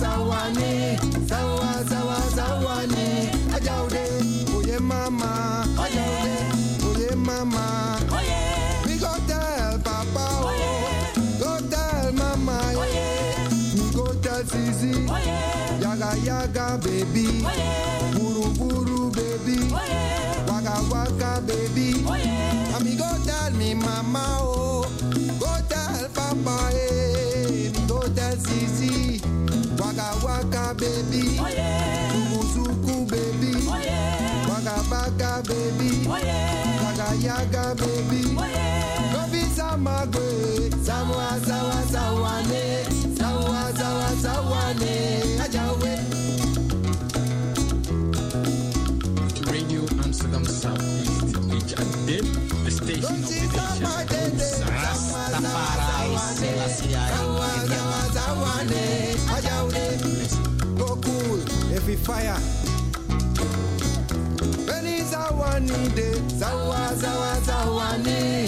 so 0.00 0.29
fire. 62.04 62.36
Beni 64.66 65.02
zawa 65.10 65.60
ni 65.60 65.88
de, 65.94 66.12
zawa 66.38 66.94
zawa 66.94 67.40
zawa 67.46 67.98
ni. 67.98 68.39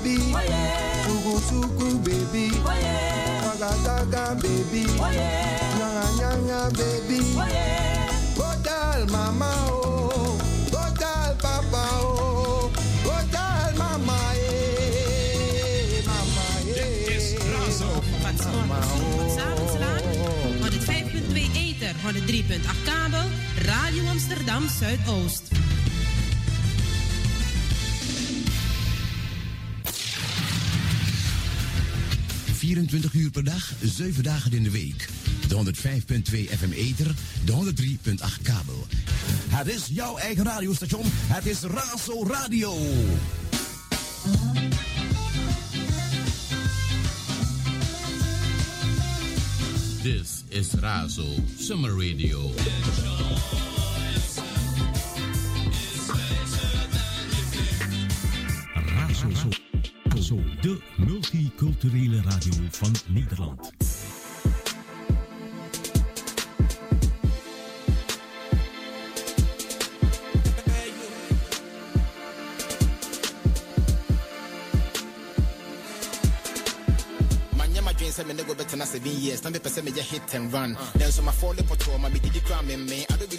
baby. 0.00 0.16
Sugu 1.04 1.34
sugu 1.48 1.88
baby. 2.04 2.46
Tagataga 3.42 4.34
baby. 4.42 4.84
Nyanga 5.78 6.06
nyanga 6.18 6.60
baby. 6.76 7.20
Hotel 8.36 9.06
mama 9.10 9.50
oh 9.68 10.38
Godal 10.70 11.36
papa 11.42 11.84
oh 12.02 12.70
Godal 13.04 13.72
mama 13.76 14.18
eh 14.34 16.02
mama 16.06 16.46
eh 16.68 16.74
dit 16.74 17.08
is 17.16 17.26
Razo. 17.52 17.90
Van 18.22 18.36
Zandvoort 18.36 19.32
102.1 20.60 21.78
de 21.78 21.90
103.8 22.02 22.84
kabel. 22.84 23.28
Radio 23.66 24.02
Amsterdam 24.08 24.68
Zuidoost. 24.68 25.51
24 32.88 33.20
uur 33.20 33.30
per 33.30 33.44
dag, 33.44 33.72
7 33.84 34.22
dagen 34.22 34.52
in 34.52 34.62
de 34.62 34.70
week. 34.70 35.08
De 35.48 35.54
105.2 35.54 36.58
FM 36.58 36.72
Eter, 36.72 37.14
de 37.44 37.52
103.8 37.52 38.42
kabel. 38.42 38.86
Het 39.48 39.68
is 39.68 39.86
jouw 39.90 40.16
eigen 40.16 40.44
radiostation. 40.44 41.02
Het 41.06 41.46
is 41.46 41.60
Razo 41.60 42.26
Radio. 42.26 42.76
This 50.02 50.44
is 50.48 50.72
Razo 50.72 51.26
Summer 51.58 51.90
Radio. 51.90 52.50
Multiculturele 61.92 62.22
radio 62.24 62.52
van 62.80 62.92
Nederland. 63.08 63.70
sɛ 78.12 78.26
me 78.26 78.34
ne 78.34 78.42
go 78.42 78.52
bɛtena 78.54 78.84
seven 78.84 79.12
years 79.22 79.42
na 79.42 79.48
mepɛ 79.50 79.70
sɛ 79.70 79.80
meyɛ 79.82 80.02
hit 80.02 80.34
and 80.34 80.52
run 80.52 80.76
nanso 80.98 81.22
mafɔle 81.22 81.62
pɔtɔɔ 81.64 81.98
ma 81.98 82.08
medidi 82.10 82.40
kora 82.44 82.62
memme 82.62 83.06
i 83.08 83.16
don't 83.16 83.30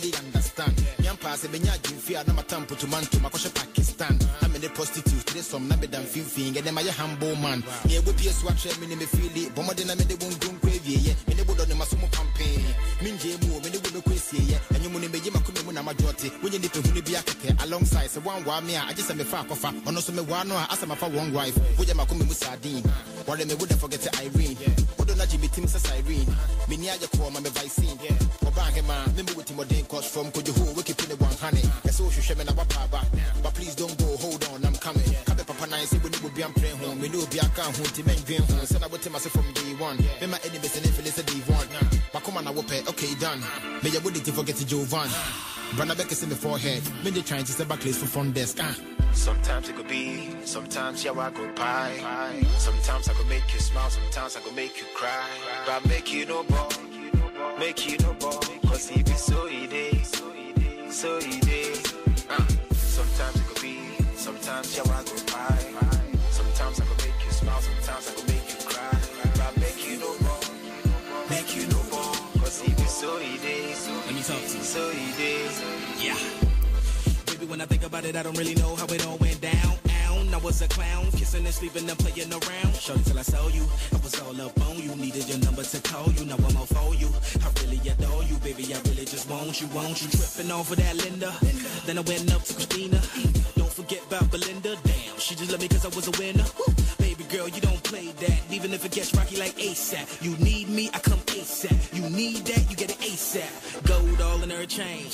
really 0.58 0.72
understand 0.72 0.88
meampaa 1.00 1.36
sɛ 1.36 1.48
bɛnya 1.48 1.74
adwemfie 1.74 2.16
a 2.20 2.24
na 2.28 2.34
matam 2.34 2.66
potomanto 2.66 3.18
makɔhyɛ 3.20 3.54
pakistan. 3.54 4.18
Na 4.42 4.48
mene 4.48 4.70
prostitute 4.70 5.26
tire 5.26 5.42
sɔm 5.42 5.68
na 5.68 5.76
meda 5.78 6.00
mfimfii 6.00 6.54
ɛnɛ 6.54 6.72
mayɛ 6.74 6.90
humble 6.92 7.36
man. 7.36 7.62
Neɛbɔ 7.88 8.18
pie 8.18 8.32
so 8.32 8.48
atrɛ 8.48 8.80
me 8.80 8.88
ne 8.88 8.96
mefeeli 8.96 9.52
bɔ 9.54 9.64
mmɔden 9.64 9.88
na 9.88 9.96
mede 9.96 10.14
wo 10.22 10.30
nkonko 10.30 10.68
awieyɛ 10.70 11.16
mene 11.28 11.44
bodɔ 11.46 11.68
ne 11.68 11.76
maso 11.76 11.96
mu 11.98 12.08
pampee 12.08 12.66
mengyee 13.02 13.38
mu 13.44 13.56
o 13.56 13.60
mene 13.60 13.78
wo 13.78 13.90
bɛkɔ 13.90 14.14
asieɛ 14.14 14.58
ɛnwomu 14.74 15.00
ne 15.00 15.08
mɛyi 15.08 15.32
makoma 15.32 15.66
mu 15.66 15.72
na 15.72 15.82
madwoɔte 15.84 16.32
wonyɛ 16.42 16.60
nipɛhunu 16.62 17.02
bi 17.06 17.12
akɛkɛ 17.14 17.64
alongside 17.64 18.10
sɛ 18.10 18.22
woanwaa 18.24 18.64
me 18.64 18.76
a 18.76 18.82
agye 18.90 19.04
sɛ 19.04 19.16
mefa 19.18 19.44
akɔfa 19.46 19.84
ɔno 19.86 20.02
so 20.02 20.12
mewaa 20.12 20.46
no 20.46 20.56
a 20.56 20.68
asɛ 20.72 20.88
mafa 20.88 21.08
one 21.08 21.34
wife. 21.34 21.56
Wogyɛ 21.78 21.94
makoma 21.96 22.26
mu 22.28 22.34
sardine. 22.34 22.84
Wɔre 23.26 23.48
me 23.48 23.54
woda 23.56 23.76
forget 23.78 24.08
Irene 24.22 24.58
na 25.24 25.30
gyeme 25.30 25.48
tim 25.48 25.64
sɛ 25.66 25.80
Cyrene 25.80 26.36
meni 26.68 26.88
ayɛ 26.88 27.08
kɔɔ 27.16 27.32
ma 27.32 27.40
me 27.40 27.50
vicine 27.50 27.96
wɔba 28.44 28.62
ahema 28.68 28.96
memɛ 29.16 29.36
wo 29.36 29.42
timɔden 29.42 29.88
cos 29.88 30.06
from 30.06 30.30
kodwoho 30.32 30.76
wokepi 30.76 31.08
ne 31.08 31.16
wanhane 31.16 31.62
ɛsɛ 31.88 32.02
wohwehwɛ 32.04 32.38
me 32.38 32.44
na 32.44 32.52
woapaaba 32.52 33.00
but 33.42 33.54
please 33.54 33.76
don't 33.76 33.98
go. 33.98 34.06
Hold 34.18 34.44
on 34.52 34.66
I'm 34.66 34.76
coming. 34.76 35.04
Kabe 35.26 35.46
papa 35.46 35.68
nan 35.68 35.86
sɛ 35.86 36.02
wone 36.04 36.18
bobia 36.24 36.48
mprɛ 36.52 36.72
ho 36.80 36.96
mene 36.96 37.16
obi 37.16 37.40
aka 37.40 37.64
ho 37.64 37.84
nti 37.84 38.04
mɛndwen 38.04 38.44
ho 38.52 38.66
sɛ 38.66 38.82
na 38.82 38.88
wotem 38.88 39.16
ase 39.16 39.30
from 39.30 39.48
day 39.54 39.74
one. 39.80 39.98
Mema 40.20 40.38
enemies 40.46 40.76
ne 40.76 40.90
mfele 40.92 41.12
sɛ 41.12 41.26
day 41.26 41.40
one 41.48 41.53
makoma 42.44 42.46
na 42.46 42.52
wopɛ 42.52 42.88
okay 42.90 43.16
done 43.16 43.42
meyɛ 43.82 44.04
wode 44.04 44.24
ti 44.24 44.32
forget 44.32 44.56
Jovan 44.68 45.10
Brother 45.76 45.96
Becky 45.96 46.14
see 46.14 46.28
me 46.28 46.36
forehead. 46.36 46.84
Me 47.04 47.10
they 47.10 47.22
trying 47.24 47.44
to 47.46 47.52
step 47.52 47.68
back 47.68 47.80
place 47.80 47.98
for 47.98 48.06
front 48.06 48.36
desk. 48.36 48.60
Ah. 48.62 48.76
Sometimes 49.12 49.70
it 49.70 49.76
could 49.76 49.88
be, 49.88 50.30
sometimes 50.46 51.04
yeah 51.04 51.14
I 51.14 51.32
go 51.32 51.52
pie. 51.54 52.44
Sometimes 52.60 53.10
I 53.10 53.14
could 53.14 53.28
make 53.28 53.52
you 53.52 53.60
smile, 53.60 53.90
sometimes 53.90 54.38
I 54.38 54.42
could 54.42 54.56
make 54.56 54.78
you 54.80 54.86
cry. 54.94 55.28
But 55.66 55.88
make 55.88 56.14
you 56.14 56.28
no 56.28 56.44
ball, 56.44 56.70
make 57.58 57.90
you 57.90 57.98
no 58.00 58.14
ball. 58.14 58.40
Cause 58.68 58.88
he 58.88 59.02
be 59.02 59.14
so 59.14 59.48
easy, 59.48 60.04
so 60.92 61.18
easy. 61.18 61.82
Ah. 62.30 62.46
Sometimes 62.74 63.36
it 63.38 63.48
could 63.48 63.62
be, 63.64 63.80
sometimes 64.16 64.78
yeah 64.78 64.84
I 64.84 65.04
go 65.04 65.13
Cause 73.04 73.22
he 73.22 73.38
so 73.38 73.52
easy, 73.52 73.92
Let 74.06 74.16
me 74.16 74.22
talk 74.22 74.38
to 74.38 74.58
you. 74.58 74.64
so 74.64 74.92
easy. 74.92 76.08
Yeah. 76.08 76.16
Baby, 77.26 77.46
when 77.48 77.60
I 77.60 77.66
think 77.66 77.84
about 77.84 78.06
it, 78.06 78.16
I 78.16 78.24
don't 78.24 78.38
really 78.38 78.56
know 78.56 78.76
how 78.76 78.86
it 78.86 79.06
all 79.06 79.18
went 79.18 79.42
down. 79.42 79.74
Ow, 80.08 80.24
I 80.34 80.38
was 80.38 80.62
a 80.62 80.68
clown, 80.70 81.12
kissing 81.12 81.46
and 81.46 81.54
sleeping 81.54 81.90
and 81.90 82.00
playing 82.00 82.32
around. 82.32 82.76
Shorty 82.76 83.04
till 83.04 83.20
I 83.20 83.24
saw 83.24 83.48
you, 83.50 83.64
I 83.92 83.98
was 83.98 84.18
all 84.22 84.40
up 84.40 84.58
on 84.70 84.78
you. 84.78 84.96
Needed 84.96 85.28
your 85.28 85.40
number 85.40 85.64
to 85.64 85.82
call 85.82 86.10
you, 86.14 86.26
now 86.26 86.36
I'm 86.38 86.56
all 86.56 86.66
for 86.66 86.96
you. 86.96 87.10
I 87.44 87.50
really 87.62 87.82
adore 87.90 88.24
you, 88.24 88.38
baby, 88.38 88.74
I 88.74 88.80
really 88.88 89.04
just 89.06 89.30
want 89.30 89.60
you, 89.60 89.68
want 89.76 90.02
you. 90.02 90.08
Tripping 90.10 90.52
off 90.52 90.72
of 90.72 90.78
that 90.78 90.96
Linda. 90.96 91.34
Then 91.86 91.98
I 91.98 92.02
went 92.02 92.34
up 92.34 92.44
to 92.44 92.54
Christina. 92.54 93.02
Don't 93.58 93.74
forget 93.74 94.02
about 94.08 94.32
Belinda. 94.32 94.78
Damn, 94.84 95.18
she 95.20 95.36
just 95.36 95.52
let 95.52 95.60
me 95.60 95.68
cause 95.68 95.84
I 95.86 95.90
was 95.90 96.08
a 96.08 96.12
winner. 96.22 96.46
Woo. 96.58 96.74
Baby 97.00 97.26
girl, 97.26 97.50
you 97.50 97.60
don't 97.60 97.84
play 97.84 98.08
that. 98.24 98.40
Even 98.50 98.72
if 98.74 98.86
it 98.86 98.92
gets 98.92 99.14
rocky 99.14 99.36
like 99.38 99.56
ASAP. 99.58 100.24
You 100.24 100.38
need 100.38 100.70
me, 100.70 100.90
I 100.94 101.00
come 101.00 101.20
chain. 104.74 105.06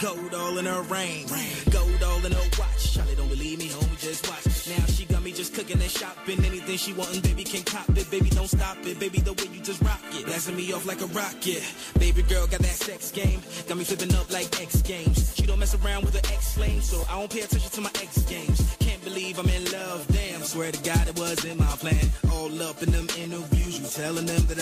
Gold 0.00 0.34
all 0.34 0.56
in 0.58 0.64
her 0.64 0.82
ring. 0.82 1.26
Gold 1.70 2.02
all 2.02 2.24
in 2.24 2.32
her 2.32 2.48
watch. 2.58 2.94
Charlie 2.94 3.14
don't 3.14 3.28
believe 3.28 3.58
me, 3.58 3.68
homie, 3.68 4.00
just 4.00 4.26
watch. 4.28 4.46
Now 4.68 4.86
she 4.86 5.04
got 5.04 5.22
me 5.22 5.32
just 5.32 5.54
cooking 5.54 5.80
and 5.80 5.90
shopping. 5.90 6.42
Anything 6.44 6.78
she 6.78 6.92
wantin', 6.94 7.20
baby, 7.20 7.44
can 7.44 7.62
cop 7.62 7.88
it. 7.90 8.10
Baby, 8.10 8.30
don't 8.30 8.48
stop 8.48 8.78
it. 8.86 8.98
Baby, 8.98 9.20
the 9.20 9.34
way 9.34 9.48
you 9.52 9.60
just 9.60 9.82
rock 9.82 10.00
it. 10.12 10.24
Blasting 10.24 10.56
me 10.56 10.72
off 10.72 10.86
like 10.86 11.02
a 11.02 11.06
rocket. 11.06 11.62
Baby 11.98 12.22
girl 12.22 12.46
got 12.46 12.60
that 12.60 12.78
sex 12.86 13.10
game. 13.10 13.40
Got 13.68 13.76
me 13.76 13.84
flipping 13.84 14.14
up 14.16 14.32
like 14.32 14.48
X 14.60 14.80
Games. 14.82 15.36
She 15.36 15.44
don't 15.44 15.58
mess 15.58 15.74
around 15.74 16.04
with 16.04 16.14
her 16.14 16.32
ex 16.32 16.54
flame, 16.54 16.80
so 16.80 17.04
I 17.10 17.18
don't 17.18 17.30
pay 17.30 17.40
attention 17.40 17.70
to 17.70 17.80
my 17.82 17.90
X 18.00 18.22
Games. 18.22 18.76
Can't 18.80 19.04
believe 19.04 19.38
I'm 19.38 19.48
in 19.48 19.64
love, 19.72 20.06
damn. 20.08 20.40
Swear 20.42 20.72
to 20.72 20.82
God 20.82 21.06
it 21.08 21.18
was 21.18 21.44
in 21.44 21.58
my 21.58 21.74
plan. 21.82 22.06
All 22.32 22.62
up 22.62 22.82
in 22.82 22.90
them 22.90 23.08
interviews, 23.18 23.78
you 23.78 23.86
telling 23.86 24.26
them 24.26 24.42
that 24.46 24.58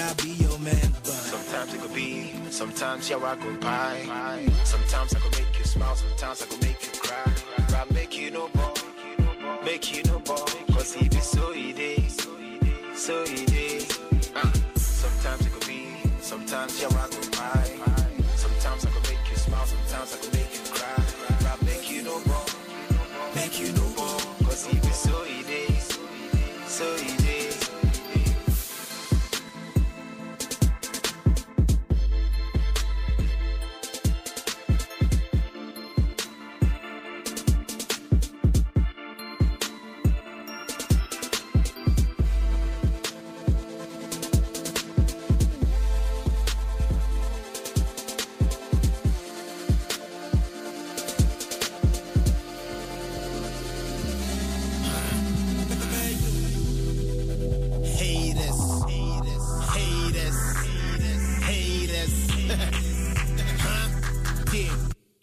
sometimes 2.60 3.08
yeah 3.08 3.16
I 3.16 3.36
go 3.36 3.56
pie. 3.56 4.46
Sometimes 4.64 5.14
I 5.14 5.18
could 5.20 5.38
make 5.38 5.58
you 5.58 5.64
smile, 5.64 5.96
sometimes 5.96 6.42
I 6.42 6.46
could 6.46 6.62
make 6.62 6.80
you 6.84 7.00
cry. 7.00 7.32
But 7.70 7.90
make 7.94 8.18
you 8.18 8.30
no 8.30 8.48
ball, 8.48 8.74
make 9.64 9.96
you 9.96 10.02
no 10.04 10.18
ball. 10.18 10.46
Cause 10.74 10.92
he 10.92 11.08
be 11.08 11.20
so 11.20 11.54
easy, 11.54 12.06
so 12.94 13.24
easy. 13.24 13.86
Ah. 14.36 14.52
Sometimes 14.74 15.46
it 15.46 15.52
could 15.54 15.66
be, 15.66 15.87
sometimes 16.20 16.82
yeah 16.82 16.88
I 16.88 17.10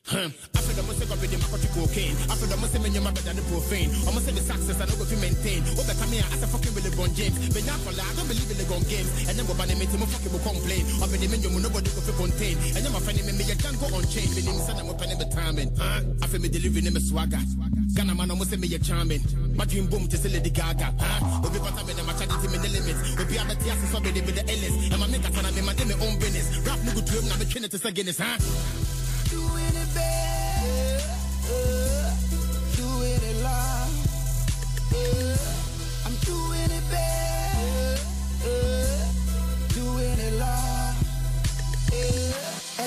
Huh. 0.08 0.32
I 0.56 0.60
feel 0.64 0.76
the 0.80 0.88
most 0.88 1.04
of 1.04 1.12
the 1.12 1.38
market 1.52 1.68
cocaine. 1.76 2.16
I 2.32 2.40
feel 2.40 2.48
the 2.48 2.56
most 2.56 2.72
of 2.72 2.80
the 2.80 2.96
better 2.96 3.28
than 3.28 3.44
profane. 3.52 3.92
Almost 4.08 4.24
say 4.24 4.32
the 4.32 4.40
success 4.40 4.80
I 4.80 4.88
don't 4.88 4.96
go 4.96 5.04
to 5.04 5.18
maintain. 5.20 5.68
Oh, 5.76 5.84
but 5.84 6.00
come 6.00 6.16
here 6.16 6.24
as 6.32 6.40
a 6.40 6.48
fucking 6.48 6.72
with 6.72 6.88
LeBron 6.88 7.12
James. 7.12 7.36
But 7.52 7.68
now 7.68 7.76
I 7.76 8.16
don't 8.16 8.24
believe 8.24 8.48
in 8.48 8.56
LeBron 8.56 8.88
games. 8.88 9.12
And 9.28 9.36
then 9.36 9.44
my 9.44 9.68
name 9.68 9.84
is, 9.84 9.92
I'm 9.92 10.08
fucking 10.08 10.32
will 10.32 10.40
complain. 10.48 10.88
Up 11.04 11.12
in 11.12 11.20
the 11.20 11.28
menu, 11.28 11.52
nobody 11.60 11.92
to 11.92 12.12
contain. 12.16 12.56
And 12.72 12.88
then 12.88 12.92
my 12.96 13.04
friend 13.04 13.20
me, 13.20 13.44
you 13.44 13.60
can't 13.60 13.76
go 13.84 13.92
on 13.92 14.08
chain. 14.08 14.32
Me 14.32 14.48
name 14.48 14.64
son, 14.64 14.80
I'm 14.80 14.88
opening 14.88 15.20
the 15.20 15.28
timing. 15.28 15.76
Huh? 15.76 16.00
I 16.24 16.26
feel 16.32 16.40
me 16.40 16.48
delivering 16.48 16.88
a 16.88 17.04
swagger. 17.04 17.44
Ghana 17.92 18.16
man, 18.16 18.32
almost 18.32 18.56
say 18.56 18.60
me 18.64 18.72
a 18.72 18.80
charming. 18.80 19.20
My 19.60 19.68
dream 19.68 19.92
boom 19.92 20.08
to 20.08 20.16
say 20.16 20.32
Lady 20.32 20.56
Gaga. 20.56 20.88
Huh? 21.04 21.44
Obi 21.44 21.60
me, 21.60 21.68
I'm 21.68 22.08
a 22.08 22.14
charity 22.16 22.48
me 22.48 22.58
the 22.64 22.70
limits. 22.72 23.02
Obi 23.20 23.36
abba 23.36 23.60
tia 23.60 23.76
so 23.76 24.00
so 24.00 24.00
with 24.00 24.36
the 24.40 24.44
Ellis. 24.48 24.76
And 24.88 25.00
my 25.04 25.08
make 25.12 25.28
a 25.28 25.30
son, 25.36 25.44
I'm 25.44 25.52
in 25.52 25.68
my 25.68 25.76
my 25.76 26.00
own 26.00 26.16
business. 26.16 26.48
Rap 26.64 26.80
no 26.88 26.96
good 26.96 27.12
dream, 27.12 27.28
now 27.28 27.36
me 27.36 27.44
train 27.44 27.68
it 27.68 27.76
to 27.76 27.92
Guinness, 27.92 28.24
huh? 28.24 28.40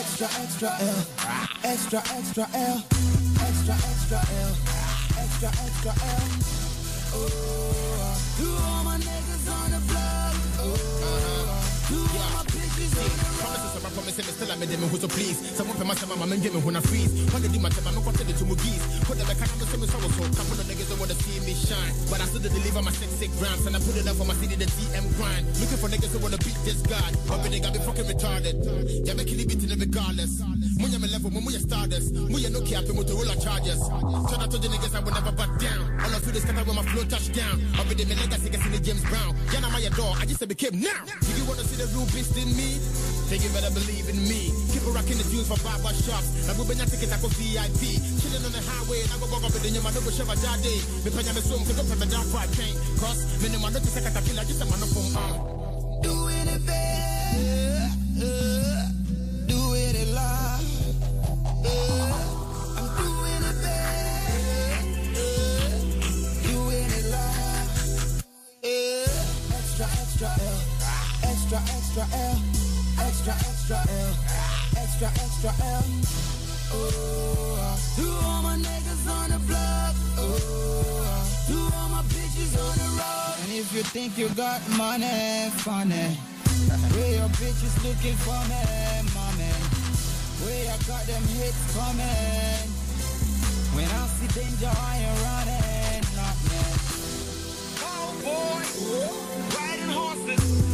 Extra, 0.00 0.28
extra 0.42 0.70
L, 0.80 1.06
extra, 1.62 2.02
extra 2.16 2.48
L, 2.54 2.84
extra, 3.48 3.74
extra 3.74 4.18
L, 4.18 4.56
extra, 5.18 5.48
extra 5.48 5.92
L. 5.92 6.28
Oh, 7.12 7.26
uh. 8.40 8.89
I 13.90 13.92
promise 13.92 14.18
me 14.22 14.22
still 14.22 14.52
I 14.52 14.54
made 14.54 14.70
them 14.70 14.86
who 14.86 14.98
so 15.02 15.10
please. 15.10 15.34
Someone 15.58 15.74
my 15.82 15.98
sama 15.98 16.14
mama 16.14 16.38
and 16.38 16.42
get 16.42 16.54
me 16.54 16.62
when 16.62 16.78
I 16.78 16.80
freeze. 16.80 17.10
When 17.34 17.42
they 17.42 17.50
do 17.50 17.58
my 17.58 17.74
time, 17.74 17.90
I'm 17.90 17.98
not 17.98 18.14
to 18.14 18.22
my 18.46 18.54
geese. 18.62 18.86
Put 19.02 19.18
the 19.18 19.26
back, 19.26 19.42
I'm 19.42 19.50
so 19.66 19.66
so 19.66 19.98
so. 19.98 20.22
Couple 20.30 20.62
of 20.62 20.66
niggas 20.70 20.86
don't 20.86 21.02
wanna 21.02 21.18
see 21.18 21.42
me 21.42 21.58
shine. 21.58 21.90
But 22.06 22.22
I 22.22 22.30
still 22.30 22.38
deliver 22.38 22.86
my 22.86 22.94
six 22.94 23.10
six 23.18 23.34
grams 23.42 23.66
and 23.66 23.74
I 23.74 23.82
put 23.82 23.98
it 23.98 24.06
up 24.06 24.14
for 24.14 24.30
my 24.30 24.34
city, 24.38 24.54
the 24.54 24.70
DM 24.78 25.10
grind. 25.18 25.42
Looking 25.58 25.80
for 25.82 25.90
niggas 25.90 26.14
who 26.14 26.22
wanna 26.22 26.38
beat 26.38 26.54
this 26.62 26.78
god. 26.86 27.10
Hoping 27.26 27.50
they 27.50 27.58
got 27.58 27.74
me 27.74 27.82
fucking 27.82 28.06
retarded. 28.06 28.62
Yeah, 29.02 29.18
make 29.18 29.26
it 29.26 29.42
beat 29.42 29.58
it 29.58 29.74
regardless. 29.74 30.38
When 30.78 30.94
you're 30.94 31.10
level, 31.10 31.34
you're 31.34 31.58
stardust. 31.58 32.14
You're 32.14 32.54
no 32.54 32.62
cap, 32.62 32.86
Motorola 32.94 33.34
charges. 33.42 33.82
Turn 34.30 34.38
out 34.38 34.50
to 34.54 34.58
the 34.62 34.70
niggas, 34.70 34.94
I 34.94 35.00
will 35.02 35.12
never 35.12 35.34
back 35.34 35.50
down. 35.58 35.82
All 35.98 36.14
of 36.14 36.22
you 36.24 36.32
this 36.32 36.44
kind 36.46 36.62
when 36.62 36.76
my 36.78 36.86
flow 36.94 37.02
touchdown. 37.10 37.58
I'll 37.74 37.84
be 37.90 37.98
the 37.98 38.06
legacy, 38.06 38.48
gets 38.54 38.64
in 38.64 38.72
the 38.72 38.78
James 38.78 39.02
Brown. 39.10 39.34
Yeah, 39.50 39.66
I'm 39.66 39.74
my 39.74 39.82
door, 39.92 40.14
I 40.14 40.24
just 40.24 40.38
said 40.38 40.48
became 40.48 40.78
now. 40.80 41.04
Do 41.04 41.30
you 41.34 41.44
wanna 41.44 41.66
see 41.66 41.76
the 41.76 41.90
real 41.92 42.06
beast 42.14 42.38
in 42.38 42.48
me? 42.56 42.78
Then 43.28 43.38
you 43.42 43.50
better 43.54 43.70
believe 43.80 44.08
in 44.12 44.20
me. 44.28 44.52
Keep 44.72 44.84
a 44.84 44.92
the 44.92 45.24
for 45.48 45.58
barber 45.64 45.94
shops. 45.96 46.28
Ticket, 46.90 47.12
I 47.12 47.18
go 47.20 47.28
VIP. 47.28 47.96
Chilling 48.20 48.44
on 48.44 48.52
the 48.52 48.60
highway, 48.60 49.00
and 49.02 49.12
I 49.12 49.16
go 49.20 49.26
walk 49.32 49.44
up 49.44 49.54
in 49.56 49.72
the 49.72 49.80
man, 49.80 49.94
no 49.94 50.10
shove 50.10 50.28
a 50.28 50.36
jade. 50.36 50.84
Me 51.04 51.10
panya 51.10 51.32
me 51.34 51.40
swim, 51.40 51.64
cause 51.64 51.78
I'm 51.78 51.86
from 51.86 52.04
dark. 52.08 52.26
Cross, 52.98 53.40
minimum, 53.42 53.72
not 53.72 53.82
to 53.82 53.88
second, 53.88 54.16
I 54.16 54.20
feel 54.20 54.36
like 54.36 54.48
just 54.48 54.60
a 54.60 54.66
man 54.66 54.82
of 54.82 54.90
phone. 54.92 55.16
Uh. 55.16 56.02
Doing 56.02 56.48
it 56.48 56.66
bad. 56.66 57.92
Doing 59.48 59.94
it 59.96 60.08
live. 60.12 60.66
I'm 62.76 62.88
doing 63.00 63.42
it 63.48 63.56
bad. 63.64 64.84
It 66.80 67.06
live. 67.08 68.24
Extra, 69.56 69.86
extra. 69.86 70.30
Extra, 71.22 71.58
extra 71.58 72.04
L. 72.12 72.59
Extra, 73.20 73.36
extra 73.52 73.76
L. 73.76 74.14
Extra, 74.80 75.08
extra 75.08 75.52
L. 75.60 75.84
Oh, 76.72 77.76
to 77.96 78.08
all 78.24 78.40
my 78.42 78.56
niggas 78.56 79.04
on 79.12 79.28
the 79.28 79.38
block. 79.44 79.94
Oh, 80.16 80.40
to 81.46 81.56
all 81.76 81.88
my 81.90 82.02
bitches 82.08 82.56
on 82.56 82.72
the 82.80 82.88
road. 82.96 83.36
And 83.44 83.52
if 83.60 83.74
you 83.76 83.82
think 83.82 84.16
you 84.16 84.30
got 84.30 84.66
money, 84.70 85.50
funny. 85.60 86.16
Where 86.96 87.12
your 87.20 87.28
bitches 87.36 87.76
looking 87.84 88.16
for 88.24 88.40
me, 88.48 88.64
mommy. 89.12 89.52
Where 90.40 90.72
I 90.72 90.78
got 90.88 91.04
them 91.04 91.22
hits 91.36 91.60
coming. 91.76 92.72
When 93.76 93.84
I 93.84 94.06
see 94.16 94.32
danger, 94.32 94.72
I 94.72 94.96
ain't 94.96 95.20
running, 95.28 96.00
not 96.16 96.36
me. 96.48 96.64
Oh 97.84 98.64
riding 99.52 99.92
horses. 99.92 100.69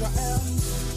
Extra, 0.00 0.87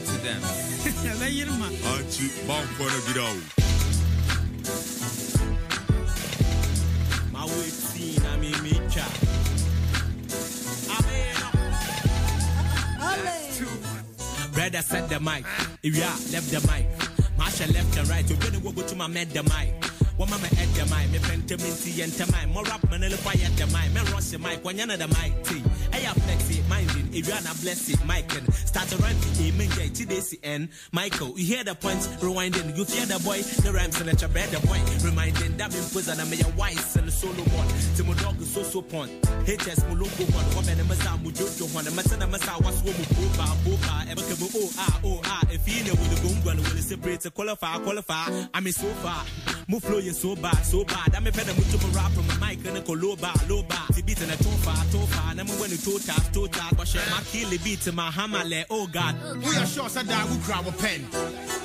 take 0.00 0.22
the 0.22 0.22
war 0.22 0.22
to 0.22 0.22
them. 0.22 0.40
Anchi 1.82 2.26
Bankwana 2.46 3.00
Gidao. 3.06 3.34
My 7.32 7.44
way 7.44 7.70
seen, 7.70 8.22
I 8.26 8.36
mean, 8.36 8.62
me 8.62 8.72
chop. 8.90 9.12
Brother 14.52 14.82
set 14.82 15.08
the 15.08 15.20
mic. 15.20 15.44
If 15.82 15.96
you 15.96 16.02
are 16.02 16.18
left 16.32 16.50
the 16.50 16.60
mic. 16.66 16.86
Marsha 17.38 17.72
left 17.72 17.96
and 17.96 18.08
right. 18.08 18.28
You're 18.28 18.38
gonna 18.38 18.58
go 18.58 18.82
to 18.82 18.96
my 18.96 19.06
med 19.06 19.30
the 19.30 19.42
mic. 19.44 19.84
One 20.20 20.28
mama 20.28 20.44
at 20.44 20.68
the 20.76 20.84
mic, 20.92 21.08
me 21.12 21.18
pentaminti 21.18 22.02
and 22.04 22.12
tamai, 22.12 22.46
more 22.52 22.68
up 22.68 22.84
man, 22.90 23.00
look 23.00 23.24
at 23.24 23.56
the 23.56 23.66
mic, 23.72 23.88
me 23.94 24.00
ross 24.12 24.30
the 24.30 24.38
mic, 24.38 24.62
one 24.62 24.76
yana 24.76 24.98
the 24.98 25.08
mic 25.08 25.32
tea. 25.44 25.62
I 25.94 25.96
have 26.04 26.16
flexi, 26.18 26.49
minding, 26.49 26.49
if 27.12 27.26
you 27.26 27.32
are 27.34 27.42
not 27.42 27.60
blessed, 27.60 28.04
Mike 28.06 28.34
and 28.36 28.52
start 28.54 28.92
a 28.92 28.96
rhyme 28.98 29.16
and 29.60 29.70
get 29.76 29.92
TDC 29.92 30.38
and 30.42 30.68
Michael, 30.92 31.38
you 31.38 31.44
hear 31.44 31.64
the 31.64 31.74
punch, 31.74 32.04
rewinding, 32.20 32.76
you 32.76 32.84
hear 32.84 33.06
the 33.06 33.18
boy, 33.24 33.42
the 33.62 33.72
rhymes 33.72 34.00
and 34.00 34.08
the 34.10 34.28
bread 34.28 34.48
the 34.50 34.60
boy, 34.66 34.80
reminding 35.04 35.56
that 35.56 35.74
in 35.74 35.84
prison, 35.90 36.20
I'm 36.20 36.32
a 36.32 36.56
wise 36.56 36.96
and 36.96 37.08
a 37.08 37.10
solo 37.10 37.42
one. 37.56 37.68
Timo 37.96 38.14
dog 38.22 38.40
is 38.40 38.52
so 38.52 38.62
so 38.62 38.82
pon. 38.82 39.08
HS 39.44 39.80
Mulungu 39.90 40.24
one, 40.34 40.48
woman 40.54 40.78
and 40.80 40.88
Masa 40.88 41.18
Mujojo 41.18 41.74
one, 41.74 41.86
a 41.86 41.90
Masana 41.90 42.26
Masa 42.30 42.62
was 42.64 42.82
woman, 42.82 43.06
Boba, 43.16 43.46
Boba, 43.64 44.06
Ebakabu, 44.06 44.50
oh 44.54 44.72
ah, 44.78 45.00
oh 45.04 45.20
ah, 45.24 45.42
if 45.50 45.66
you 45.68 45.84
know 45.84 45.92
with 45.92 46.10
the 46.10 46.28
Gungan 46.28 46.56
will 46.58 46.82
separate 46.82 47.20
to 47.22 47.30
qualify, 47.30 47.78
qualify, 47.78 48.46
I 48.54 48.60
mean 48.60 48.72
so 48.72 48.86
far. 49.02 49.24
Move 49.70 49.84
flow 49.84 49.98
you 49.98 50.12
so 50.12 50.34
bad, 50.34 50.56
so 50.66 50.82
bad. 50.84 51.14
I'm 51.14 51.24
a 51.24 51.30
better 51.30 51.54
move 51.54 51.70
to 51.70 51.78
rap 51.94 52.10
from 52.10 52.26
my 52.26 52.56
mic 52.56 52.66
and 52.66 52.76
a 52.76 52.82
bar. 52.82 53.86
To 53.94 54.02
beat 54.02 54.20
in 54.20 54.28
a 54.28 54.34
tofa, 54.34 54.74
tofa. 54.90 55.30
And 55.30 55.40
I'm 55.40 55.46
when 55.60 55.70
you 55.70 55.76
toe 55.76 55.98
tap. 55.98 56.76
But 56.76 56.88
share 56.88 56.99
my 57.10 57.22
kill 57.30 57.50
beat 57.64 57.92
my 57.94 58.10
hammer, 58.10 58.44
le, 58.44 58.64
oh 58.70 58.86
God. 58.86 59.16
We 59.44 59.56
are 59.56 59.66
sure 59.66 59.88
that 59.88 60.26
who 60.28 60.36
grab 60.44 60.66
a 60.66 60.72
pen. 60.72 61.02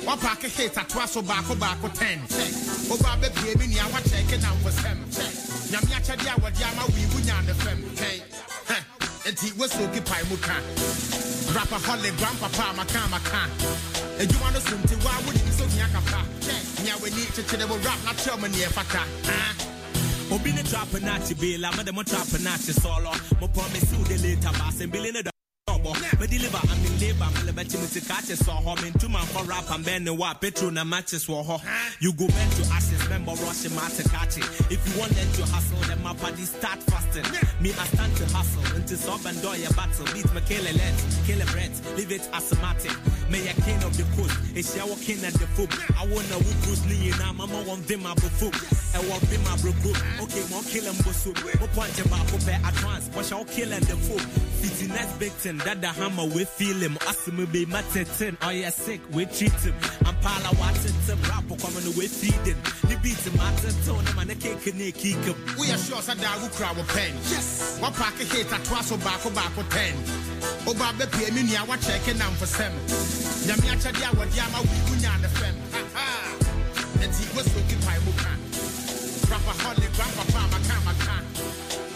One 0.06 0.18
pack 0.18 0.44
a 0.44 0.48
hit 0.48 0.78
at 0.78 0.88
twice 0.88 1.16
or 1.16 1.22
back 1.22 1.50
or 1.50 1.56
back 1.56 1.82
or 1.82 1.90
ten. 1.90 2.20
Oh, 2.22 2.26
check. 2.28 2.52
Over 2.92 3.16
the 3.20 3.30
baby, 3.42 3.66
near 3.74 3.82
what 3.90 4.04
check 4.04 4.32
it 4.32 4.44
out 4.44 4.56
for 4.58 4.70
some. 4.70 5.02
Check. 5.10 5.34
Yamia 5.72 5.98
Chadia, 6.04 6.40
what 6.40 6.58
Yama, 6.60 6.86
we 6.94 7.04
would 7.14 7.26
yarn 7.26 7.44
the 7.46 7.54
fem. 7.54 7.82
And 9.26 9.36
he 9.40 9.50
was 9.58 9.72
so 9.72 9.82
keep 9.88 10.08
I 10.08 10.22
muka. 10.30 10.54
Grandpa 11.50 11.78
Holly, 11.82 12.10
Grandpapa, 12.14 12.76
Maka, 12.76 13.08
Maka. 13.10 13.50
And 14.20 14.32
you 14.32 14.38
want 14.38 14.54
to 14.54 14.60
swim 14.60 14.80
to 14.84 14.94
why 15.02 15.18
would 15.26 15.34
you 15.34 15.50
so 15.50 15.64
Yakapa? 15.74 16.22
Nya 16.86 16.94
we 17.02 17.10
need 17.10 17.34
to 17.34 17.42
them 17.56 17.68
rap, 17.82 17.98
not 18.04 18.16
tell 18.18 18.38
me 18.38 18.48
near 18.50 18.68
Fata. 18.68 19.02
Obi 20.30 20.52
ne 20.52 20.62
trap 20.62 20.92
na 21.00 21.18
chi 21.18 21.34
be 21.34 21.56
la, 21.56 21.70
made 21.76 21.92
mo 21.92 22.02
trap 22.02 22.26
na 22.40 22.56
chi 22.56 22.72
solo. 22.72 23.12
Mo 23.40 23.48
promise 23.48 23.92
you 23.92 24.04
the 24.04 24.18
later 24.18 24.52
bass 24.58 24.80
and 24.80 24.90
billing 24.90 25.35
it 25.94 26.20
me 26.20 26.26
deliver 26.26 26.58
I'm 26.58 26.84
in 26.86 26.94
labor. 26.98 27.28
Me 27.34 27.40
lebe 27.46 27.62
chi 27.68 27.76
me 27.78 27.86
ti 27.86 28.00
catch 28.00 28.32
so 28.34 28.52
ho 28.52 28.74
me 28.82 28.90
to 28.98 29.08
man 29.08 29.26
for 29.26 29.44
rap 29.44 29.70
and 29.70 29.84
bend 29.84 30.08
wa 30.18 30.34
petrol 30.34 30.70
na 30.70 30.84
matches 30.84 31.28
wo 31.28 31.42
ho 31.42 31.60
you 32.00 32.12
go 32.12 32.26
bend 32.26 32.52
to 32.52 32.62
ashes 32.72 33.08
member 33.08 33.32
rush 33.44 33.68
ma 33.70 33.86
to 33.88 34.02
catch 34.08 34.38
it. 34.38 34.46
If 34.70 34.80
you 34.88 34.98
want 34.98 35.12
them 35.12 35.30
to 35.38 35.44
hustle 35.52 35.80
them 35.88 36.02
my 36.02 36.14
body 36.14 36.44
start 36.44 36.82
fasting. 36.84 37.24
Me 37.60 37.70
I 37.70 37.84
stand 37.92 38.16
to 38.16 38.24
hustle 38.34 38.76
until 38.76 38.96
sub 38.96 39.26
and 39.26 39.40
do 39.42 39.52
your 39.58 39.72
battle. 39.72 40.06
Beat 40.14 40.28
me 40.34 40.40
a 40.40 40.72
let 40.72 40.96
kill 41.26 41.40
a 41.40 41.46
breath 41.52 41.76
leave 41.96 42.12
it 42.12 42.28
asthmatic. 42.32 42.92
Me 43.30 43.46
a 43.48 43.54
king 43.62 43.82
of 43.82 43.96
the 43.96 44.04
coast? 44.16 44.34
It's 44.54 44.76
your 44.76 44.96
king 44.98 45.24
at 45.24 45.34
the 45.34 45.46
foot. 45.54 45.70
I 45.98 46.06
wanna 46.06 46.38
who 46.40 46.52
Bruce 46.64 46.84
Lee 46.86 47.10
na 47.18 47.32
mama 47.32 47.62
want 47.66 47.86
them 47.86 48.02
my 48.02 48.14
foot 48.14 48.54
I 48.94 49.00
want 49.08 49.22
them 49.28 49.42
my 49.44 49.56
bro 49.60 49.72
okay 50.24 50.44
mo 50.50 50.62
kill 50.64 50.84
them 50.84 50.96
bosu 51.04 51.30
mo 51.60 51.66
point 51.74 51.96
ba 52.08 52.18
ko 52.30 52.38
pe 52.46 52.54
advance 52.64 53.08
kill 53.54 53.68
them 53.68 53.82
the 53.84 53.96
foot 53.96 54.20
fitting 54.60 54.88
next 54.88 55.12
victim 55.20 55.58
that 55.58 55.75
the 55.80 55.88
hammer 55.88 56.24
we 56.24 56.44
feel 56.44 56.76
him 56.76 56.96
assume 57.08 57.44
be 57.46 57.66
matetin 57.66 58.36
oh 58.42 58.50
yeah 58.50 58.70
sick 58.70 59.00
we 59.12 59.24
treat 59.26 59.52
him 59.60 59.74
and 60.06 60.20
pala 60.20 60.50
watching 60.58 60.92
him 61.06 61.18
rap 61.28 61.44
coming 61.60 61.86
away 61.94 62.06
feeding 62.08 62.56
the 62.88 62.96
beat 63.02 63.18
him 63.26 63.38
at 63.40 63.56
the 63.58 63.72
tone 63.84 64.04
man 64.16 64.26
the 64.28 64.34
cake 64.34 64.74
ne 64.74 64.90
kick 64.92 65.16
him 65.24 65.36
We 65.58 65.70
are 65.72 65.78
sure 65.78 66.00
that 66.02 66.36
who 66.38 66.48
grab 66.56 66.76
a 66.76 66.84
pen. 66.92 67.12
Yes. 67.32 67.78
One 67.80 67.92
pack 67.92 68.14
a 68.20 68.24
hit 68.24 68.52
at 68.52 68.62
twice 68.64 68.92
or 68.92 68.98
back 68.98 69.24
or 69.24 69.30
back 69.32 69.50
or 69.56 69.64
ten. 69.72 69.94
Oh, 70.66 70.70
Over 70.70 70.92
the 70.98 71.06
pay 71.16 71.30
me 71.32 71.42
near 71.48 71.64
what 71.64 71.80
check 71.80 72.06
it 72.06 72.20
out 72.20 72.32
for 72.36 72.46
some. 72.46 72.72
Yamia 73.48 73.74
Chadia, 73.80 74.12
what 74.16 74.28
Yama, 74.36 74.60
we 74.62 74.76
would 74.90 75.00
yarn 75.02 75.22
the 75.22 75.28
fem. 75.28 75.54
Enti 77.00 77.24
weso 77.34 77.60
ki 77.68 77.76
pai 77.86 77.98
mu 78.04 78.12
ka. 78.20 78.30
Rapper 79.32 79.56
holly 79.64 79.88
grandpapa 79.96 80.42
maka 80.52 80.76
maka. 80.84 81.14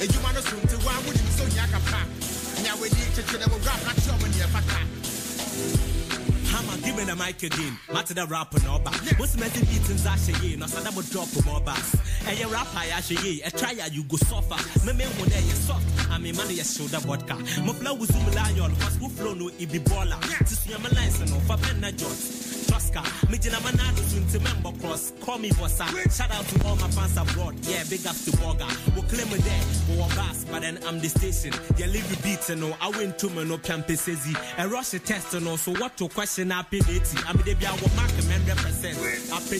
Ejuma 0.00 0.32
no 0.34 0.40
sunti 0.40 0.76
wa 0.84 0.92
wudi 1.04 1.22
so 1.37 1.44
nyaka 1.54 1.78
Nya 2.70 2.80
we 2.80 2.88
cheche 2.88 3.38
na 3.40 3.46
wo 3.50 3.58
rap 3.66 3.82
na 3.84 3.92
choma 4.00 4.28
ni 4.28 4.38
afaka. 4.46 4.78
Hammer, 6.50 6.76
give 6.82 6.96
me 6.96 7.04
the 7.04 7.16
mic 7.16 7.42
again. 7.42 7.76
Matter 7.92 8.14
the 8.14 8.26
rapper 8.26 8.60
no 8.62 8.78
back. 8.78 8.94
What's 9.18 9.34
beats 9.34 9.90
in 9.90 9.96
Zasha 9.96 10.40
ye? 10.42 10.54
No 10.54 10.66
sada 10.66 10.92
mo 10.92 11.02
drop 11.02 11.28
more 11.44 11.60
bass. 11.60 11.96
And 12.28 12.38
your 12.38 12.48
rapper 12.48 12.86
ya 12.86 13.00
she 13.00 13.16
ye. 13.26 13.42
A 13.42 13.50
try 13.50 13.72
you 13.72 14.04
go 14.04 14.16
suffer. 14.18 14.86
Me 14.86 14.92
me 14.92 15.04
one 15.04 15.28
day 15.30 15.40
you 15.40 15.56
soft. 15.66 15.84
I 16.10 16.18
mean 16.18 16.36
money 16.36 16.54
ya 16.54 16.62
shoulder 16.62 16.98
vodka. 16.98 17.34
Mo 17.64 17.72
flow 17.72 17.94
with 17.94 18.12
zoom 18.12 18.30
lion. 18.34 18.76
Cause 18.76 18.96
who 18.98 19.08
flow 19.08 19.34
no 19.34 19.48
it 19.48 19.72
be 19.72 19.80
baller. 19.80 20.20
This 20.38 20.68
me 20.68 20.74
my 20.78 20.90
lines 20.90 21.18
no 21.28 21.40
for 21.40 21.56
pen 21.56 21.80
na 21.80 21.90
jot. 21.90 22.50
Tosca, 22.70 23.02
me 23.28 23.38
jina 23.38 23.58
manado 23.58 24.02
soon 24.08 24.42
member 24.42 24.72
cross. 24.80 25.12
Call 25.20 25.38
me 25.38 25.50
bossa. 25.50 25.86
Shout 26.16 26.30
out 26.30 26.46
to 26.46 26.66
all 26.66 26.76
my 26.76 26.88
fans 26.88 27.16
abroad. 27.16 27.54
Yeah, 27.62 27.82
big 27.90 28.06
up 28.06 28.14
to 28.14 28.30
Boga. 28.38 28.68
We'll 28.94 29.04
claim 29.04 29.26
it 29.34 29.42
there. 29.42 29.96
We'll 29.96 30.08
bass, 30.14 30.44
but 30.50 30.62
then 30.62 30.78
I'm 30.86 31.00
the 31.00 31.08
station. 31.08 31.52
Yeah, 31.76 31.86
leave 31.86 32.08
the 32.08 32.22
beats 32.22 32.50
and 32.50 32.60
no. 32.60 32.76
I 32.80 32.88
win 32.90 33.12
to 33.18 33.28
me 33.30 33.44
no 33.44 33.58
piampe 33.58 33.96
sezi. 33.96 34.34
A 34.58 34.68
rush 34.68 34.94
a 34.94 34.98
test 35.00 35.34
no. 35.40 35.56
So 35.56 35.72
what 35.74 35.96
to 35.98 36.08
question 36.08 36.52
I 36.52 36.62
pay 36.62 36.78
eighty. 36.78 37.18
I 37.26 37.32
mean 37.32 37.44
they 37.44 37.54
be 37.54 37.66
our 37.66 37.76
mark 37.96 38.12
a 38.18 38.22
man 38.28 38.44
represent. 38.46 38.98
I 39.32 39.38
pay 39.50 39.58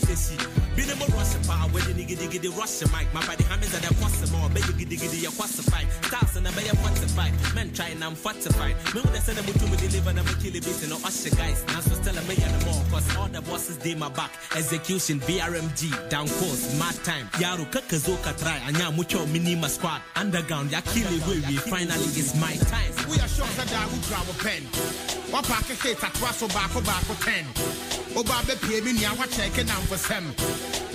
Be 0.81 0.87
the 0.87 0.97
more 0.97 1.13
rush 1.13 1.37
power 1.45 1.69
where 1.77 1.85
the 1.85 1.93
nigga 1.93 2.17
diggy 2.17 2.41
the 2.41 2.49
rush 2.57 2.81
mic. 2.89 3.05
My 3.13 3.21
body 3.29 3.45
hammers 3.45 3.75
and 3.77 3.85
the 3.85 3.93
quassa 4.01 4.25
more. 4.33 4.49
You 4.49 4.73
giddy 4.81 4.97
giddy 4.97 5.19
your 5.19 5.31
quassa 5.33 5.61
fight. 5.69 5.85
Stars 6.09 6.37
and 6.37 6.49
I 6.49 6.51
a 6.51 6.75
fortified. 6.81 7.35
Men 7.55 7.71
trying 7.75 8.03
I'm 8.03 8.15
fortified. 8.15 8.77
Me 8.95 9.03
when 9.05 9.13
they 9.13 9.21
send 9.21 9.37
them 9.37 9.45
to 9.45 9.67
me 9.69 9.77
deliver 9.77 10.13
them 10.17 10.25
a 10.25 10.35
kill 10.41 10.57
a 10.57 10.61
bit 10.65 10.81
and 10.81 10.97
usher 11.05 11.37
guys. 11.37 11.61
Now 11.69 11.81
so 11.85 12.01
tell 12.01 12.17
me 12.25 12.35
anymore. 12.41 12.81
Cause 12.89 13.05
all 13.19 13.29
the 13.29 13.43
bosses 13.43 13.77
they 13.77 13.95
my 13.95 14.09
back. 14.09 14.33
Execution 14.57 15.21
BRMG 15.21 16.09
down 16.09 16.27
coast. 16.41 16.73
Mad 16.79 16.97
time. 17.05 17.29
Yaro 17.37 17.69
kakazoka 17.69 18.33
try. 18.41 18.57
Anya 18.65 18.91
mucho 18.91 19.27
minima 19.27 19.69
squad. 19.69 20.01
Underground 20.17 20.73
ya 20.73 20.81
kill 20.81 21.13
it 21.13 21.27
we 21.29 21.61
finally 21.61 22.09
it's 22.17 22.33
my 22.41 22.57
time. 22.73 22.93
We 23.11 23.21
are 23.21 23.29
sure 23.29 23.53
that 23.61 23.69
I 23.69 23.85
will 23.85 24.01
grab 24.09 24.25
a 24.33 24.37
pen. 24.41 25.20
Of 25.33 25.47
hit 25.83 26.03
at 26.03 26.21
Russell 26.21 26.49
Barco 26.49 26.83
Barco 26.83 27.15
10. 27.25 28.19
Oba 28.19 28.43
be 28.47 28.55
pay 28.67 28.81
me 28.81 28.93
near 28.99 29.11
what 29.11 29.31
check 29.31 29.57
and 29.59 29.71
for 29.87 29.97
sem. 29.97 30.25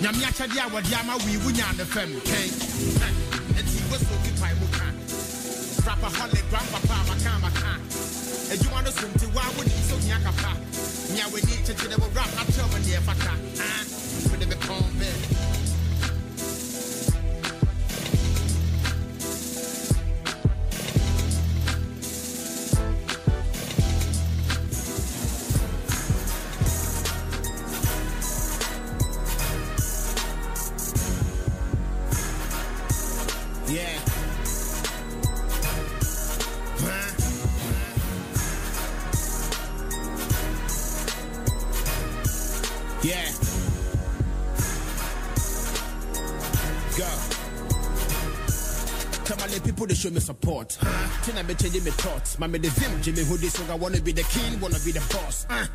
Nyamia 0.03 0.27
Chadia, 0.35 0.71
what 0.71 0.83
Yama, 0.91 1.15
we 1.23 1.37
win 1.39 1.55
on 1.63 1.77
the 1.77 1.85
fem. 1.85 2.11
Ken. 2.27 2.51
And 3.55 3.65
he 3.65 3.79
was 3.89 4.03
so 4.03 4.15
good 4.27 4.35
by 4.39 4.51
Mukan. 4.59 4.93
Rapper 5.87 6.11
Holly, 6.11 6.41
Grandpapa, 6.51 6.97
Makama 7.07 7.49
Khan. 7.55 7.79
And 8.51 8.59
you 8.61 8.69
want 8.71 8.85
to 8.87 8.91
swim 8.91 9.13
to 9.13 9.25
why 9.31 9.47
would 9.57 9.71
you 9.71 9.83
so 9.87 9.95
Yakapa? 10.03 10.51
Nya 11.15 11.31
we 11.31 11.39
need 11.47 11.63
to 11.65 11.73
do 11.73 11.87
the 11.87 11.97
rap, 12.13 12.29
tell 12.51 12.67
me 12.75 12.83
Fata. 13.07 13.31
Ah, 13.57 13.83
with 14.35 14.49
the 14.49 15.54
show 50.05 50.13
me 50.13 50.19
support. 50.19 50.77
Uh, 50.81 51.07
Then 51.25 51.37
I 51.37 51.41
be 51.43 51.55
changing 51.55 51.83
my 51.83 51.89
thoughts. 51.91 52.37
My 52.37 52.45
me 52.47 52.59
the 52.59 52.69
vim, 52.69 53.01
Jimmy 53.01 53.23
who 53.23 53.37
this 53.37 53.53
song 53.53 53.69
I 53.71 53.75
wanna 53.75 53.99
be 54.01 54.11
the 54.11 54.23
king, 54.23 54.59
wanna 54.59 54.77
be 54.85 54.91
the 54.91 55.01
boss. 55.11 55.47
Uh. 55.49 55.65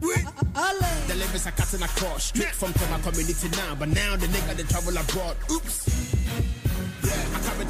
The 0.00 1.14
lyrics 1.14 1.46
are 1.46 1.52
cutting 1.52 1.82
across 1.82 2.24
straight 2.24 2.54
from 2.54 2.72
my 2.90 2.98
community 3.00 3.48
now, 3.50 3.74
but 3.74 3.88
now 3.88 4.16
the 4.16 4.26
nigga 4.26 4.56
they 4.56 4.62
travel 4.64 4.96
abroad. 4.96 5.36
Oops. 5.50 5.79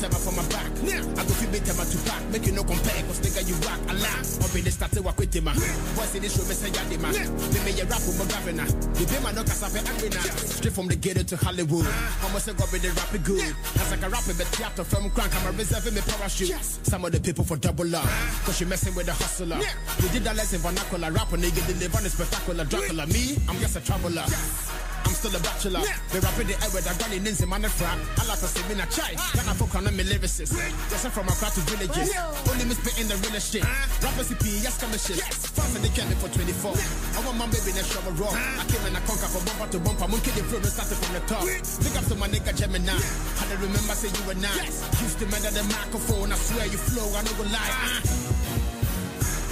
Yeah, 0.01 0.09
I 0.09 0.11
time 0.13 0.21
for 0.25 0.33
my 0.33 0.49
back. 0.49 0.65
I 0.81 1.23
go 1.29 1.33
feel 1.37 1.51
better 1.53 1.77
to 1.77 1.99
back, 2.09 2.23
make 2.33 2.47
you 2.47 2.53
no 2.53 2.65
compare, 2.65 3.05
cause 3.05 3.21
nigga 3.21 3.45
you 3.45 3.53
rock 3.69 3.81
a 3.85 3.95
lot. 4.01 4.25
Up 4.41 4.49
ah. 4.49 4.57
in 4.57 4.65
the 4.65 4.71
start 4.73 4.93
to 4.93 5.03
quit 5.03 5.17
with 5.19 5.37
him, 5.37 5.45
man. 5.45 5.55
Voice 5.93 6.15
in 6.15 6.23
this 6.23 6.37
room, 6.41 6.49
say 6.49 6.73
ya 6.73 6.81
man. 7.05 7.13
Me 7.13 7.59
me 7.69 7.73
a 7.77 7.85
rap 7.85 8.01
with 8.09 8.17
my 8.17 8.25
governor. 8.25 8.65
The 8.65 9.05
be 9.05 9.17
man 9.21 9.35
no 9.37 9.45
I'm 9.45 9.77
angry 9.77 10.09
now. 10.09 10.25
Straight 10.57 10.73
from 10.73 10.89
the 10.89 10.97
ghetto 10.97 11.23
to 11.23 11.37
Hollywood. 11.37 11.85
Almost 12.25 12.49
a 12.49 12.53
go 12.57 12.65
be 12.73 12.81
the 12.81 12.89
rap 12.97 13.13
good. 13.25 13.45
As 13.77 13.91
like 13.93 14.01
a 14.01 14.09
rapper, 14.09 14.33
but 14.41 14.49
theater 14.57 14.85
film 14.85 15.11
crank, 15.13 15.37
I'm 15.37 15.53
a 15.53 15.59
reserving 15.59 15.93
me 15.93 16.01
parachute. 16.01 16.49
Yes. 16.49 16.81
Some 16.83 17.05
of 17.05 17.13
the 17.13 17.21
people 17.21 17.45
for 17.45 17.59
double 17.61 17.95
up, 17.95 18.09
cause 18.49 18.57
you 18.61 18.67
messing 18.67 18.95
with 18.97 19.05
the 19.05 19.13
hustler. 19.13 19.61
We 20.01 20.09
did 20.17 20.25
that 20.25 20.37
lesson 20.37 20.65
vernacular 20.65 21.13
rap, 21.13 21.29
and 21.37 21.45
nigga 21.45 21.61
deliver 21.69 22.01
the 22.01 22.09
spectacular 22.09 22.65
Dracula. 22.65 23.05
Me, 23.07 23.37
I'm 23.49 23.61
just 23.61 23.77
a 23.77 23.85
traveler. 23.85 24.25
I'm 24.25 24.80
still 25.21 25.37
a 25.37 25.41
bachelor. 25.45 25.85
The 26.17 26.19
rapping 26.25 26.49
the 26.49 26.57
air 26.65 26.73
with 26.73 26.89
a 26.89 26.93
granny 26.97 27.21
ninja 27.21 27.45
man 27.45 27.61
and 27.61 27.73
frap. 27.73 28.01
I 28.17 28.25
like 28.25 28.41
to 28.41 28.49
see 28.49 28.65
me 28.65 28.73
in 28.73 28.81
a 28.81 28.89
chai. 28.89 29.13
Can 29.37 29.45
I 29.45 29.53
fuck 29.53 29.77
on 29.77 29.85
me 29.93 30.01
lyricist? 30.01 30.57
Yes, 30.57 31.05
I'm 31.05 31.13
from 31.13 31.29
a 31.29 31.35
crowd 31.37 31.53
to 31.53 31.63
villages. 31.69 32.09
Only 32.49 32.65
me 32.65 32.75
spitting 32.81 33.09
the 33.13 33.21
real 33.21 33.37
shit. 33.37 33.65
Rappers 34.01 34.33
CP, 34.33 34.65
yes, 34.65 34.81
come 34.81 34.97
shit. 34.97 35.21
Fast 35.21 35.77
and 35.77 35.85
they 35.85 35.93
me 36.09 36.17
for 36.17 36.33
24. 36.33 36.73
I 36.73 37.21
want 37.29 37.37
my 37.37 37.47
baby 37.53 37.77
in 37.77 37.77
a 37.77 37.85
shower 37.85 38.17
raw. 38.17 38.33
I 38.33 38.65
came 38.65 38.81
and 38.89 38.97
I 38.97 39.01
conquer 39.05 39.29
from 39.29 39.45
bumper 39.45 39.69
to 39.77 39.79
bumper. 39.85 40.09
Monkey 40.09 40.33
the 40.33 40.43
flow 40.49 40.65
started 40.65 40.97
from 40.97 41.13
the 41.13 41.23
top. 41.29 41.45
Big 41.45 41.95
up 42.01 42.05
to 42.09 42.17
my 42.17 42.29
nigga 42.33 42.57
Gemini. 42.57 42.97
How 43.37 43.45
to 43.45 43.57
remember 43.61 43.93
say 43.93 44.09
you 44.09 44.25
were 44.25 44.41
nice. 44.41 44.81
Used 45.05 45.21
to 45.21 45.29
murder 45.29 45.53
the 45.53 45.65
microphone. 45.69 46.33
I 46.33 46.37
swear 46.41 46.65
you 46.65 46.81
flow. 46.81 47.05
I 47.13 47.21
no 47.29 47.33
go 47.37 47.45
lie. 47.45 47.69
Uh. 47.69 48.40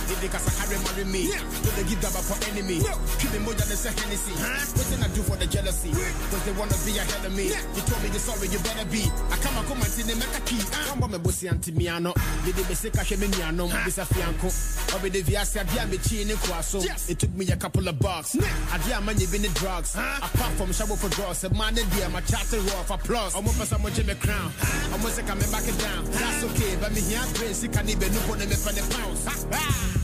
If 0.09 0.21
they 0.25 0.29
cause 0.29 0.49
I 0.49 0.53
carry 0.65 0.81
marry 0.89 1.05
me, 1.05 1.29
don't 1.29 1.77
they 1.77 1.85
give 1.85 2.01
gaba 2.01 2.25
for 2.25 2.37
enemy? 2.49 2.81
Keep 3.21 3.33
me 3.37 3.39
more 3.45 3.53
than 3.53 3.69
a 3.69 3.77
Hennessy. 3.77 4.33
What 4.33 4.87
can 4.89 5.05
I 5.05 5.09
do 5.13 5.21
for 5.21 5.37
the 5.37 5.47
jealousy? 5.47 5.93
Cause 5.93 6.43
they 6.49 6.53
wanna 6.57 6.77
be 6.89 6.97
ahead 6.97 7.25
of 7.29 7.33
me. 7.37 7.53
You 7.53 7.83
told 7.85 8.01
me 8.01 8.09
you're 8.09 8.25
sorry, 8.25 8.49
you 8.49 8.59
better 8.65 8.89
be. 8.89 9.05
I 9.29 9.37
come 9.45 9.53
and 9.61 9.67
come 9.69 9.77
and 9.85 9.93
see 9.93 10.09
them 10.09 10.17
make 10.17 10.33
a 10.33 10.41
key. 10.49 10.61
I'm 10.89 11.05
me 11.05 11.19
bossy 11.19 11.49
anti 11.49 11.73
miano. 11.73 12.17
Did 12.45 12.57
they 12.57 12.75
say 12.75 12.89
cash 12.89 13.13
me 13.21 13.29
niano? 13.29 13.69
This 13.85 13.99
a 13.99 14.05
fianco. 14.09 14.49
Or 14.97 15.01
be 15.05 15.09
the 15.11 15.21
Viasia 15.23 15.69
Dia 15.73 15.85
me 15.87 15.99
chin 15.99 16.31
in 16.31 16.37
Quaso. 16.41 16.81
It 17.11 17.19
took 17.19 17.35
me 17.35 17.45
a 17.53 17.57
couple 17.57 17.87
of 17.87 17.99
bucks. 18.01 18.37
I 18.73 18.79
dear 18.89 19.01
man, 19.01 19.21
you've 19.21 19.31
been 19.33 19.43
the 19.43 19.53
drugs. 19.61 19.95
Apart 19.95 20.53
from 20.57 20.73
shower 20.73 20.97
for 20.97 21.11
drugs, 21.11 21.45
a 21.45 21.53
man 21.53 21.77
and 21.77 21.91
dear, 21.93 22.09
my 22.09 22.21
chatting 22.23 22.65
raw 22.73 22.83
for 22.89 22.99
plus. 22.99 23.37
I'm 23.37 23.47
up 23.47 23.53
for 23.53 23.67
someone 23.67 23.93
Jimmy 23.93 24.15
Crown. 24.15 24.53
I'm 24.93 25.03
gonna 25.03 25.23
come 25.23 25.39
back 25.53 25.69
it 25.69 25.79
down. 25.79 26.05
That's 26.17 26.45
okay, 26.45 26.77
but 26.81 26.93
me 26.93 27.01
here, 27.03 27.21
Grace, 27.35 27.63
you 27.63 27.69
can't 27.69 27.89
even 27.91 28.13
look 28.15 28.29
on 28.31 28.39
them 28.39 28.49
for 28.49 28.73
the 28.73 28.83
pounds. 28.97 29.27
I 29.27 29.57
ah. 29.57 29.98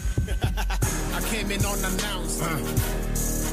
Came 1.34 1.50
in 1.50 1.66
unannounced. 1.66 2.38
Bound. 2.38 3.43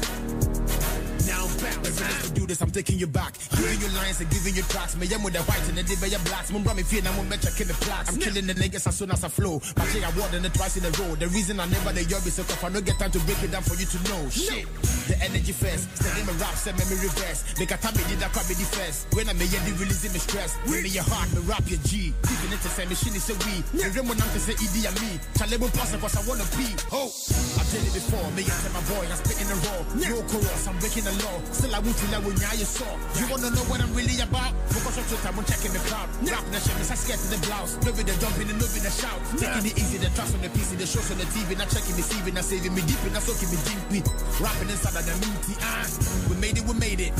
Every 1.82 2.06
time 2.06 2.22
you 2.24 2.30
do 2.40 2.46
this, 2.46 2.60
I'm 2.62 2.70
taking 2.70 2.98
you 2.98 3.06
back. 3.06 3.34
Giving 3.50 3.80
you 3.80 3.90
lines 3.98 4.20
and 4.20 4.30
giving 4.30 4.54
you 4.54 4.62
tracks. 4.62 4.96
Me, 4.96 5.06
I'm 5.10 5.22
with 5.22 5.34
the 5.34 5.42
white 5.42 5.66
and 5.68 5.78
the 5.78 6.08
your 6.08 6.20
blacks. 6.20 6.50
Mum, 6.52 6.62
me 6.62 6.82
feel, 6.82 7.06
I'm 7.06 7.16
gonna 7.16 7.36
check 7.36 7.58
the 7.58 7.74
plots. 7.74 8.08
I'm 8.10 8.18
killing 8.18 8.46
the 8.46 8.54
niggas 8.54 8.86
as 8.86 8.96
soon 8.96 9.10
as 9.10 9.24
I 9.24 9.28
flow. 9.28 9.60
I 9.76 10.10
ward 10.18 10.34
and 10.34 10.44
the 10.44 10.50
twice 10.50 10.76
in 10.76 10.84
a 10.86 10.92
row. 11.02 11.14
The 11.16 11.28
reason 11.28 11.58
I 11.58 11.66
never 11.66 11.92
the 11.92 12.04
yob 12.04 12.26
is 12.26 12.34
so 12.38 12.42
tough. 12.42 12.64
I 12.64 12.70
don't 12.70 12.84
get 12.84 12.98
time 12.98 13.10
to 13.10 13.20
break 13.26 13.42
it 13.42 13.50
down 13.50 13.62
for 13.62 13.74
you 13.74 13.86
to 13.86 13.98
know. 14.08 14.22
Shit. 14.30 14.66
The 15.10 15.18
energy 15.22 15.52
first. 15.52 15.90
Steady 15.98 16.22
my 16.22 16.32
rap, 16.38 16.54
send 16.54 16.78
me 16.78 16.84
me 16.86 16.96
reverse. 17.02 17.42
Make 17.58 17.74
a 17.74 17.78
time 17.78 17.94
me 17.98 18.02
did 18.06 18.22
that 18.22 18.30
crap 18.30 18.46
be 18.46 18.54
first. 18.54 19.10
When 19.14 19.28
I'm 19.28 19.36
a 19.36 19.44
the 19.44 19.72
releasing 19.78 20.12
me 20.14 20.22
stress. 20.22 20.54
When 20.70 20.82
me 20.82 20.90
your 20.90 21.06
heart, 21.06 21.30
me 21.34 21.42
rap 21.50 21.66
your 21.66 21.82
G. 21.82 22.14
Even 22.14 22.54
it 22.54 22.60
to 22.62 22.70
say 22.70 22.86
machine 22.86 23.14
is 23.18 23.26
a 23.30 23.34
we. 23.42 23.62
When 23.82 24.18
I'm 24.18 24.30
to 24.30 24.40
say 24.40 24.54
ED 24.54 24.76
and 24.86 24.96
me. 25.02 25.18
Challenge 25.34 25.72
pass 25.74 25.90
cause 25.96 26.16
I 26.16 26.22
wanna 26.28 26.46
be. 26.56 26.68
Oh, 26.92 27.10
I've 27.58 27.68
done 27.72 27.84
it 27.86 27.94
before. 27.94 28.26
Me 28.32 28.42
and 28.46 28.72
my 28.74 28.82
boy, 28.86 29.04
I'm 29.08 29.18
spitting 29.18 29.48
the 29.50 29.58
raw. 29.66 29.80
No 29.96 30.16
chorus, 30.28 30.66
I'm 30.68 30.78
breaking 30.78 31.04
the 31.04 31.14
law. 31.24 31.36
Still 31.52 31.71
I 31.72 31.80
won't 31.80 31.96
feel 31.96 32.12
like 32.12 32.24
when 32.28 32.36
you 32.36 32.68
saw. 32.68 32.84
You 33.16 33.24
wanna 33.32 33.48
know 33.48 33.64
what 33.64 33.80
I'm 33.80 33.92
really 33.96 34.20
about? 34.20 34.52
Focus 34.68 35.00
on 35.00 35.04
Twitter, 35.08 35.32
I'm 35.32 35.44
checking 35.48 35.72
the 35.72 35.82
crowd. 35.88 36.08
Rap 36.28 36.44
the 36.52 36.60
shit, 36.60 36.76
I'm 36.76 36.84
scared 37.00 37.20
to 37.24 37.28
the 37.32 37.40
blouse. 37.48 37.80
No 37.80 37.90
the 37.96 38.04
jumping 38.20 38.52
and 38.52 38.60
no 38.60 38.66
the 38.68 38.92
shout. 38.92 39.16
Taking 39.40 39.72
it 39.72 39.76
easy, 39.80 39.96
the 39.96 40.12
tracks 40.12 40.36
on 40.36 40.44
the 40.44 40.52
PC, 40.52 40.76
the 40.76 40.84
shows 40.84 41.08
on 41.08 41.16
the 41.16 41.28
TV, 41.32 41.56
not 41.56 41.72
checking 41.72 41.96
the 41.96 42.04
CV, 42.04 42.28
not 42.34 42.44
saving 42.44 42.74
me 42.76 42.82
deep, 42.84 43.00
not 43.08 43.24
soaking 43.24 43.48
me 43.48 43.58
deep. 43.88 44.04
Rapping 44.36 44.68
inside 44.68 45.00
of 45.00 45.04
the 45.08 45.14
minty, 45.24 45.56
ah. 45.64 45.88
We 46.28 46.36
made 46.36 46.60
it, 46.60 46.64
we 46.68 46.74
made 46.76 47.00
it. 47.00 47.16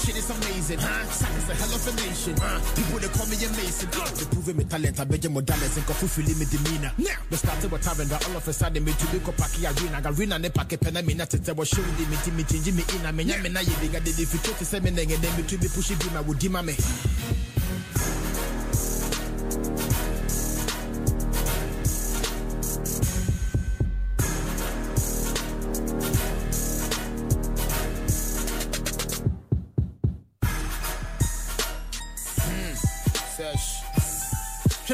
Shit 0.00 0.16
is 0.16 0.30
amazing. 0.30 0.78
Huh? 0.80 1.04
Sack 1.12 1.36
is 1.36 1.48
a 1.50 1.54
hell 1.54 1.74
of 1.76 1.84
a 1.84 1.92
nation. 2.00 2.34
Uh, 2.40 2.56
people 2.72 2.98
they 2.98 3.08
call 3.12 3.26
me 3.28 3.36
amazing. 3.36 3.90
Uh, 3.92 4.08
they 4.16 4.24
proving 4.32 4.56
me 4.56 4.64
talent. 4.64 4.98
I 4.98 5.04
bet 5.04 5.22
you 5.24 5.30
more 5.30 5.42
dollars 5.42 5.76
and 5.76 5.84
feeling 5.84 6.38
me 6.38 6.46
demeanor. 6.48 6.92
Now, 6.96 7.20
they 7.28 7.36
started 7.36 7.70
with 7.70 7.84
having 7.84 8.08
that 8.08 8.26
all 8.28 8.36
of 8.36 8.48
a 8.48 8.52
sudden 8.52 8.82
me 8.82 8.92
to 8.92 9.06
be 9.12 9.18
ko 9.20 9.32
paki 9.32 9.68
arena. 9.68 10.00
Arena 10.08 10.38
ne 10.38 10.48
pake 10.48 10.80
pena 10.80 11.02
me 11.02 11.12
not 11.12 11.28
to 11.30 11.38
tell 11.38 11.54
what 11.54 11.68
show 11.68 11.82
me 11.82 12.06
me 12.08 12.16
me 12.32 12.44
change 12.44 12.72
me 12.72 12.82
in. 12.96 13.04
I 13.04 13.12
mean, 13.12 13.30
I 13.30 13.42
mean, 13.42 13.56
I 13.56 13.64
big 13.80 13.94
I 13.94 14.00
did 14.00 14.18
if 14.18 14.32
you 14.32 14.40
to 14.40 14.64
say 14.64 14.80
me 14.80 14.88
and 14.88 14.96
then 14.96 15.36
me 15.36 15.42
to 15.44 15.58
be 15.58 15.68
pushing 15.68 16.00
him. 16.00 16.16
I 16.16 16.20
would 16.22 16.38
dima 16.38 16.64
me. 16.64 16.74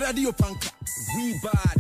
Radio 0.01 0.31
Panka. 0.31 0.71
We 1.17 1.39
bad. 1.43 1.77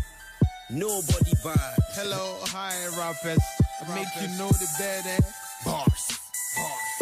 Nobody 0.70 1.33
bad. 1.44 1.76
Hello, 1.92 2.38
hi, 2.44 2.72
rappers. 2.98 3.38
I 3.87 3.94
make 3.94 4.09
you 4.20 4.29
know 4.38 4.48
the 4.48 4.66
bad 4.79 5.05
eh? 5.07 5.20
bars. 5.64 6.18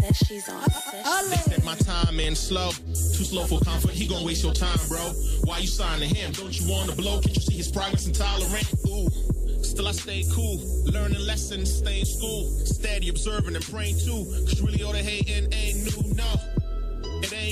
Says 0.00 0.16
she's 0.26 0.48
on. 0.48 0.60
They 1.30 1.36
said 1.36 1.64
my 1.64 1.76
time 1.76 2.18
in 2.18 2.34
slow. 2.34 2.70
Too 2.70 3.24
slow 3.24 3.46
for 3.46 3.60
comfort. 3.60 3.92
He 3.92 4.08
gon' 4.08 4.24
waste 4.24 4.42
your 4.42 4.54
time, 4.54 4.78
bro. 4.88 5.00
Why 5.44 5.58
you 5.58 5.68
signing 5.68 6.12
him? 6.12 6.32
Don't 6.32 6.58
you 6.58 6.70
want 6.70 6.90
to 6.90 6.96
blow? 6.96 7.20
Can't 7.20 7.36
you 7.36 7.42
see 7.42 7.56
his 7.56 7.70
progress 7.70 8.06
and 8.06 8.14
tolerant? 8.14 8.66
Ooh. 8.88 9.08
Still 9.62 9.88
I 9.88 9.92
stay 9.92 10.24
cool, 10.32 10.60
learning 10.84 11.20
lessons, 11.20 11.72
stay 11.72 12.00
in 12.00 12.06
school, 12.06 12.50
steady 12.64 13.08
observing 13.08 13.54
and 13.54 13.64
praying 13.64 13.98
too. 13.98 14.24
Cause 14.46 14.60
really 14.60 14.82
all 14.82 14.92
the 14.92 14.98
hating 14.98 15.52
ain't 15.52 15.78
new, 15.84 16.14
no. 16.14 16.53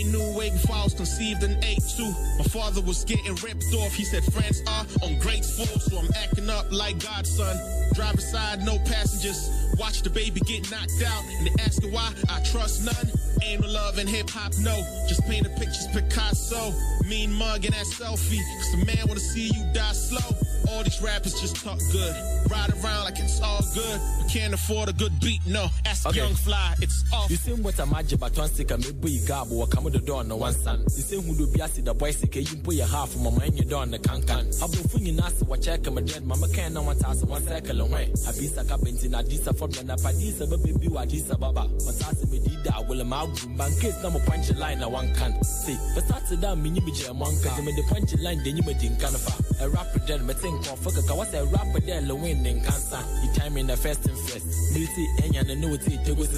New 0.05 0.33
before 0.51 0.77
I 0.77 0.85
was 0.85 0.95
conceived 0.95 1.43
in 1.43 1.53
82. 1.63 2.05
My 2.39 2.45
father 2.45 2.81
was 2.81 3.05
getting 3.05 3.35
ripped 3.37 3.73
off. 3.75 3.95
He 3.95 4.05
said 4.05 4.25
friends 4.33 4.63
are 4.67 4.87
ungrateful, 5.03 5.65
uh, 5.65 5.79
so 5.79 5.99
I'm 5.99 6.09
acting 6.17 6.49
up 6.51 6.71
like 6.73 6.99
Godson. 6.99 7.57
Driver 7.95 8.21
side, 8.21 8.65
no 8.65 8.79
passengers. 8.81 9.51
Watch 9.79 10.03
the 10.03 10.11
baby 10.11 10.41
get 10.41 10.71
knocked 10.71 11.03
out, 11.05 11.25
and 11.39 11.47
they 11.47 11.63
asking 11.63 11.93
why 11.93 12.13
I 12.29 12.43
trust 12.43 12.85
none. 12.85 13.13
Aim 13.43 13.61
no 13.61 13.69
love 13.69 13.99
in 13.99 14.07
hip 14.07 14.31
hop, 14.31 14.53
no. 14.61 14.77
Just 15.09 15.23
painting 15.27 15.53
pictures, 15.55 15.87
Picasso. 15.93 16.73
Mean 17.09 17.33
mug 17.33 17.65
and 17.65 17.75
that 17.75 17.87
selfie, 17.87 18.41
cause 18.59 18.73
the 18.73 18.85
man 18.85 19.07
wanna 19.07 19.21
see 19.21 19.49
you 19.49 19.65
die 19.73 19.93
slow. 19.93 20.37
All 20.69 20.83
these 20.83 21.01
rappers 21.03 21.41
just 21.41 21.57
talk 21.57 21.79
good, 21.91 22.15
ride 22.51 22.71
around 22.71 23.05
like 23.05 23.19
it's 23.19 23.41
all 23.41 23.63
good. 23.75 24.01
You 24.21 24.27
can't 24.31 24.55
afford 24.55 24.89
a 24.89 24.93
good 24.93 25.19
beat, 25.21 25.41
no. 25.47 25.69
Ask 25.85 26.07
Okay. 26.07 26.19
Young 26.19 26.35
Fly, 26.35 26.75
it's 26.81 27.05
off. 27.13 27.31
You 27.31 27.37
see 27.37 27.53
what 27.53 27.79
a 27.79 27.87
magic 27.87 28.21
but 28.21 28.37
one 28.37 28.49
stick 28.49 28.71
and 28.71 28.85
maybe 28.85 29.13
you 29.13 29.27
gab 29.27 29.51
or 29.53 29.67
come 29.67 29.85
to 29.85 29.91
the 29.91 29.99
door 29.99 30.25
no 30.25 30.37
one 30.37 30.53
son. 30.53 30.83
You 30.83 31.03
see 31.03 31.17
who 31.17 31.35
do 31.35 31.47
be 31.47 31.59
the 31.83 31.95
boy 31.95 32.11
sick, 32.11 32.35
you 32.37 32.57
put 32.57 32.75
your 32.75 32.87
half 32.87 33.11
from 33.11 33.25
my 33.25 33.31
mind 33.31 33.59
you 33.59 33.77
on 33.77 33.91
the 33.91 33.99
can 33.99 34.23
can. 34.23 34.47
I've 34.63 34.71
been 34.73 34.89
finging 34.89 35.21
us 35.21 35.43
watch 35.43 35.63
check 35.63 35.91
my 35.93 36.01
dead 36.01 36.27
mama 36.27 36.49
can't 36.49 36.75
no 36.75 36.83
one 36.83 36.99
task 36.99 37.27
one 37.27 37.43
circle 37.43 37.81
away. 37.81 38.13
I 38.27 38.33
be 38.33 38.47
saka 38.47 38.77
bentin 38.79 39.19
a 39.19 39.23
disa 39.23 39.53
from 39.55 39.71
the 39.71 39.83
napadisa 39.83 40.49
baby 40.51 40.89
wa 40.89 41.05
disa 41.05 41.37
baba. 41.39 41.69
But 41.69 41.99
that's 41.99 42.27
me 42.31 42.39
did 42.41 42.65
that 42.65 42.87
will 42.89 43.05
room 43.05 43.73
case 43.81 44.03
no 44.03 44.11
more 44.11 44.23
punch 44.27 44.51
line 44.55 44.83
a 44.83 44.89
one 44.89 45.15
can. 45.15 45.43
See, 45.45 45.79
but 45.95 46.07
that's 46.09 46.31
the 46.31 46.37
damn 46.37 46.63
mini 46.63 46.81
me 46.81 46.93
jam 46.93 47.19
one 47.19 47.35
cause 47.43 47.63
me 47.63 47.73
the 47.73 47.83
punch 47.89 48.15
line 48.21 48.43
then 48.45 48.57
you 48.57 48.63
me 48.63 48.75
din 48.75 48.97
can 48.97 49.15
A 49.61 49.69
rapper 49.69 49.99
then 50.01 50.27
me 50.27 50.35
think 50.53 50.73
of 50.73 50.79
fuck 50.79 51.11
a 51.11 51.15
what's 51.15 51.33
a 51.35 51.45
rapper 51.47 51.81
there 51.81 52.01
the 52.03 52.15
win 52.15 52.45
in 52.45 52.61
cancer. 52.61 52.99
You 53.23 53.33
time 53.35 53.57
in 53.57 53.67
the 53.67 53.77
first 53.77 54.07
and 54.07 54.19
first. 54.19 54.47
Mility 54.73 55.07
enya 55.23 55.47
na 55.47 55.55
no 55.55 55.77
tea 55.77 55.99
te 56.05 56.13
was 56.13 56.29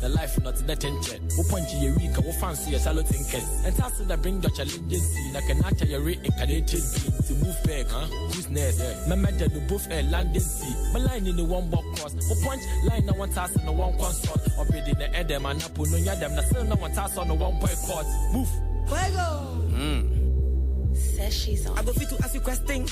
The 0.00 0.08
life 0.08 0.42
not 0.42 0.56
that 0.66 0.84
in 0.84 1.02
check. 1.02 1.20
Wo 1.36 1.44
punch 1.50 1.72
your 1.74 1.94
week, 1.96 2.16
wo 2.18 2.32
fancy 2.32 2.70
your 2.70 2.80
shallow 2.80 3.02
thinkers. 3.02 3.46
And 3.64 3.74
that's 3.76 3.98
that 3.98 4.22
bring 4.22 4.40
the 4.40 4.50
challenges 4.50 5.02
see 5.14 5.32
like 5.32 5.48
a 5.48 5.54
natural 5.54 5.90
your 5.90 6.00
reincarnated 6.00 6.82
being 6.94 7.22
to 7.22 7.32
move 7.34 7.58
back, 7.64 7.86
huh? 7.88 8.06
Who's 8.32 8.48
next? 8.50 8.78
Yeah. 8.78 9.08
My 9.08 9.16
mother 9.16 9.48
the 9.48 9.60
buff 9.68 9.86
air 9.90 10.00
eh, 10.00 10.10
landing 10.10 10.40
sea. 10.40 10.74
My 10.92 11.00
line 11.00 11.26
in 11.26 11.36
the 11.36 11.44
one 11.44 11.70
box 11.70 12.00
cross. 12.00 12.14
Wo 12.14 12.34
punch 12.44 12.62
line 12.84 13.06
na 13.06 13.12
one 13.14 13.30
task 13.30 13.56
in 13.56 13.66
the 13.66 13.72
one 13.72 13.96
consort. 13.98 14.40
Up 14.58 14.70
in 14.74 14.98
the 14.98 15.16
edem 15.16 15.46
and 15.46 15.62
up 15.62 15.78
no 15.78 15.84
yadam 15.84 16.34
na 16.34 16.42
still 16.42 16.64
no 16.64 16.76
one 16.76 16.92
task 16.92 17.18
on 17.18 17.28
the 17.28 17.34
one 17.34 17.58
boy 17.58 17.74
court. 17.86 18.06
Move. 18.32 18.48
Fuego. 18.86 19.26
Hmm. 19.74 20.16
Says 20.94 21.34
she's 21.34 21.66
on. 21.66 21.78
I 21.78 21.82
go 21.82 21.92
fit 21.92 22.08
to 22.08 22.16
ask 22.24 22.34
you 22.34 22.40
question. 22.40 22.86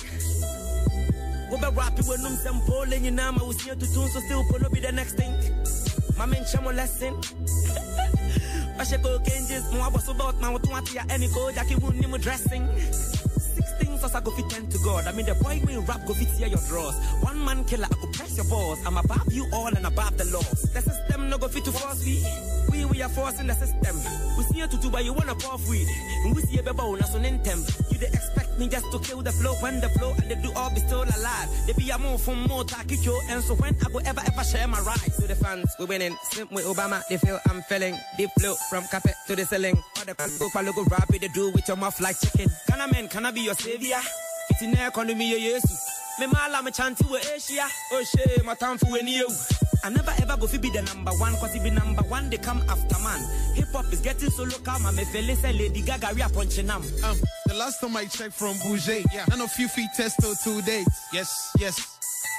Wo 1.50 1.56
be 1.58 1.76
rap 1.76 1.94
when 2.06 2.36
sem 2.36 2.60
pole 2.66 2.92
and 2.92 3.04
you 3.04 3.10
know 3.10 3.32
I 3.34 3.42
was 3.42 3.60
here 3.60 3.74
to 3.74 3.94
tune 3.94 4.08
so 4.08 4.20
still 4.20 4.44
polo 4.50 4.68
be 4.70 4.80
the 4.80 4.92
next 4.92 5.14
thing. 5.14 5.32
My 6.18 6.26
men 6.26 6.44
chamo 6.44 6.74
lesson. 6.74 7.14
I 8.78 8.84
should 8.84 9.02
go 9.02 9.18
changes 9.18 9.72
more 9.72 9.90
was 9.90 10.08
about 10.08 10.40
my 10.40 10.50
what 10.50 10.66
want 10.68 10.92
ya 10.92 11.02
any 11.10 11.28
go 11.28 11.50
Jackie 11.52 11.76
won 11.76 11.92
him 11.92 12.10
dressing. 12.20 12.66
Six 12.76 13.72
things 13.78 14.02
as 14.02 14.14
I 14.14 14.20
go 14.20 14.30
fit 14.32 14.50
ten 14.50 14.66
to 14.66 14.78
God. 14.78 15.06
I 15.06 15.12
mean 15.12 15.26
the 15.26 15.34
boy 15.34 15.60
when 15.64 15.84
rap 15.86 16.06
go 16.06 16.14
fit 16.14 16.28
here 16.28 16.48
your 16.48 16.58
drawers. 16.68 16.96
One 17.22 17.44
man 17.44 17.64
killer, 17.64 17.86
I 17.86 17.94
go 17.94 18.08
press 18.12 18.36
your 18.36 18.46
balls. 18.46 18.78
I'm 18.84 18.96
above 18.96 19.32
you 19.32 19.46
all 19.52 19.68
and 19.68 19.86
above 19.86 20.16
the 20.18 20.24
laws. 20.26 20.62
The 20.72 20.80
system 20.80 21.30
no 21.30 21.38
go 21.38 21.48
fit 21.48 21.64
to 21.66 21.72
force 21.72 22.04
we. 22.04 22.18
We 22.70 22.84
we 22.86 23.02
are 23.02 23.08
forcing 23.08 23.46
the 23.46 23.54
system. 23.54 23.94
We 24.36 24.44
see 24.44 24.58
you 24.58 24.66
to 24.66 24.76
do 24.76 24.90
but 24.90 25.04
you 25.04 25.12
wanna 25.12 25.34
puff 25.36 25.68
weed. 25.68 25.86
And 26.24 26.34
we 26.34 26.42
see 26.42 26.58
a 26.58 26.62
baby 26.62 26.78
on 26.78 27.00
us 27.00 27.14
on. 27.14 27.22
You 27.22 27.98
they 27.98 28.06
expect 28.06 28.53
me 28.58 28.68
just 28.68 28.90
to 28.92 28.98
kill 29.00 29.22
the 29.22 29.32
flow 29.32 29.54
when 29.60 29.80
the 29.80 29.88
flow 29.90 30.12
and 30.12 30.30
they 30.30 30.34
do 30.36 30.52
all 30.56 30.70
be 30.70 30.80
still 30.80 31.02
alive. 31.02 31.48
They 31.66 31.72
be 31.72 31.90
a 31.90 31.98
more 31.98 32.18
from 32.18 32.42
more 32.44 32.64
takicho 32.64 33.16
and 33.30 33.42
so 33.42 33.54
when 33.54 33.74
I 33.84 33.88
go 33.90 33.98
ever 34.04 34.20
ever 34.20 34.44
share 34.44 34.68
my 34.68 34.80
ride 34.80 35.12
to 35.20 35.26
the 35.26 35.34
fans, 35.34 35.74
we 35.78 35.86
winning. 35.86 36.16
Simp 36.30 36.52
with 36.52 36.64
Obama, 36.64 37.02
they 37.08 37.16
feel 37.16 37.38
I'm 37.48 37.62
feeling 37.62 37.96
deep 38.16 38.30
flow 38.38 38.54
from 38.70 38.84
carpet 38.90 39.14
to 39.26 39.36
the 39.36 39.44
ceiling. 39.44 39.76
All 39.98 40.04
the 40.04 40.14
fans 40.14 40.38
go 40.38 40.48
go 40.50 40.84
rapid, 40.90 41.20
they 41.20 41.28
do 41.28 41.50
with 41.52 41.66
your 41.68 41.76
mouth 41.76 42.00
like 42.00 42.20
chicken. 42.20 42.48
Can 42.68 42.80
I 42.80 42.86
man, 42.86 43.08
can 43.08 43.26
I 43.26 43.30
be 43.30 43.40
your 43.40 43.54
savior? 43.54 44.00
It's 44.50 44.62
in 44.62 44.72
the 44.72 44.86
economy, 44.86 45.30
yes. 45.30 45.90
Me 46.20 46.26
mala 46.26 46.62
me 46.62 46.70
chanty 46.70 47.04
we 47.10 47.18
Asia. 47.18 47.66
Oh 47.92 48.04
shit, 48.04 48.44
my 48.44 48.54
time 48.54 48.78
for 48.78 48.86
when 48.86 49.08
you. 49.08 49.26
I 49.84 49.90
never 49.90 50.12
ever 50.22 50.38
go 50.38 50.46
fi 50.46 50.56
be 50.56 50.70
the 50.70 50.80
number 50.80 51.10
one, 51.12 51.34
cause 51.34 51.54
if 51.54 51.62
be 51.62 51.68
number 51.68 52.00
one, 52.04 52.30
they 52.30 52.38
come 52.38 52.62
after 52.70 52.98
man. 53.00 53.20
Hip 53.54 53.68
hop 53.70 53.92
is 53.92 54.00
getting 54.00 54.30
so 54.30 54.44
local, 54.44 54.78
man. 54.80 54.96
Me 54.96 55.04
feel 55.04 55.36
say 55.36 55.52
Lady 55.52 55.82
Gaga, 55.82 56.12
we 56.14 56.22
are 56.22 56.30
punching 56.30 56.66
them. 56.68 56.82
Um, 57.04 57.16
the 57.46 57.54
last 57.54 57.82
time 57.82 57.94
I 57.94 58.06
checked 58.06 58.32
from 58.32 58.56
Bouger, 58.64 59.02
yeah. 59.12 59.26
none 59.28 59.42
of 59.42 59.52
you 59.58 59.68
feet 59.68 59.90
test 59.94 60.16
till 60.20 60.34
two 60.36 60.62
days. 60.62 60.86
Yes, 61.12 61.54
yes. 61.58 61.98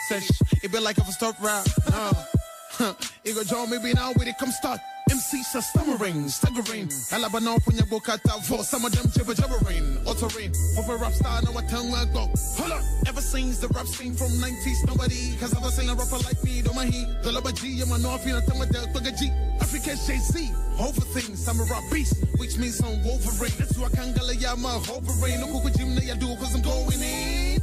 Sesh, 0.10 0.28
it 0.64 0.72
be 0.72 0.80
like 0.80 0.98
if 0.98 1.08
I 1.08 1.12
stop 1.12 1.36
rap. 1.40 1.68
No. 1.92 2.35
Huh. 2.78 2.94
Go 3.24 3.66
maybe 3.68 3.94
now 3.94 4.12
when 4.14 4.28
it 4.28 4.38
come 4.38 4.52
start. 4.52 4.82
MCs 5.10 5.56
are 5.56 5.62
stammering, 5.62 6.28
staggering. 6.28 6.90
You 6.92 7.86
book 7.86 8.10
at 8.10 8.20
for 8.44 8.64
some 8.64 8.84
of 8.84 8.92
them 8.92 9.10
jibber 9.16 9.34
jabbering, 9.34 9.98
uttering. 10.06 10.52
Of 10.78 10.90
a 10.90 10.98
rap 10.98 11.14
star, 11.14 11.42
now 11.42 11.58
a 11.58 11.62
tongue 11.70 11.92
will 11.92 12.06
go. 12.12 12.28
Hold 12.60 12.72
up, 12.74 12.84
ever 13.08 13.22
since 13.22 13.60
the 13.60 13.70
rap 13.70 13.86
scene 13.88 14.14
from 14.14 14.28
90s, 14.44 14.86
nobody 14.88 15.38
has 15.40 15.56
ever 15.56 15.72
seen 15.72 15.90
a 15.90 15.96
rapper 15.96 16.18
like 16.26 16.44
me. 16.44 16.62
Don't 16.64 16.76
mind 16.76 16.94
he, 16.94 17.06
the 17.24 17.32
love 17.32 17.48
G, 17.56 17.80
I'm 17.82 17.94
a 17.94 17.98
North, 17.98 18.26
you 18.28 18.34
know, 18.34 18.42
that 18.42 18.92
bugger 18.92 19.16
G. 19.18 19.32
African 19.62 19.96
JC, 19.96 20.52
over 20.78 21.02
things, 21.16 21.48
I'm 21.48 21.60
a 21.60 21.64
rap 21.72 21.84
beast, 21.94 22.26
which 22.38 22.58
means 22.58 22.82
I'm 22.82 23.02
Wolverine. 23.06 23.56
That's 23.58 23.78
why 23.78 23.88
I 23.88 23.96
can't 23.96 24.16
gala, 24.18 24.34
yeah, 24.36 24.52
I'm 24.52 24.66
a 24.66 24.84
Wolverine. 24.90 25.40
No 25.40 25.48
cook 25.48 25.72
gym, 25.78 25.96
I 25.96 26.18
do, 26.18 26.28
cause 26.36 26.56
I'm 26.56 26.62
going 26.62 27.00
in. 27.00 27.62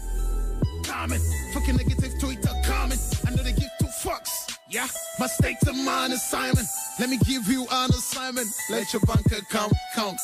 Comment, 0.84 1.22
fucking 1.52 1.76
negative 1.76 2.18
Twitter 2.18 2.54
comment. 2.64 3.00
I 3.26 3.30
know 3.30 3.42
they 3.42 3.52
give 3.52 3.70
two 3.78 3.92
fucks. 4.00 4.41
Yeah, 4.72 4.88
my 5.18 5.26
stakes 5.26 5.68
are 5.68 5.74
mine 5.74 6.12
assignment. 6.12 6.66
Let 6.98 7.10
me 7.10 7.18
give 7.18 7.46
you 7.46 7.66
an 7.70 7.90
assignment. 7.90 8.48
Let 8.70 8.90
your 8.94 9.02
bank 9.02 9.26
account 9.26 9.74
count. 9.94 10.18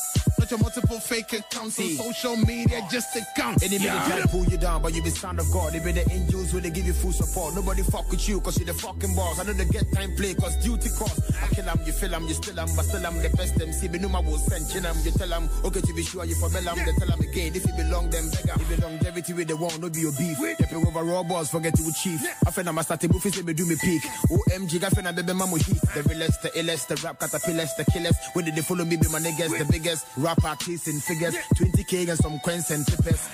Not 0.48 0.60
your 0.60 0.64
multiple 0.64 0.98
fake 0.98 1.30
accounts 1.34 1.78
on 1.78 1.90
social 1.96 2.36
media 2.36 2.80
just 2.90 3.12
to 3.12 3.20
count. 3.36 3.62
Any 3.62 3.76
minute 3.78 3.92
Yeah. 3.92 4.08
try 4.08 4.20
to 4.22 4.28
pull 4.28 4.44
you 4.46 4.56
down, 4.56 4.80
but 4.80 4.94
you 4.94 5.02
be 5.02 5.10
son 5.10 5.38
of 5.38 5.50
God. 5.52 5.74
They 5.74 5.78
be 5.78 5.92
the 5.92 6.10
angels 6.10 6.54
where 6.54 6.62
they 6.62 6.70
give 6.70 6.86
you 6.86 6.94
full 6.94 7.12
support. 7.12 7.54
Nobody 7.54 7.82
fuck 7.82 8.08
with 8.10 8.26
you, 8.26 8.40
cause 8.40 8.58
you 8.58 8.64
the 8.64 8.72
fucking 8.72 9.14
boss. 9.14 9.38
I 9.40 9.42
know 9.44 9.52
they 9.52 9.66
get 9.66 9.84
time 9.92 10.16
play, 10.16 10.32
cause 10.32 10.56
duty 10.64 10.88
cost. 10.96 11.20
I 11.42 11.48
kill 11.54 11.68
'em, 11.68 11.80
you 11.84 11.92
feel 11.92 12.14
'em, 12.14 12.26
you 12.28 12.32
still 12.32 12.58
'em, 12.58 12.68
but 12.74 12.86
still 12.86 13.04
I'm 13.04 13.20
the 13.20 13.28
best 13.36 13.60
MC. 13.60 13.88
Be 13.88 13.98
no 13.98 14.08
my 14.08 14.20
will 14.20 14.38
send 14.38 14.70
chin 14.72 14.86
'em, 14.86 14.96
you 15.04 15.10
tell 15.12 15.30
'em, 15.34 15.50
okay, 15.64 15.82
to 15.82 15.92
be 15.92 16.02
sure 16.02 16.24
you 16.24 16.34
for 16.36 16.48
bell 16.48 16.66
'em, 16.66 16.76
they 16.86 16.92
tell 16.96 17.12
'em 17.12 17.20
again. 17.20 17.52
If 17.54 17.66
you 17.66 17.74
belong, 17.76 18.08
them 18.08 18.30
beggar. 18.30 18.56
If 18.56 18.70
you 18.70 18.76
longevity 18.78 19.32
with 19.34 19.48
the 19.48 19.56
one, 19.56 19.78
no 19.80 19.90
be 19.90 20.00
your 20.00 20.12
beef. 20.12 20.38
They 20.40 20.64
pay 20.64 20.76
over 20.76 21.04
raw 21.04 21.22
balls, 21.24 21.50
forget 21.50 21.78
you 21.78 21.92
chief. 21.92 22.24
I 22.46 22.50
feel 22.50 22.66
I'm 22.66 22.78
a 22.78 22.82
starting 22.82 23.12
say 23.20 23.42
me 23.42 23.52
do 23.52 23.66
me 23.66 23.76
peak. 23.76 24.02
OMG, 24.30 24.82
I 24.82 24.88
feel 24.88 25.06
I'm 25.06 25.14
baby 25.14 25.34
mama 25.34 25.58
heat. 25.58 25.80
The 25.92 26.02
realest, 26.04 26.40
the 26.40 26.48
illest, 26.56 26.86
the 26.88 26.96
rap 27.04 27.20
caterpillars, 27.20 27.74
the 27.76 27.84
killers. 27.84 28.16
When 28.32 28.46
did 28.46 28.56
they 28.56 28.62
follow 28.62 28.86
me, 28.86 28.96
be 28.96 29.08
my 29.08 29.20
niggas, 29.20 29.52
the 29.58 29.66
biggest 29.66 30.06
rap 30.16 30.37
artists 30.44 30.88
in 30.88 31.00
figures. 31.00 31.34
20k 31.56 32.08
and 32.08 32.18
some 32.18 32.38
coins 32.40 32.70
and 32.70 32.86
tippers. 32.86 33.28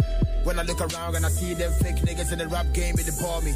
When 0.45 0.59
I 0.59 0.63
look 0.63 0.81
around 0.81 1.17
and 1.17 1.25
I 1.25 1.31
see 1.31 1.55
them 1.55 1.73
fake 1.81 1.97
niggas 2.05 2.31
in 2.33 2.39
the 2.39 2.49
rap 2.49 2.67
game, 2.75 2.95
it 2.99 3.09
bore 3.21 3.41
me. 3.41 3.55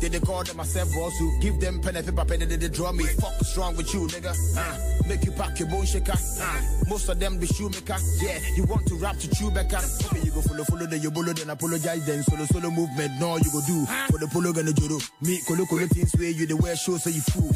Did 0.00 0.12
they 0.12 0.20
call 0.20 0.44
them 0.44 0.58
myself 0.58 0.94
also? 0.94 1.30
Give 1.40 1.58
them 1.58 1.80
pen 1.80 1.96
and 1.96 2.06
paper, 2.06 2.24
pen, 2.26 2.40
did 2.40 2.60
they 2.60 2.68
draw 2.68 2.92
me? 2.92 3.04
Fuck 3.04 3.32
what's 3.40 3.56
wrong 3.56 3.74
with 3.74 3.92
you, 3.94 4.06
nigga? 4.08 4.36
Uh, 4.56 5.08
make 5.08 5.24
you 5.24 5.32
pack 5.32 5.58
your 5.58 5.68
bone 5.68 5.86
shaker. 5.86 6.12
Uh, 6.12 6.62
most 6.88 7.08
of 7.08 7.18
them 7.18 7.38
be 7.38 7.46
shoemaker. 7.46 7.96
Yeah, 8.20 8.38
you 8.54 8.64
want 8.64 8.86
to 8.88 8.96
rap 8.96 9.16
to 9.16 9.28
Chewbacca. 9.28 10.06
Okay, 10.06 10.26
you 10.26 10.30
go 10.30 10.42
follow, 10.42 10.64
follow, 10.64 10.84
then 10.86 11.00
you 11.00 11.10
follow, 11.10 11.32
then 11.32 11.48
apologize, 11.48 12.04
then 12.04 12.22
solo, 12.24 12.44
solo 12.44 12.70
movement. 12.70 13.18
No, 13.18 13.36
you 13.38 13.50
go 13.50 13.62
do. 13.66 13.86
For 14.12 14.18
the 14.18 14.28
polo, 14.30 14.52
gonna 14.52 14.72
juro. 14.72 15.00
Me, 15.22 15.40
kolo, 15.48 15.64
kolo, 15.64 15.86
things 15.86 16.12
where 16.16 16.28
you 16.28 16.46
the 16.46 16.56
wear 16.56 16.76
show, 16.76 16.98
so 16.98 17.08
you 17.08 17.22
fool. 17.22 17.50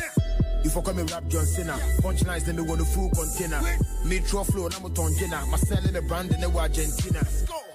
You 0.62 0.70
fuck 0.70 0.94
me 0.94 1.02
rap 1.04 1.26
John 1.28 1.46
Cena. 1.46 1.72
Punchlines, 2.02 2.44
then 2.44 2.56
me 2.56 2.62
want 2.62 2.80
a 2.80 2.84
full 2.84 3.10
container. 3.10 3.60
Me 4.04 4.18
throw 4.18 4.44
flow, 4.44 4.66
I'm 4.66 4.84
a 4.84 4.90
ton 4.90 5.14
dinner. 5.14 5.40
My 5.50 5.56
selling 5.56 5.92
the 5.92 6.02
brand 6.02 6.32
in 6.32 6.40
the 6.40 6.48
Argentina. 6.48 7.20
On. 7.20 7.70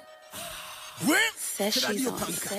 Says 1.35 1.75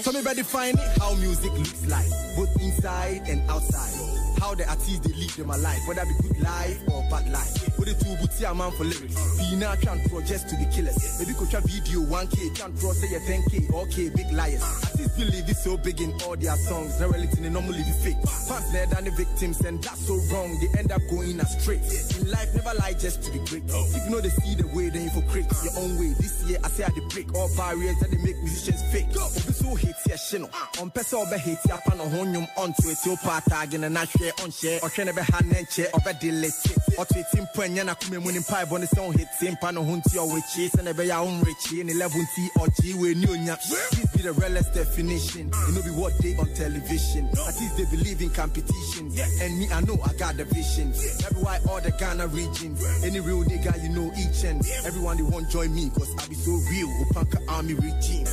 So 0.04 0.12
me 0.12 0.20
ready 0.22 0.42
find 0.42 0.78
it 0.78 0.98
how 0.98 1.14
music 1.16 1.52
looks 1.52 1.86
like, 1.86 2.08
both 2.34 2.62
inside 2.62 3.28
and 3.28 3.42
outside. 3.50 4.15
How 4.40 4.54
the 4.54 4.68
artists 4.68 5.00
they 5.00 5.12
live 5.14 5.36
them 5.36 5.48
life, 5.48 5.80
whether 5.86 6.02
it 6.02 6.08
be 6.08 6.28
good 6.28 6.40
life 6.42 6.80
or 6.88 7.02
bad 7.10 7.30
life. 7.32 7.66
The 7.86 7.94
two 7.94 8.16
booty 8.18 8.42
a 8.42 8.52
man 8.52 8.72
for 8.72 8.82
lyrics. 8.82 9.14
Be 9.38 9.54
now 9.54 9.76
can 9.76 10.02
pro 10.10 10.20
just 10.20 10.48
to 10.48 10.56
the 10.56 10.66
killers. 10.74 10.98
Maybe 11.20 11.38
could 11.38 11.50
try 11.50 11.60
video 11.60 12.02
1k, 12.02 12.58
can 12.58 12.72
pro 12.74 12.90
say 12.90 13.14
a 13.14 13.20
10k, 13.20 13.72
okay, 13.72 14.08
big 14.10 14.32
liars. 14.32 14.60
Artists 14.60 15.06
Disbelief 15.16 15.48
is 15.48 15.62
so 15.62 15.76
big 15.78 16.00
in 16.00 16.12
all 16.26 16.36
their 16.36 16.56
songs. 16.56 17.00
No 17.00 17.08
reality, 17.08 17.40
they 17.40 17.48
normally 17.48 17.78
be 17.78 17.94
fake. 18.04 18.20
Fans 18.26 18.72
led 18.74 18.90
than 18.90 19.04
the 19.04 19.10
victims, 19.12 19.60
and 19.62 19.82
that's 19.82 20.06
so 20.06 20.14
wrong. 20.30 20.50
They 20.60 20.78
end 20.78 20.92
up 20.92 21.00
going 21.08 21.40
astray. 21.40 21.80
In 22.20 22.30
life, 22.30 22.52
never 22.54 22.76
lie 22.78 22.92
just 22.92 23.22
to 23.22 23.32
be 23.32 23.38
great. 23.46 23.62
If 23.64 24.04
you 24.04 24.10
know 24.10 24.20
they 24.20 24.28
see 24.28 24.54
the 24.54 24.66
way, 24.76 24.90
then 24.90 25.04
you 25.04 25.10
for 25.10 25.22
create 25.30 25.46
your 25.64 25.72
own 25.78 25.96
way. 25.96 26.12
This 26.20 26.44
year, 26.44 26.58
I 26.62 26.68
say 26.68 26.84
I 26.84 26.90
break 27.08 27.32
all 27.34 27.48
barriers 27.56 27.98
that 28.00 28.10
they 28.10 28.18
make 28.18 28.36
musicians 28.42 28.82
fake. 28.92 29.08
Obi 29.16 29.52
so 29.56 29.74
hate 29.74 29.96
ya 30.04 30.16
shino. 30.20 30.50
On 30.82 30.90
pesa 30.90 31.22
obe 31.22 31.38
hate 31.38 31.64
ya 31.68 31.78
pan 31.86 31.98
ohonyum 31.98 32.46
onto 32.58 32.90
it. 32.90 32.98
Yo 33.06 33.16
pa 33.16 33.40
tag 33.48 33.72
in 33.72 33.84
a 33.84 33.90
nashwe 34.26 34.44
on 34.44 34.50
share. 34.50 34.80
Or 34.82 34.90
shene 34.90 35.14
be 35.14 35.22
hanenche, 35.22 35.86
obe 35.94 36.18
delete. 36.20 36.98
Or 36.98 37.04
to 37.04 37.18
it 37.18 37.26
in 37.34 37.76
yana 37.76 37.98
kume 37.98 38.22
munin 38.22 38.46
pie 38.46 38.64
bonus 38.64 38.96
on 38.98 39.12
hit. 39.12 39.28
Same 39.38 39.56
pan 39.56 39.74
hunti 39.76 40.16
or 40.16 40.32
which 40.32 40.58
is 40.58 40.74
and 40.74 40.88
ebe 40.88 41.06
ya 41.06 41.22
own 41.22 41.40
rich. 41.42 41.72
In 41.72 41.88
11 41.88 42.26
T 42.34 42.48
or 42.60 42.68
G, 42.80 42.94
we 42.94 43.14
new 43.14 43.28
nya. 43.28 43.56
This 43.90 44.06
be 44.16 44.22
the 44.22 44.32
realest 44.32 44.74
definition. 44.74 45.48
It 45.48 45.74
no 45.74 45.82
be 45.82 45.90
what 45.90 46.12
they 46.18 46.36
on 46.36 46.52
television. 46.54 47.28
At 47.28 47.60
least 47.60 47.76
they 47.76 47.84
believe 47.96 48.22
in 48.22 48.30
competition. 48.30 49.12
And 49.40 49.58
me, 49.58 49.68
I 49.70 49.80
know 49.82 49.98
I 50.04 50.12
got 50.14 50.36
the 50.36 50.44
vision. 50.44 50.92
Everywhere 51.24 51.60
all 51.68 51.80
the 51.80 51.90
Ghana 51.92 52.28
region. 52.28 52.76
Any 53.04 53.20
real 53.20 53.44
nigga, 53.44 53.82
you 53.82 53.90
know 53.90 54.12
each 54.16 54.44
and 54.44 54.62
everyone 54.84 55.16
they 55.16 55.22
won't 55.22 55.50
join 55.50 55.74
me. 55.74 55.90
Cause 55.90 56.14
I 56.18 56.28
be 56.28 56.34
so 56.34 56.52
real. 56.70 56.88
Opanka 57.06 57.40
army 57.48 57.74
regime. 57.74 58.26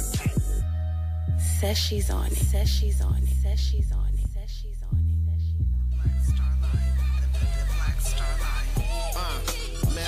Says 1.59 1.77
she's 1.77 2.09
on 2.09 2.27
it. 2.27 2.37
Says 2.37 2.69
she's 2.69 3.01
on 3.01 3.17
it. 3.17 3.29
Says 3.41 3.59
she's 3.59 3.91
on 3.91 3.99
it. 3.99 4.02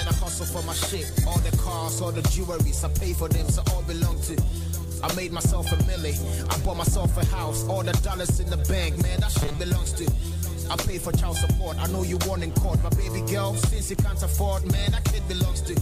I 0.07 0.13
hustle 0.13 0.45
for 0.45 0.65
my 0.65 0.73
shit. 0.73 1.11
All 1.27 1.39
the 1.39 1.55
cars, 1.57 2.01
all 2.01 2.11
the 2.11 2.21
jewelries, 2.21 2.83
I 2.83 2.89
pay 2.99 3.13
for 3.13 3.27
them, 3.27 3.47
so 3.49 3.63
all 3.73 3.81
belong 3.83 4.19
to. 4.21 4.41
I 5.03 5.13
made 5.15 5.31
myself 5.31 5.71
a 5.71 5.75
milli. 5.87 6.15
I 6.49 6.57
bought 6.65 6.77
myself 6.77 7.15
a 7.17 7.25
house. 7.25 7.67
All 7.67 7.83
the 7.83 7.93
dollars 8.03 8.39
in 8.39 8.49
the 8.49 8.57
bank, 8.57 9.01
man, 9.03 9.19
that 9.19 9.31
shit 9.31 9.57
belongs 9.59 9.93
to. 9.93 10.05
I 10.69 10.75
pay 10.77 10.97
for 10.97 11.11
child 11.11 11.37
support. 11.37 11.77
I 11.77 11.87
know 11.87 12.03
you 12.03 12.17
won 12.25 12.43
in 12.43 12.51
court. 12.51 12.81
My 12.83 12.89
baby 12.89 13.21
girl, 13.31 13.55
since 13.55 13.89
you 13.89 13.95
can't 13.95 14.21
afford, 14.21 14.69
man, 14.71 14.91
that 14.91 15.03
kid 15.05 15.27
belongs 15.27 15.61
to. 15.61 15.73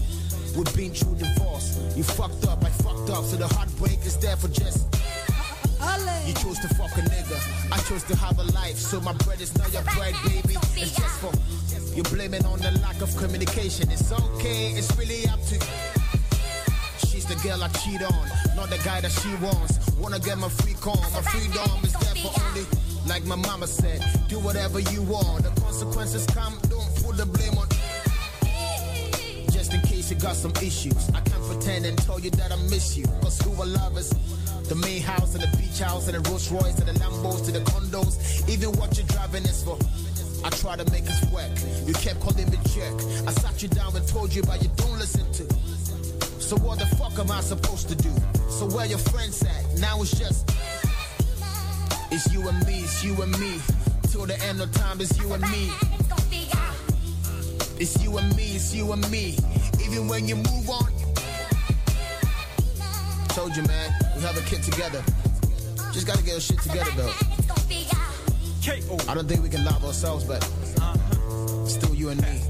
We've 0.55 0.75
been 0.75 0.91
through 0.91 1.15
divorce. 1.15 1.79
You 1.95 2.03
fucked 2.03 2.45
up, 2.47 2.63
I 2.63 2.69
fucked 2.69 3.09
up. 3.09 3.23
So 3.25 3.37
the 3.37 3.47
heartbreak 3.47 3.99
is 4.05 4.17
there 4.17 4.35
for 4.35 4.47
just. 4.49 4.87
You 6.25 6.33
chose 6.35 6.57
to 6.59 6.69
fuck 6.75 6.91
a 6.97 7.01
nigga. 7.01 7.37
I 7.71 7.77
chose 7.89 8.03
to 8.03 8.15
have 8.15 8.39
a 8.39 8.43
life. 8.55 8.77
So 8.77 9.01
my 9.01 9.11
bread 9.27 9.41
is 9.41 9.57
not 9.57 9.73
your 9.73 9.83
bread, 9.83 10.15
baby. 10.23 10.55
It's 10.75 10.95
just 10.95 11.19
for. 11.19 11.31
You 11.95 12.01
blame 12.03 12.33
it 12.33 12.43
on 12.45 12.59
the 12.59 12.71
lack 12.81 13.01
of 13.01 13.15
communication. 13.17 13.91
It's 13.91 14.11
okay, 14.11 14.71
it's 14.71 14.97
really 14.97 15.27
up 15.27 15.39
to 15.45 15.55
you. 15.55 15.61
She's 17.05 17.25
the 17.25 17.35
girl 17.47 17.61
I 17.63 17.67
cheat 17.67 18.01
on, 18.01 18.27
not 18.55 18.71
the 18.71 18.81
guy 18.83 19.01
that 19.01 19.11
she 19.11 19.29
wants. 19.35 19.77
Wanna 19.99 20.19
get 20.19 20.39
my 20.39 20.49
freak 20.49 20.87
on, 20.87 20.97
my 21.13 21.21
freedom 21.21 21.69
is 21.83 21.93
there 21.93 22.15
for 22.15 22.33
only. 22.41 22.65
Like 23.05 23.25
my 23.25 23.35
mama 23.35 23.67
said, 23.67 24.01
do 24.27 24.39
whatever 24.39 24.79
you 24.79 25.03
want. 25.03 25.43
The 25.43 25.61
consequences 25.61 26.25
come, 26.25 26.57
don't 26.67 26.89
put 27.03 27.15
the 27.17 27.27
blame 27.27 27.57
on. 27.59 27.67
Just 29.51 29.71
in 29.71 29.81
case 29.81 30.09
you 30.09 30.17
got 30.17 30.35
some 30.35 30.53
issues, 30.63 31.09
I 31.11 31.21
can't 31.21 31.43
pretend 31.45 31.85
and 31.85 31.95
tell 31.99 32.19
you 32.19 32.31
that 32.31 32.51
I 32.51 32.55
miss 32.73 32.97
you. 32.97 33.05
Cause 33.21 33.39
who 33.41 33.53
I 33.61 33.65
love 33.65 33.99
is 33.99 34.09
the 34.67 34.75
main 34.75 35.03
house 35.03 35.35
and 35.35 35.43
the 35.43 35.57
beach 35.57 35.79
house 35.79 36.07
and 36.07 36.17
the 36.17 36.27
Rolls 36.27 36.51
Royce 36.51 36.79
and 36.79 36.87
the 36.87 36.93
Lambos 36.99 37.45
to 37.45 37.51
the 37.51 37.59
condos. 37.59 38.49
Even 38.49 38.71
what 38.79 38.97
you're 38.97 39.05
driving 39.05 39.43
is 39.43 39.63
for. 39.63 39.77
I 40.43 40.49
try 40.49 40.75
to 40.75 40.91
make 40.91 41.07
us 41.07 41.23
work. 41.31 41.51
You 41.85 41.93
kept 41.93 42.19
calling 42.19 42.49
me 42.49 42.57
jerk. 42.73 42.95
I 43.27 43.31
sat 43.31 43.61
you 43.61 43.69
down 43.69 43.95
and 43.95 44.07
told 44.07 44.33
you, 44.33 44.43
but 44.43 44.61
you 44.61 44.69
don't 44.75 44.97
listen 44.99 45.25
to. 45.33 45.53
So 46.41 46.57
what 46.57 46.79
the 46.79 46.85
fuck 46.97 47.17
am 47.17 47.31
I 47.31 47.41
supposed 47.41 47.87
to 47.89 47.95
do? 47.95 48.11
So 48.49 48.67
where 48.67 48.85
your 48.85 48.99
friends 48.99 49.41
at? 49.43 49.79
Now 49.79 50.01
it's 50.01 50.17
just 50.17 50.49
it's 52.11 52.31
you 52.31 52.47
and 52.47 52.65
me, 52.67 52.81
it's 52.81 53.03
you 53.03 53.19
and 53.21 53.31
me. 53.39 53.59
Till 54.11 54.27
the 54.27 54.39
end 54.43 54.61
of 54.61 54.71
time, 54.73 55.01
it's 55.01 55.17
you 55.17 55.33
and 55.33 55.41
me. 55.49 55.71
It's 57.79 58.03
you 58.03 58.15
and 58.17 58.35
me, 58.35 58.55
it's 58.55 58.75
you 58.75 58.91
and 58.91 59.09
me. 59.09 59.35
Even 59.83 60.07
when 60.07 60.27
you 60.27 60.35
move 60.35 60.69
on. 60.69 60.91
Told 63.29 63.55
you, 63.55 63.63
man, 63.63 63.91
we 64.15 64.21
have 64.21 64.37
a 64.37 64.41
kid 64.41 64.61
together. 64.61 65.03
Just 65.91 66.05
gotta 66.05 66.21
get 66.23 66.35
our 66.35 66.39
shit 66.39 66.59
together, 66.59 66.91
though. 66.95 67.42
I 68.65 69.13
don't 69.13 69.27
think 69.27 69.43
we 69.43 69.49
can 69.49 69.65
love 69.65 69.83
ourselves, 69.83 70.23
but 70.23 70.41
still 71.67 71.93
you 71.93 72.09
and 72.09 72.21
me. 72.21 72.41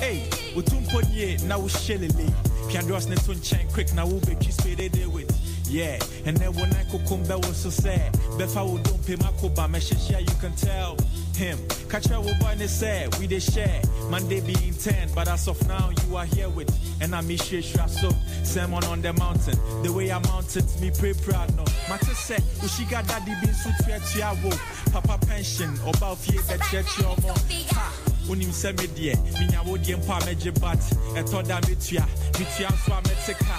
Hey, 0.00 0.28
utumpo 0.54 1.00
nye 1.10 1.38
na 1.46 1.56
ushelele. 1.56 2.30
Piados 2.68 3.08
ne 3.08 3.16
tun 3.16 3.40
chain 3.40 3.66
quick 3.72 3.94
na 3.94 4.04
ube 4.04 4.38
kispede 4.38 4.92
de 4.92 5.06
with. 5.06 5.34
Yeah, 5.70 5.98
and 6.26 6.36
then 6.36 6.52
when 6.52 6.70
I 6.74 6.84
kukumbe 6.84 7.36
was 7.46 7.56
so 7.56 7.70
sad. 7.70 8.12
Befa 8.36 8.66
wo 8.66 8.76
don't 8.76 9.06
pay 9.06 9.16
my 9.16 9.32
kuba 9.40 9.66
me 9.66 9.80
share 9.80 10.20
you 10.20 10.34
can 10.40 10.52
tell 10.56 10.96
him. 11.38 11.58
Kacha 11.88 12.20
wo 12.20 12.32
boy 12.40 12.54
ne 12.58 12.66
say 12.66 13.08
we 13.18 13.26
dey 13.26 13.38
share. 13.38 13.80
Monday 14.10 14.40
being 14.40 14.74
10, 14.74 15.10
but 15.14 15.28
as 15.28 15.46
of 15.48 15.56
now 15.68 15.90
you 16.04 16.16
are 16.16 16.24
here 16.26 16.48
with. 16.48 16.68
And 17.00 17.14
I'm 17.14 17.28
Ishe 17.28 17.62
so 17.88 18.10
sermon 18.44 18.84
on 18.84 19.00
the 19.00 19.12
mountain. 19.14 19.56
The 19.82 19.92
way 19.92 20.10
I 20.10 20.18
mounted 20.26 20.66
me 20.80 20.90
pray 20.98 21.14
proud 21.14 21.54
no. 21.56 21.64
Mata 21.88 22.14
say 22.14 22.36
ushiga 22.60 23.06
daddy 23.06 23.32
bin 23.40 23.54
su 23.54 23.70
tua 23.84 24.34
wo. 24.42 24.50
Papa 24.92 25.18
pension 25.26 25.70
oba 25.86 26.16
fie 26.16 26.36
be 26.36 26.58
church 26.70 26.98
your 26.98 27.16
mo. 27.22 27.34
Ha. 27.72 27.92
wonim 28.28 28.52
sɛ 28.52 28.76
me 28.76 28.86
deɛ 28.88 29.14
menya 29.38 29.64
wo 29.64 29.76
deɛ 29.78 29.96
mpo 29.96 30.12
a 30.12 30.20
mɛgye 30.20 30.52
bat 30.60 30.78
ɛtɔ 31.16 31.46
da 31.48 31.60
metua 31.62 32.04
metua 32.36 32.68
nso 32.68 32.92
a 32.98 33.00
mɛte 33.02 33.38
ka 33.38 33.56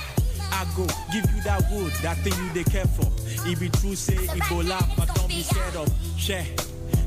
I 0.52 0.66
go 0.76 0.86
give 1.12 1.26
you 1.34 1.42
that 1.44 1.64
wood, 1.72 1.92
that 2.02 2.18
thing 2.18 2.34
you 2.34 2.50
they 2.54 2.64
care 2.64 2.86
for. 2.86 3.06
It 3.48 3.60
be 3.60 3.70
true, 3.70 3.96
say 3.96 4.16
Ebola, 4.16 4.80
but 4.98 5.14
don't 5.16 5.28
be 5.30 5.42
scared 5.44 5.76
of. 5.76 5.88
Share. 6.18 6.44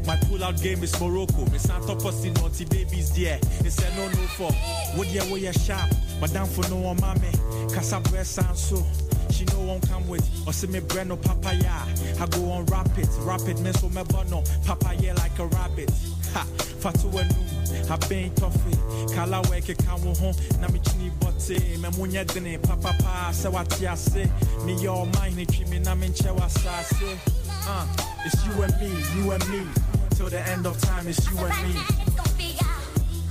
My 0.07 0.17
pull 0.17 0.43
out 0.43 0.61
game 0.61 0.83
is 0.83 0.99
Morocco. 1.01 1.45
Miss 1.51 1.63
Santa 1.63 1.95
Posti 1.95 2.31
naughty 2.41 2.65
babies 2.65 3.11
there. 3.15 3.39
It's 3.61 3.79
a 3.79 3.97
no 3.97 4.09
no 4.09 4.27
for. 4.37 4.53
What 4.97 5.09
ya 5.09 5.25
way 5.33 5.41
ya 5.41 5.53
sharp, 5.53 5.91
but 6.21 6.33
down 6.33 6.47
for 6.47 6.69
no 6.69 6.77
one 6.77 7.01
mommy. 7.01 7.31
Casa 7.73 8.01
breast 8.01 8.39
and 8.39 8.57
so. 8.57 8.85
She 9.31 9.45
know 9.47 9.61
won't 9.61 9.89
come 9.89 10.07
with 10.09 10.29
or 10.47 10.53
see 10.53 10.67
me 10.67 10.81
brand 10.81 11.09
no 11.09 11.17
papaya. 11.17 11.87
I 12.21 12.27
go 12.31 12.51
on 12.51 12.67
rapid, 12.67 13.09
rapid 13.21 13.59
me 13.61 13.73
so 13.73 13.89
me 13.89 14.03
bono 14.05 14.43
papaya 14.65 15.15
like 15.15 15.39
a 15.39 15.47
rabbit. 15.47 15.91
Ha, 16.35 16.45
fatu 16.81 17.09
enum, 17.09 17.91
I 17.91 18.09
been 18.09 18.35
toffee. 18.35 19.15
Kala 19.15 19.43
weke 19.49 19.75
kawo 19.77 20.17
hon, 20.19 20.35
na 20.61 20.69
mi 20.69 20.79
chini 20.81 21.11
bote, 21.21 21.59
me 21.81 21.89
munya 21.97 22.27
dene, 22.27 22.59
papa 22.59 22.95
pa, 23.01 23.31
se 23.33 23.49
wati 23.49 23.91
ase. 23.91 24.29
Me 24.67 24.75
ni 24.75 25.47
treat 25.47 25.69
me 25.69 25.79
na 25.79 25.95
min 25.95 26.13
che 26.13 26.29
wasase. 26.29 27.19
Uh, 27.65 27.87
it's 28.27 28.45
you 28.45 28.63
and 28.63 28.81
me, 28.81 28.91
you 29.17 29.31
and 29.31 29.49
me. 29.49 29.92
Till 30.15 30.29
the 30.29 30.41
end 30.49 30.67
of 30.67 30.81
time, 30.81 31.09
it's 31.09 31.31
you 31.31 31.39
and 31.39 31.69
me. 31.69 31.81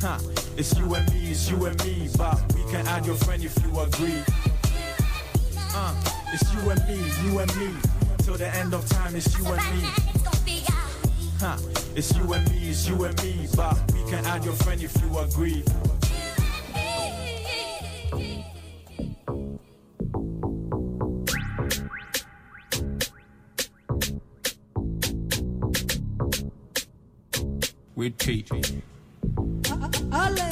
Huh, 0.01 0.17
it's 0.57 0.77
you 0.77 0.93
and 0.93 1.13
me, 1.13 1.31
it's 1.31 1.49
you 1.49 1.65
and 1.65 1.85
me. 1.85 2.09
But 2.17 2.53
we 2.53 2.63
can 2.71 2.87
add 2.87 3.05
your 3.05 3.15
friend 3.15 3.43
if 3.43 3.55
you 3.63 3.79
agree. 3.79 4.23
Uh, 5.73 5.95
it's 6.33 6.53
you 6.53 6.69
and 6.69 6.87
me, 6.87 6.99
you 7.23 7.39
and 7.39 7.55
me. 7.57 7.73
Till 8.19 8.35
the 8.35 8.47
end 8.55 8.73
of 8.73 8.87
time, 8.89 9.15
it's 9.15 9.37
you 9.37 9.45
and 9.45 9.81
me. 9.81 9.87
Huh, 11.39 11.57
it's 11.95 12.15
you 12.17 12.33
and 12.33 12.51
me, 12.51 12.69
it's 12.69 12.87
you 12.87 13.03
and 13.03 13.23
me. 13.23 13.47
But 13.55 13.79
we 13.93 14.09
can 14.09 14.25
add 14.25 14.43
your 14.43 14.53
friend 14.55 14.81
if 14.81 14.95
you 15.01 15.19
agree. 15.19 15.63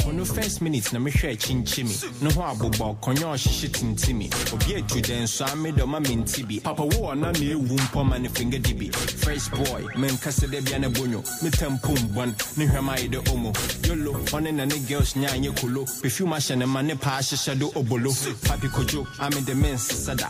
For 0.03 0.13
no 0.13 0.23
first 0.23 0.61
minute 0.61 0.93
na 0.93 0.99
mehwɛ 0.99 1.35
kyinkyimi 1.35 2.21
ne 2.21 2.31
ho 2.31 2.41
abobɔ 2.41 2.99
kɔnyɛ 3.01 3.25
ɔhyehye 3.33 3.69
tintimi 3.69 4.27
obi 4.53 4.75
atu 4.75 5.01
dɛn 5.01 5.27
so 5.27 5.45
a 5.45 5.55
me 5.55 5.71
dɔma 5.71 5.99
me 6.07 6.15
nti 6.15 6.47
bi 6.47 6.59
papa 6.59 6.83
wo 6.83 7.11
ɔna 7.11 7.21
na 7.21 7.31
ɛwu 7.31 7.77
mpɔ 7.77 8.05
ma 8.07 8.17
ne 8.17 8.29
finger 8.29 8.59
di 8.59 8.73
bi 8.73 8.89
first 8.89 9.51
boy 9.51 9.83
menkasa 9.97 10.49
da 10.49 10.61
bia 10.61 10.79
ne 10.79 10.87
bonyo. 10.87 11.21
Me 11.43 11.49
tempo 11.49 11.93
mbɔn 11.93 12.57
ne 12.57 12.65
hwɛm 12.67 12.89
ayɛ 12.95 13.11
de 13.11 13.17
omo. 13.31 13.51
Yolo 13.87 14.13
ɔne 14.31 14.53
na 14.53 14.65
ne 14.65 14.79
girls 14.87 15.15
nya 15.15 15.27
anyɛ 15.29 15.59
kolo 15.59 15.85
perfume 16.01 16.33
ahyɛ 16.33 16.57
ne 16.57 16.65
ma 16.65 16.81
ne 16.81 16.95
paa 16.95 17.19
hyehyɛ 17.19 17.59
do 17.59 17.69
obolo. 17.71 18.11
Papi 18.47 18.69
kojo 18.69 19.05
ame 19.19 19.43
de 19.43 19.53
mensesa 19.53 20.15
da 20.15 20.29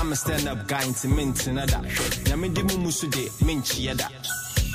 I'm 0.00 0.12
a 0.12 0.16
stand 0.16 0.46
up 0.46 0.66
guy 0.68 0.84
nti 0.84 1.08
mentena 1.08 1.66
da 1.66 1.80
nyame 2.30 2.54
de 2.54 2.62
mu 2.62 2.78
mu 2.84 2.90
so 2.90 3.08
de 3.08 3.28
menkyiɛ 3.42 3.96
da 3.96 4.08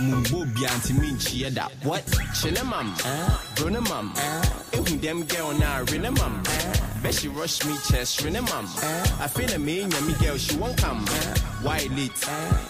mumbo 0.03 0.45
bia 0.53 0.69
nti 0.77 0.93
menkyiɛ 0.93 1.49
what 1.83 2.05
kyele 2.37 2.63
mam 2.63 2.93
bro 3.55 3.69
ne 3.69 3.79
mam 3.79 4.13
ehu 4.73 5.01
dem 5.01 5.23
girl 5.25 5.51
na 5.53 5.79
rene 5.89 6.09
mam 6.19 6.43
Bet 7.03 7.15
she 7.15 7.27
rush 7.27 7.65
me 7.65 7.75
chest, 7.89 8.23
rene 8.23 8.39
mam. 8.39 8.65
I 9.19 9.27
feel 9.27 9.51
a 9.51 9.59
me 9.59 9.83
me 9.85 10.13
girl, 10.21 10.37
she 10.37 10.55
won't 10.55 10.77
come. 10.77 11.05
Why 11.61 11.89
late? 11.91 12.23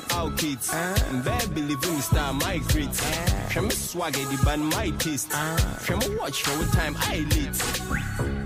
How 0.09 0.31
kids? 0.35 0.71
There 0.71 1.47
believe 1.53 1.83
in 1.83 1.93
me 1.93 2.01
star 2.01 2.33
my 2.33 2.57
great. 2.69 2.95
Show 3.51 3.61
me 3.61 3.69
swag, 3.69 4.13
the 4.13 4.41
band 4.43 4.65
my 4.69 4.89
taste. 4.97 5.31
Show 5.85 5.97
me 5.97 6.17
watch 6.17 6.41
for 6.41 6.75
time 6.75 6.95
I 6.97 7.19
late. 7.29 8.42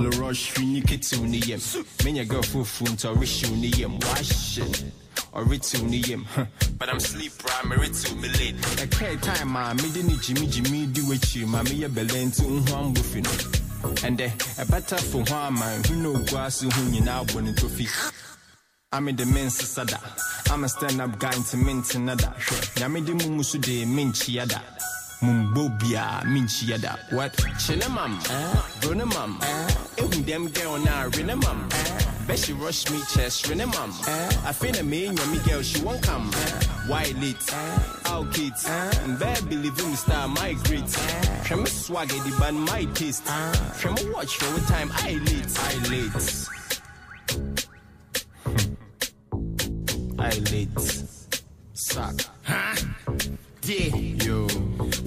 All 0.00 0.10
rush 0.20 0.54
to 0.54 0.60
the 0.60 1.38
yem. 1.46 2.04
Me 2.04 2.12
your 2.12 2.24
girl 2.24 2.42
phone 2.42 2.96
to 2.96 3.14
the 3.14 3.70
yem. 3.76 3.98
Washing. 4.00 4.92
Or 5.32 5.44
to 5.44 5.78
the 5.78 6.00
yem. 6.00 6.26
But 6.78 6.88
I'm 6.88 7.00
sleep 7.00 7.32
primary 7.38 7.88
to 7.88 8.14
me 8.16 8.28
late. 8.28 8.82
A 8.82 8.86
care 8.86 9.16
time, 9.16 9.50
ma, 9.50 9.74
me 9.74 9.90
didn't 9.92 10.22
Jimmy 10.22 10.46
Jimmy 10.46 10.86
do 10.86 11.12
it 11.12 11.34
you, 11.34 11.46
ma, 11.46 11.62
me 11.62 11.84
a 11.84 11.88
belen 11.88 12.30
to 12.32 12.44
one 12.72 12.94
buffin. 12.94 13.26
And 14.04 14.20
eh, 14.20 14.30
a 14.58 14.66
better 14.66 14.96
for 14.96 15.22
one 15.24 15.54
man 15.54 15.84
who 15.84 15.96
know 15.96 16.24
grass 16.26 16.60
who 16.60 16.90
you 16.90 17.00
now 17.02 17.24
want 17.34 17.56
to 17.58 17.68
feed. 17.68 17.90
I'm 18.92 19.08
in 19.08 19.16
the 19.16 19.26
men's 19.26 19.56
sada. 19.56 20.00
I'm 20.50 20.64
a 20.64 20.68
stand 20.68 21.00
up 21.00 21.18
guy 21.18 21.30
to 21.30 21.56
mint 21.56 21.94
another. 21.94 22.34
Yamidi 22.76 23.12
mumusu 23.12 23.60
de 23.60 23.84
minchi 23.84 24.34
yada. 24.34 24.62
Mumbobia 25.22 26.22
minchi 26.24 26.68
yada. 26.70 26.98
What? 27.10 27.36
Chinemam, 27.58 28.18
Brunemam, 28.80 29.38
eh, 29.42 30.22
them 30.22 30.48
girl 30.48 30.78
now, 30.78 31.08
Renemam. 31.10 31.68
Bet 32.26 32.38
she 32.38 32.52
rush 32.52 32.90
me 32.90 33.00
chest, 33.12 33.46
Renemam. 33.46 33.90
I 34.44 34.52
feel 34.52 34.76
a 34.76 34.82
me, 34.82 35.08
me 35.08 35.38
girl, 35.46 35.62
she 35.62 35.82
won't 35.82 36.02
come. 36.02 36.30
Why 36.86 37.12
late? 37.20 37.54
Our 38.06 38.26
kids, 38.32 38.66
and 38.68 39.18
bad 39.18 39.48
believing 39.48 39.94
star 39.96 40.28
my 40.28 40.54
great. 40.64 40.88
From 41.46 41.64
a 41.64 41.66
swagger, 41.66 42.14
the 42.14 42.36
band 42.40 42.60
my 42.60 42.84
taste. 42.94 43.24
From 43.74 43.96
a 43.98 44.12
watch 44.12 44.36
for 44.36 44.58
a 44.58 44.66
time, 44.66 44.90
I 44.94 45.12
late, 45.12 45.58
I 45.58 45.74
late. 45.90 46.46
eyelids. 50.20 51.28
Suck. 51.72 52.20
Huh? 52.42 52.74
Yeah. 53.70 53.94
Yo. 54.26 54.48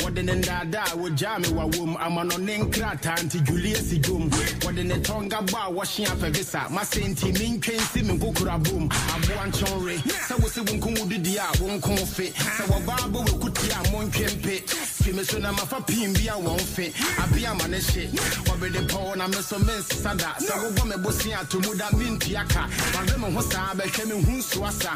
wɔde 0.03 0.23
ne 0.23 0.33
ndaadaa 0.35 0.95
wogyaa 1.01 1.39
me 1.39 1.47
wawom 1.47 1.97
ama 1.99 2.23
no 2.23 2.37
ne 2.37 2.57
nkrataa 2.57 3.23
nti 3.23 3.39
julius 3.39 3.89
dwom 4.01 4.29
wɔde 4.61 4.83
ne 4.85 4.95
tɔnga 4.95 5.39
bɔ 5.47 5.57
a 5.67 5.71
wɔhye 5.71 6.05
apɛvisa 6.07 6.69
mase 6.71 7.01
nti 7.07 7.31
mentwe 7.33 7.75
nsi 7.77 8.03
me 8.05 8.13
nkokora 8.13 8.57
bom 8.63 8.89
aboa 9.13 9.47
nkyɛnre 9.47 9.95
sɛ 10.27 10.41
wo 10.41 10.47
se 10.49 10.61
wo 10.61 10.73
nko 10.77 10.99
wo 10.99 11.05
didi 11.05 11.37
a 11.37 11.47
wo 11.59 11.67
nko 11.77 12.05
fe 12.05 12.29
sɛ 12.31 12.63
wɔbaa 12.67 13.11
bɔ 13.11 13.19
wɔkuti 13.25 13.67
a 13.71 13.91
montwe 13.91 14.27
mpe 14.37 14.69
fi 15.03 15.11
me 15.13 15.23
so 15.23 15.37
na 15.39 15.51
mafa 15.51 15.81
pin 15.81 16.13
bi 16.13 16.27
a 16.27 16.35
wɔn 16.37 16.61
fe 16.61 16.93
abea 17.23 17.53
ma 17.57 17.67
ne 17.67 17.77
hye 17.79 18.07
wɔbede 18.45 18.87
pɔw 18.87 19.17
na 19.17 19.27
me 19.27 19.41
so 19.41 19.57
mensesa 19.59 20.15
da 20.17 20.33
sɛ 20.39 20.53
wobɔ 20.63 20.85
me 20.89 20.97
bose 21.03 21.25
ato 21.33 21.59
mu 21.59 21.75
da 21.75 21.89
mentua 21.91 22.47
ka 22.49 22.67
wahwɛ 22.93 23.17
me 23.19 23.33
ho 23.33 23.41
saa 23.41 23.73
bɛhwɛ 23.73 24.05
me 24.07 24.21
hu 24.23 24.31
nsoa 24.37 24.71
sa 24.71 24.91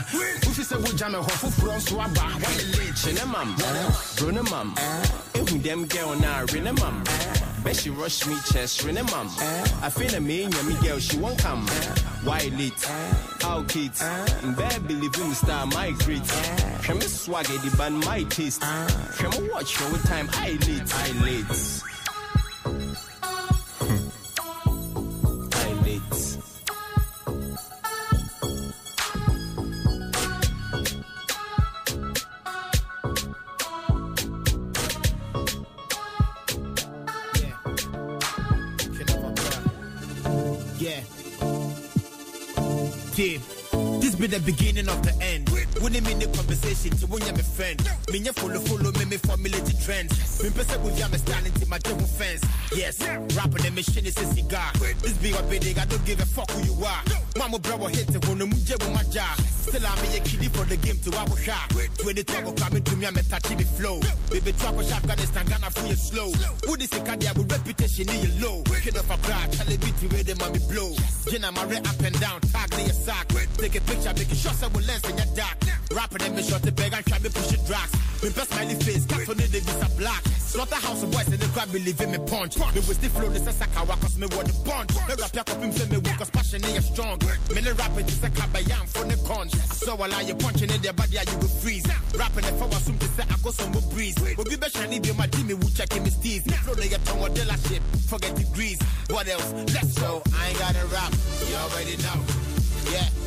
wofi 0.46 0.64
sɛ 0.64 0.78
wogya 0.84 1.10
me 1.12 1.18
hɔ 1.18 1.32
foforɔ 1.42 1.76
nso 1.78 2.00
aba 2.00 2.22
wɔyɛ 2.38 2.78
late 2.78 2.98
Chinemam, 3.58 4.16
Brunemam, 4.18 4.76
Ehu 5.34 5.64
them 5.64 5.86
girl 5.88 6.16
now, 6.20 6.46
Renemam. 6.46 7.04
Bet 7.64 7.76
she 7.76 7.90
rush 7.90 8.26
me 8.28 8.36
chest, 8.52 8.82
Renemam. 8.82 9.28
I 9.82 9.90
feel 9.90 10.14
a 10.16 10.20
me, 10.20 10.46
me 10.46 10.76
girl, 10.82 11.00
she 11.00 11.18
won't 11.18 11.40
come. 11.40 11.68
Why 12.24 12.52
late? 12.58 12.84
How 13.42 13.64
kids? 13.64 14.04
In 14.44 14.54
bed 14.54 14.88
believing 14.88 15.34
star 15.34 15.66
my 15.68 15.92
great. 15.92 16.26
From 16.82 17.02
swagger, 17.02 17.58
the 17.58 17.76
band 17.78 18.06
my 18.06 18.24
taste. 18.24 18.64
From 18.64 19.32
watch 19.50 19.76
for 19.76 19.92
what 19.92 20.04
time 20.06 20.30
I 20.34 20.52
late, 20.68 20.94
I 20.94 21.12
late. 21.24 21.84
The 44.28 44.40
beginning 44.40 44.90
of 44.90 45.02
the 45.04 45.14
end. 45.24 45.50
When 45.80 45.96
I'm 45.96 46.06
in 46.08 46.20
the 46.20 46.28
conversation, 46.28 46.92
to 46.98 47.08
when 47.08 47.22
you're 47.24 47.34
my 47.34 47.42
friend. 47.42 47.80
Me 48.12 48.20
you 48.20 48.34
follow, 48.34 48.60
follow 48.60 48.92
me, 48.92 49.06
me 49.06 49.18
formulate 49.18 49.64
the 49.66 49.74
trends. 49.84 50.44
Me 50.44 50.50
person 50.50 50.84
with 50.84 50.98
you, 50.98 51.06
I'm 51.06 51.14
standing 51.14 51.54
to 51.54 51.66
my 51.68 51.78
devil 51.80 52.06
fence. 52.06 52.44
Yes, 52.78 53.02
rapping 53.02 53.66
the 53.66 53.72
machine 53.74 54.06
is 54.06 54.16
a 54.22 54.26
cigar. 54.38 54.70
This 55.02 55.18
be 55.18 55.34
a 55.34 55.42
big, 55.50 55.80
I 55.80 55.86
don't 55.86 56.06
give 56.06 56.22
a 56.22 56.26
fuck 56.26 56.52
who 56.52 56.62
you 56.62 56.86
are. 56.86 57.02
Mama 57.36 57.58
brother 57.58 57.90
hit 57.90 58.14
it 58.14 58.22
when 58.30 58.40
I'm 58.40 58.52
with 58.52 58.94
my 58.94 59.02
job. 59.10 59.34
Still 59.66 59.82
I'm 59.82 59.98
a 59.98 60.20
kiddie 60.22 60.48
for 60.54 60.62
the 60.62 60.78
game 60.78 61.02
to 61.02 61.10
our 61.18 61.38
shot. 61.42 61.74
When 62.06 62.14
the 62.14 62.24
trouble 62.24 62.54
coming 62.54 62.84
to 62.84 62.96
me, 62.96 63.08
I'm 63.08 63.18
a 63.18 63.24
touchy 63.24 63.56
the 63.56 63.66
flow. 63.66 64.00
Baby, 64.30 64.54
trouble 64.62 64.84
shot, 64.84 65.02
Afghanistan, 65.02 65.48
Ghana 65.48 65.72
free 65.74 65.90
and 65.90 65.98
slow. 65.98 66.30
This 66.78 66.94
a 66.94 67.02
cardia 67.02 67.34
with 67.34 67.52
reputation 67.52 68.14
in 68.14 68.30
your 68.30 68.46
low. 68.46 68.62
Kid 68.62 68.96
off 68.96 69.10
a 69.10 69.18
bra, 69.26 69.42
tell 69.50 69.74
it 69.74 69.82
beat 69.82 69.98
where 70.14 70.22
the 70.22 70.36
mommy 70.38 70.62
blow. 70.70 70.94
Jenna, 71.26 71.52
my 71.52 71.66
red 71.66 71.82
up 71.82 72.00
and 72.06 72.14
down, 72.22 72.40
tag 72.54 72.70
me 72.78 72.86
a 72.86 72.94
sock. 72.94 73.26
Take 73.58 73.74
a 73.74 73.82
picture, 73.82 74.14
make 74.14 74.30
it 74.30 74.38
shots, 74.38 74.62
I 74.62 74.70
lens 74.70 75.02
in 75.10 75.18
your 75.18 75.26
dark. 75.34 75.58
Rapping 75.98 76.22
them, 76.22 76.36
me 76.36 76.44
shot 76.44 76.62
the 76.62 76.72
bag 76.72 76.94
and 76.94 77.04
try 77.08 77.18
me 77.18 77.30
push 77.34 77.58
it 77.58 77.66
drugs. 77.66 77.90
Me 78.24 78.30
best 78.30 78.52
smiley 78.52 78.76
face, 78.76 79.06
cat 79.06 79.30
on 79.30 79.38
the 79.38 79.46
visa 79.46 79.90
black. 79.98 80.24
Slaughterhouse 80.48 81.04
boys 81.06 81.28
and 81.28 81.40
the 81.40 81.48
crowd 81.54 81.72
believe 81.72 82.02
in 82.02 82.12
me 82.12 82.18
punch. 82.26 82.58
Me 82.58 82.82
was 82.88 82.98
the 82.98 83.10
flow, 83.10 83.30
this 83.30 83.46
is 83.46 83.62
a 83.62 83.68
kawa, 83.68 83.96
cause 84.02 84.18
me 84.18 84.26
want 84.34 84.48
the 84.48 84.58
bunch. 84.66 84.90
Me 85.08 85.14
rap 85.14 85.32
cup, 85.34 85.50
him 85.62 85.72
say 85.72 85.88
me 85.90 85.98
weak, 85.98 86.18
cause 86.18 86.30
passion 86.32 86.64
is 86.66 86.86
strong. 86.86 87.20
Me 87.54 87.62
the 87.62 87.74
rapping, 87.76 88.08
just 88.08 88.24
a 88.24 88.30
kabayam 88.30 88.88
for 88.90 89.06
the 89.06 89.18
conch. 89.28 89.54
So 89.54 89.96
while 89.96 90.14
I 90.14 90.22
you 90.22 90.34
punching 90.36 90.72
in 90.72 90.82
their 90.82 90.94
body, 90.94 91.18
you 91.20 91.38
will 91.38 91.48
freeze. 91.62 91.86
Rapping 92.18 92.42
the 92.42 92.54
forward, 92.58 92.82
soon 92.82 92.98
to 92.98 93.06
say 93.06 93.24
I 93.30 93.36
go 93.44 93.52
some 93.52 93.72
breeze. 93.94 94.16
But 94.16 94.50
we 94.50 94.56
be 94.56 94.58
best 94.58 94.78
shiny, 94.78 95.00
be 95.00 95.14
my 95.14 95.28
team, 95.28 95.48
we 95.48 95.68
check 95.78 95.94
him 95.94 96.06
his 96.06 96.18
teeth. 96.18 96.50
Flow 96.64 96.74
the 96.74 96.88
your 96.88 97.00
tongue, 97.06 97.30
dealership, 97.36 97.82
forget 98.10 98.34
degrees. 98.36 98.82
What 99.10 99.28
else? 99.28 99.54
Let's 99.74 99.94
go. 100.00 100.24
I 100.34 100.50
ain't 100.50 100.58
gotta 100.58 100.86
rap, 100.88 101.14
you 101.46 101.56
already 101.56 101.98
know. 102.02 102.18
Yeah. 102.90 103.27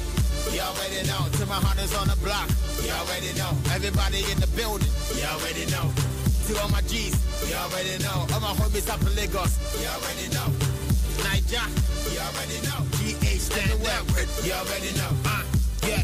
You 0.53 0.61
already 0.61 1.07
know. 1.07 1.23
To 1.39 1.47
my 1.47 1.61
hunters 1.63 1.95
on 1.95 2.09
the 2.09 2.17
block. 2.23 2.49
You 2.83 2.91
already 2.91 3.33
know. 3.39 3.51
Everybody 3.71 4.25
in 4.31 4.39
the 4.41 4.51
building. 4.59 4.91
You 5.15 5.25
already 5.31 5.67
know. 5.71 5.87
To 6.49 6.53
all 6.61 6.69
my 6.71 6.83
G's. 6.83 7.15
You 7.49 7.55
already 7.55 8.03
know. 8.03 8.27
All 8.35 8.41
my 8.41 8.53
homies 8.59 8.89
up 8.91 9.01
in 9.03 9.15
Lagos. 9.15 9.55
You 9.79 9.89
already 9.89 10.27
know. 10.35 10.49
Niger. 11.23 11.67
You 12.11 12.21
already 12.27 12.59
know. 12.67 12.79
GH 12.99 13.39
stand 13.39 13.79
up. 13.87 14.05
You 14.43 14.53
already 14.53 14.91
know. 14.99 15.11
Uh, 15.25 15.45
yeah. 15.87 16.03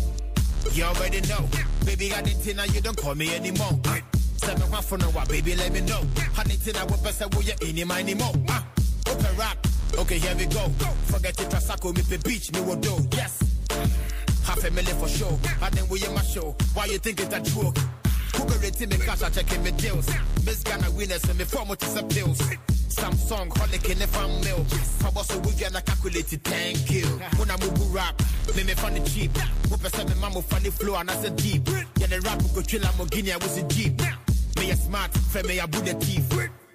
You 0.72 0.84
already 0.84 1.20
know. 1.26 1.42
Baby 1.84 2.08
got 2.10 2.26
it 2.26 2.56
now 2.56 2.64
you 2.64 2.80
don't 2.80 2.96
call 2.96 3.14
me 3.14 3.34
anymore. 3.34 3.78
Uh, 3.86 4.00
Seven 4.36 4.70
one 4.70 4.82
for 4.82 4.98
no 4.98 5.06
what, 5.10 5.28
baby, 5.28 5.56
let 5.56 5.72
me 5.72 5.80
know. 5.80 6.02
Honey, 6.34 6.56
tina, 6.56 6.80
what 6.86 7.02
best 7.02 7.22
I 7.22 7.26
will 7.26 7.42
you 7.42 7.54
in 7.62 7.76
him 7.76 7.90
anymore? 7.90 8.32
Uh, 8.48 8.62
open 9.08 9.36
rap. 9.36 9.66
Okay, 9.98 10.18
here 10.18 10.36
we 10.36 10.46
go. 10.46 10.68
Forget 11.06 11.40
it, 11.40 11.48
Trasako, 11.48 11.94
me 11.96 12.16
beach, 12.18 12.52
me 12.52 12.60
will 12.60 12.76
do. 12.76 12.96
Yes. 13.12 13.42
Half 14.46 14.64
a 14.64 14.70
million 14.70 14.96
for 14.96 15.08
sure. 15.08 15.38
And 15.62 15.74
then 15.74 15.88
we 15.88 16.04
in 16.04 16.14
my 16.14 16.22
show. 16.22 16.54
Why 16.74 16.86
you 16.86 16.98
think 16.98 17.20
it's 17.20 17.34
a 17.34 17.40
joke? 17.40 17.76
Rating 18.62 18.88
me 18.88 18.96
cash, 18.96 19.22
I 19.22 19.30
checking 19.30 19.62
me 19.62 19.70
deals. 19.72 20.08
Miss 20.44 20.62
Ghana 20.62 20.90
winners 20.92 21.24
and 21.28 21.38
me 21.38 21.44
form 21.44 21.68
what 21.68 21.82
is 21.82 21.96
a 21.96 22.02
pills. 22.02 22.38
Samsung, 22.88 23.48
holic 23.50 23.90
in 23.90 23.98
the 23.98 24.06
fan 24.06 24.30
mail. 24.44 24.64
I 25.04 25.10
was 25.10 25.34
a 25.34 25.38
weekend, 25.40 25.76
I 25.76 25.80
calculated, 25.80 26.42
thank 26.44 26.90
you. 26.90 27.06
When 27.38 27.50
I 27.50 27.56
move 27.58 27.94
rap, 27.94 28.20
me 28.56 28.64
me 28.64 28.74
funny 28.74 29.00
cheap. 29.04 29.36
Who 29.68 29.76
percent 29.76 30.08
me 30.08 30.20
mama 30.20 30.42
funny 30.42 30.70
flow 30.70 30.96
and 30.96 31.10
I 31.10 31.14
said 31.16 31.36
deep. 31.36 31.68
Yeah, 31.98 32.06
the 32.06 32.20
rap 32.20 32.40
go 32.54 32.62
chill, 32.62 32.84
I'm 32.86 33.06
Guinea, 33.06 33.32
I 33.32 33.36
was 33.36 33.58
a 33.58 33.62
jeep. 33.68 34.00
Me 34.58 34.70
a 34.70 34.76
smart, 34.76 35.12
friend 35.12 35.46
me 35.46 35.58
a 35.58 35.66
Buddha 35.66 35.94
teeth. 35.94 36.65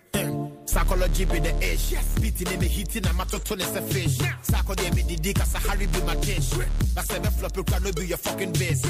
Psychology 0.71 1.25
be 1.25 1.39
the 1.39 1.51
ish. 1.59 1.91
Beating 2.21 2.53
in 2.53 2.59
the 2.61 2.65
heating, 2.65 3.05
I'm 3.05 3.19
a 3.19 3.23
as 3.23 3.75
a 3.75 3.81
fish. 3.81 4.17
Psycho 4.41 4.73
de 4.73 4.89
me 4.95 5.03
the 5.03 5.17
dick 5.17 5.37
as 5.41 5.53
a 5.53 5.59
Harry 5.67 5.85
be 5.85 5.99
my 6.03 6.15
dish. 6.15 6.53
I 6.95 7.01
said 7.03 7.23
the 7.23 7.29
flop, 7.29 7.57
you 7.57 7.63
can 7.65 7.83
be 7.91 8.07
your 8.07 8.17
fucking 8.17 8.53
base. 8.53 8.87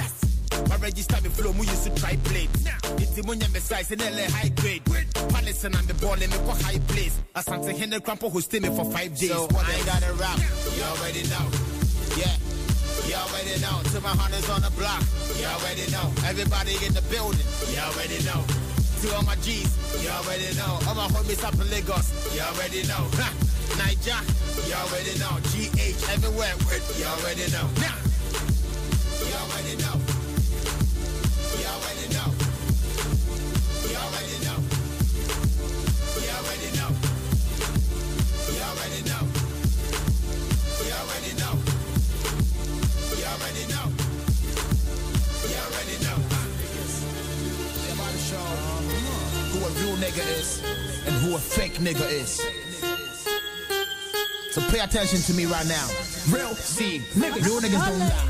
My 0.70 0.76
register 0.76 1.20
me 1.24 1.30
flow, 1.30 1.50
we 1.58 1.66
used 1.66 1.84
to 1.86 1.96
try 1.96 2.16
plate. 2.18 2.52
It's 3.02 3.18
the 3.18 3.24
money 3.26 3.48
me 3.50 3.60
size 3.60 3.90
in 3.90 3.98
LA 3.98 4.30
high 4.30 4.54
grade. 4.62 4.86
Palace 5.34 5.64
and 5.64 5.76
I'm 5.76 5.88
the 5.88 5.96
ball 5.96 6.22
and 6.22 6.30
me 6.30 6.38
go 6.46 6.54
high 6.62 6.78
place. 6.86 7.18
I 7.34 7.42
sang 7.42 7.66
to 7.66 7.74
Henry 7.74 7.98
Crampo 7.98 8.32
who 8.32 8.42
stay 8.42 8.60
me 8.60 8.70
for 8.70 8.86
five 8.86 9.18
days. 9.18 9.34
So 9.34 9.50
I 9.50 9.74
ain't 9.74 9.86
got 9.88 10.06
a 10.06 10.14
rap, 10.22 10.38
you 10.38 10.84
already 10.86 11.24
know. 11.34 11.50
Yeah. 12.14 12.30
You 13.10 13.18
already 13.18 13.58
know. 13.58 13.82
To 13.90 13.98
my 14.06 14.14
hunters 14.14 14.48
on 14.54 14.62
the 14.62 14.70
block. 14.78 15.02
You 15.34 15.50
already 15.50 15.90
know. 15.90 16.14
Everybody 16.30 16.78
in 16.86 16.94
the 16.94 17.02
building. 17.10 17.42
You 17.74 17.82
already 17.82 18.22
know. 18.22 18.71
To 19.02 19.16
all 19.16 19.24
my 19.24 19.36
G's. 19.38 19.66
You 20.04 20.10
already 20.10 20.54
know. 20.56 20.78
All 20.88 20.94
my 20.94 21.08
homies 21.08 21.44
up 21.44 21.56
in 21.56 21.68
Lagos. 21.72 22.14
You 22.36 22.42
already 22.42 22.84
know. 22.84 23.02
Ha. 23.18 23.34
Niger. 23.78 24.22
You 24.68 24.76
already 24.76 25.18
know. 25.18 25.42
GH 25.50 26.06
everywhere. 26.14 26.54
You 27.00 27.06
already 27.06 27.50
know. 27.50 27.66
Nah. 27.82 27.98
You 29.26 29.34
already 29.42 29.76
know. 29.82 30.11
Nigga 50.02 50.26
is 50.40 50.64
and 51.06 51.14
who 51.22 51.36
a 51.36 51.40
fake 51.40 51.78
nigga 51.78 52.10
is. 52.10 52.42
So 54.50 54.60
pay 54.74 54.80
attention 54.80 55.22
to 55.22 55.34
me 55.34 55.46
right 55.46 55.68
now. 55.68 55.86
Real, 56.34 56.56
see, 56.56 57.06
niggas, 57.14 57.46
real 57.46 57.62
niggas 57.62 57.86
don't 57.86 58.00
lie. 58.00 58.28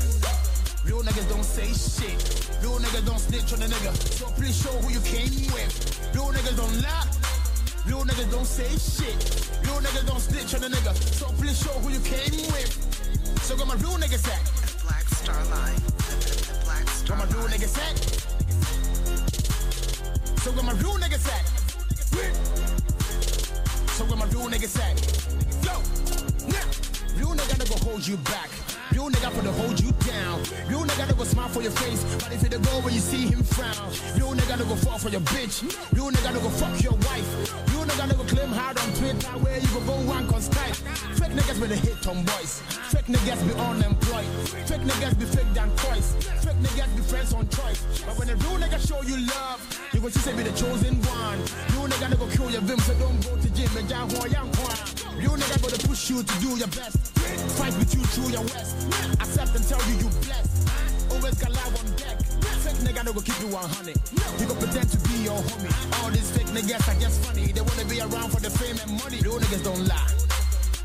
Real 0.84 1.02
niggas 1.02 1.28
don't 1.30 1.44
say 1.44 1.72
shit. 1.72 2.20
Real 2.62 2.78
niggas 2.78 3.06
don't 3.06 3.18
snitch 3.18 3.52
on 3.54 3.62
a 3.62 3.66
nigga. 3.72 3.96
So 3.96 4.26
please 4.36 4.54
show 4.62 4.68
who 4.84 4.92
you 4.92 5.00
came 5.00 5.32
with. 5.56 5.72
Real 6.14 6.28
niggas 6.28 6.56
don't 6.60 6.82
lie. 6.82 7.08
Real 7.86 8.04
niggas 8.04 8.30
don't 8.30 8.44
say 8.44 8.68
shit. 8.76 9.16
Real 9.64 9.80
niggas 9.80 10.06
don't 10.06 10.20
snitch 10.20 10.54
on 10.54 10.64
a 10.64 10.68
nigga. 10.68 10.94
So 10.94 11.26
please 11.40 11.58
show 11.58 11.72
who 11.80 11.88
you 11.88 12.00
came 12.00 12.52
with. 12.52 12.68
So 13.42 13.56
got 13.56 13.66
my 13.66 13.76
real 13.76 13.96
niggas 13.96 14.28
at. 14.28 14.42
Black 14.84 15.08
Star 15.08 15.42
Line. 15.46 15.80
The 15.80 16.54
Black 16.64 16.86
Star 16.88 17.16
Got 17.16 17.30
my 17.30 17.34
real 17.34 17.48
niggas 17.48 17.78
at. 17.80 17.96
So 20.40 20.52
got 20.52 20.64
my 20.64 20.72
real 20.74 20.98
niggas 21.00 21.26
at. 21.32 21.61
Niggas 24.48 24.78
at. 24.78 24.96
Yo, 25.64 25.72
now, 26.48 27.18
real 27.18 27.34
nigga 27.34 27.84
hold 27.84 28.06
you 28.06 28.16
back. 28.18 28.61
Real 28.92 29.08
nigga 29.10 29.34
gonna 29.34 29.52
hold 29.52 29.80
you 29.80 29.90
down. 30.04 30.38
Real 30.68 30.84
nigga 30.84 30.98
gonna 30.98 31.14
go 31.14 31.24
smile 31.24 31.48
for 31.48 31.62
your 31.62 31.72
face, 31.72 32.04
but 32.22 32.32
if 32.32 32.44
it 32.44 32.50
go 32.62 32.80
when 32.84 32.92
you 32.92 33.00
see 33.00 33.26
him 33.26 33.42
frown. 33.42 33.88
Real 34.16 34.32
nigga 34.36 34.48
gonna 34.48 34.64
go 34.64 34.76
fall 34.76 34.98
for 34.98 35.08
your 35.08 35.22
bitch. 35.32 35.62
Real 35.92 36.10
nigga 36.10 36.24
gonna 36.24 36.40
go 36.40 36.50
fuck 36.50 36.82
your 36.82 36.92
wife. 37.08 37.28
Real 37.72 37.84
nigga 37.84 38.08
not 38.08 38.16
gonna 38.16 38.28
claim 38.28 38.48
hard 38.50 38.78
on 38.78 38.88
Twitter 38.94 39.32
where 39.40 39.58
you 39.58 39.68
go 39.68 39.80
go 39.80 39.96
rank 40.12 40.32
on 40.32 40.40
Skype. 40.40 40.76
Fake 41.18 41.32
niggas 41.32 41.60
be 41.60 41.66
the 41.68 41.76
hit 41.76 42.06
on 42.06 42.22
boys. 42.24 42.60
Fake 42.92 43.06
niggas 43.06 43.40
be 43.48 43.52
unemployed. 43.58 44.30
Fake 44.68 44.82
niggas 44.82 45.18
be 45.18 45.24
fake 45.24 45.52
than 45.54 45.70
toys. 45.76 46.12
Fake 46.44 46.60
niggas 46.60 46.96
be 46.96 47.02
friends 47.02 47.32
on 47.32 47.48
choice. 47.48 47.80
But 48.04 48.18
when 48.18 48.28
a 48.28 48.36
real 48.36 48.58
nigga 48.60 48.78
show 48.86 49.02
you 49.02 49.16
love, 49.26 49.60
you 49.92 50.00
go 50.00 50.08
see 50.10 50.20
say 50.20 50.36
be 50.36 50.42
the 50.42 50.52
chosen 50.52 51.00
one. 51.08 51.38
Real 51.72 51.88
nigga 51.88 52.00
gonna 52.00 52.16
go 52.16 52.26
kill 52.28 52.50
your 52.50 52.62
vim, 52.62 52.78
so 52.80 52.94
don't 53.00 53.18
go 53.24 53.36
to 53.40 53.48
gym 53.56 53.76
and 53.76 53.88
jam 53.88 54.08
ho 54.10 54.26
yang 54.26 54.50
Real 55.18 55.36
nigga 55.36 55.60
gonna 55.62 55.78
push 55.88 56.10
you 56.10 56.22
to 56.22 56.34
do 56.40 56.56
your 56.56 56.68
best. 56.68 56.96
Fight 57.58 57.74
with 57.78 57.94
you 57.94 58.02
through 58.12 58.30
your 58.32 58.42
west. 58.42 58.74
Accept 59.20 59.54
and 59.54 59.64
tell 59.68 59.82
you 59.90 59.96
you 60.02 60.08
blessed. 60.24 60.68
Always 61.12 61.34
got 61.36 61.52
live 61.52 61.74
on 61.78 61.86
deck. 61.96 62.18
Fake 62.64 62.80
nigga 62.86 63.04
no 63.04 63.12
go 63.12 63.20
keep 63.20 63.38
you 63.40 63.48
100. 63.48 63.96
You 64.40 64.46
go 64.46 64.54
pretend 64.54 64.88
to 64.90 64.98
be 65.08 65.28
your 65.28 65.36
homie. 65.36 66.02
All 66.02 66.10
these 66.10 66.30
fake 66.30 66.48
niggas 66.56 66.88
are 66.88 66.98
just 67.00 67.20
funny. 67.24 67.52
They 67.52 67.60
wanna 67.60 67.84
be 67.84 68.00
around 68.00 68.30
for 68.30 68.40
the 68.40 68.50
fame 68.50 68.78
and 68.80 68.92
money. 69.02 69.20
Real 69.20 69.38
niggas 69.38 69.64
don't 69.64 69.86
lie. 69.86 70.12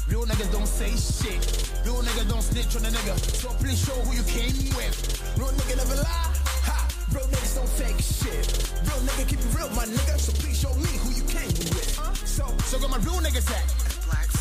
Real 0.10 0.26
niggas 0.26 0.52
don't 0.52 0.68
say 0.68 0.92
shit. 0.96 1.44
Real 1.86 2.02
niggas 2.04 2.30
don't 2.30 2.44
snitch 2.44 2.76
on 2.76 2.86
a 2.86 2.92
nigga. 2.92 3.16
So 3.42 3.50
please 3.60 3.80
show 3.80 3.96
who 4.08 4.16
you 4.16 4.24
came 4.24 4.56
with. 4.76 4.96
Real 5.38 5.52
nigga 5.52 5.78
never 5.78 5.96
lie. 6.04 6.32
Ha! 6.68 6.88
Real 7.14 7.28
niggas 7.28 7.56
don't 7.56 7.70
fake 7.80 8.00
shit. 8.00 8.48
Real 8.88 9.02
nigga 9.08 9.28
keep 9.28 9.40
it 9.40 9.52
real, 9.56 9.70
my 9.72 9.86
nigga. 9.86 10.20
So 10.20 10.32
please 10.40 10.60
show 10.60 10.74
me 10.76 10.92
who 11.04 11.10
you 11.12 11.24
came 11.28 11.52
with. 11.76 11.96
So, 12.26 12.46
so 12.66 12.80
got 12.80 12.90
my 12.90 12.98
real 13.00 13.20
niggas 13.20 13.52
at. 13.52 13.97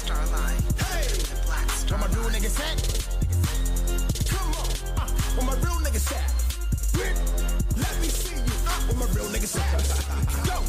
Star 0.06 0.26
Line. 0.26 0.62
Hey! 0.86 1.02
The 1.02 1.34
Black 1.46 1.68
Star 1.70 1.98
Where 1.98 2.08
my 2.08 2.14
real 2.14 2.30
niggas 2.30 2.60
at? 2.62 2.78
Come 4.30 4.54
on, 4.54 4.68
uh, 5.02 5.10
where 5.34 5.46
my 5.46 5.54
real 5.54 5.82
niggas 5.82 6.12
at? 6.14 6.30
Let 7.76 8.00
me 8.00 8.06
see 8.06 8.36
you, 8.36 8.54
uh, 8.68 8.86
where 8.86 8.98
my 9.02 9.06
real 9.12 9.26
niggas 9.34 9.58
at? 9.58 9.66
Go, 10.46 10.62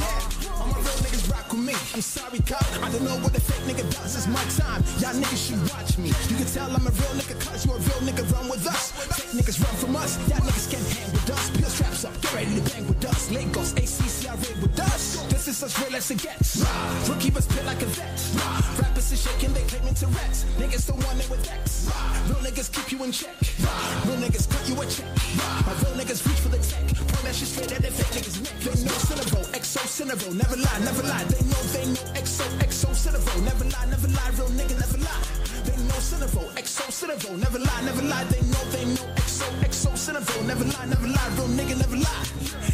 yeah, 0.00 0.31
all 0.58 0.66
my 0.66 0.78
real 0.78 0.98
niggas 1.04 1.30
rock 1.30 1.48
with 1.52 1.64
me. 1.64 1.74
I'm 1.94 2.02
sorry, 2.02 2.40
cop, 2.40 2.64
I 2.82 2.90
don't 2.90 3.04
know 3.04 3.16
what 3.20 3.32
the 3.32 3.40
fake 3.40 3.64
nigga 3.68 3.84
does. 3.92 4.16
It's 4.16 4.26
my 4.26 4.42
time, 4.56 4.82
y'all 5.00 5.14
niggas 5.14 5.42
should 5.48 5.62
watch 5.70 5.98
me. 5.98 6.08
You 6.28 6.36
can 6.36 6.46
tell 6.46 6.70
I'm 6.70 6.86
a 6.86 6.90
real 6.90 7.14
nigga, 7.20 7.36
cause 7.40 7.64
you 7.64 7.72
a 7.72 7.78
real 7.78 8.02
nigga, 8.08 8.24
run 8.32 8.48
with 8.48 8.66
us. 8.66 8.92
Fake 8.92 9.32
niggas 9.36 9.58
run 9.62 9.74
from 9.76 9.96
us, 9.96 10.18
y'all 10.28 10.40
niggas 10.44 10.70
can't 10.70 10.88
hang 10.94 11.12
with 11.12 11.30
us. 11.30 11.50
Peel 11.50 11.68
straps 11.68 12.04
up, 12.04 12.14
get 12.20 12.34
ready 12.34 12.54
to 12.56 12.62
bang 12.70 12.86
with 12.86 13.04
us. 13.04 13.30
Lagos, 13.30 13.72
ACC, 13.72 14.30
I 14.30 14.34
raid 14.36 14.58
with 14.62 14.80
us. 14.80 15.22
This 15.30 15.48
is 15.48 15.62
as 15.62 15.78
real 15.80 15.96
as 15.96 16.10
it 16.10 16.22
gets. 16.22 16.64
Rookie 17.08 17.30
was 17.30 17.46
pit 17.46 17.64
like 17.64 17.82
a 17.82 17.86
vet. 17.86 18.16
Rappers 18.78 19.12
is 19.12 19.22
shaking, 19.22 19.52
they 19.52 19.64
claiming 19.64 19.94
Tourette's. 19.94 20.44
Niggas 20.58 20.86
don't 20.88 21.02
want 21.04 21.18
it 21.18 21.28
with 21.30 21.42
X. 21.50 21.90
Real 22.28 22.38
niggas 22.38 22.70
keep 22.72 22.92
you 22.92 23.04
in 23.04 23.12
check. 23.12 23.36
Real 24.06 24.16
niggas 24.16 24.48
cut 24.50 24.68
you 24.68 24.80
a 24.80 24.86
check. 24.86 25.08
My 25.66 25.72
real 25.82 25.94
niggas 25.98 26.26
reach 26.26 26.40
for 26.40 26.48
the 26.48 26.58
tech. 26.58 26.86
Point 26.96 27.24
that 27.24 27.34
shit 27.34 27.48
straight 27.48 27.72
at 27.72 27.82
the 27.82 27.90
fake 27.90 28.22
niggas 28.22 28.38
neck. 28.42 28.56
They 28.60 28.84
know 28.84 28.98
Cinnabon, 29.06 29.44
XO 29.52 29.82
Cinnabon. 29.86 30.41
Never 30.42 30.56
lie, 30.56 30.78
never 30.80 31.02
lie. 31.02 31.24
They 31.24 31.42
know, 31.46 31.62
they 31.72 31.86
know 31.86 32.06
XO, 32.18 32.44
XO 32.58 32.90
Cinnabon. 33.02 33.44
Never 33.44 33.64
lie, 33.64 33.86
never 33.86 34.08
lie. 34.08 34.30
Real 34.36 34.48
nigga 34.58 34.78
never 34.80 34.98
lie. 34.98 35.22
They 35.64 35.76
know 35.86 36.00
Cinnabon, 36.08 36.48
XO 36.66 36.84
Cinnabon. 36.98 37.38
Never 37.38 37.58
lie, 37.58 37.82
never 37.84 38.02
lie. 38.02 38.24
They 38.24 38.42
know, 38.52 38.64
they 38.74 38.84
know 38.84 39.06
XO, 39.22 39.46
XO 39.70 39.90
Cinnabon. 40.04 40.46
Never 40.46 40.64
lie, 40.64 40.86
never 40.86 41.06
lie. 41.06 41.28
Real 41.36 41.48
nigga 41.58 41.78
never 41.78 41.96
lie. 41.96 42.26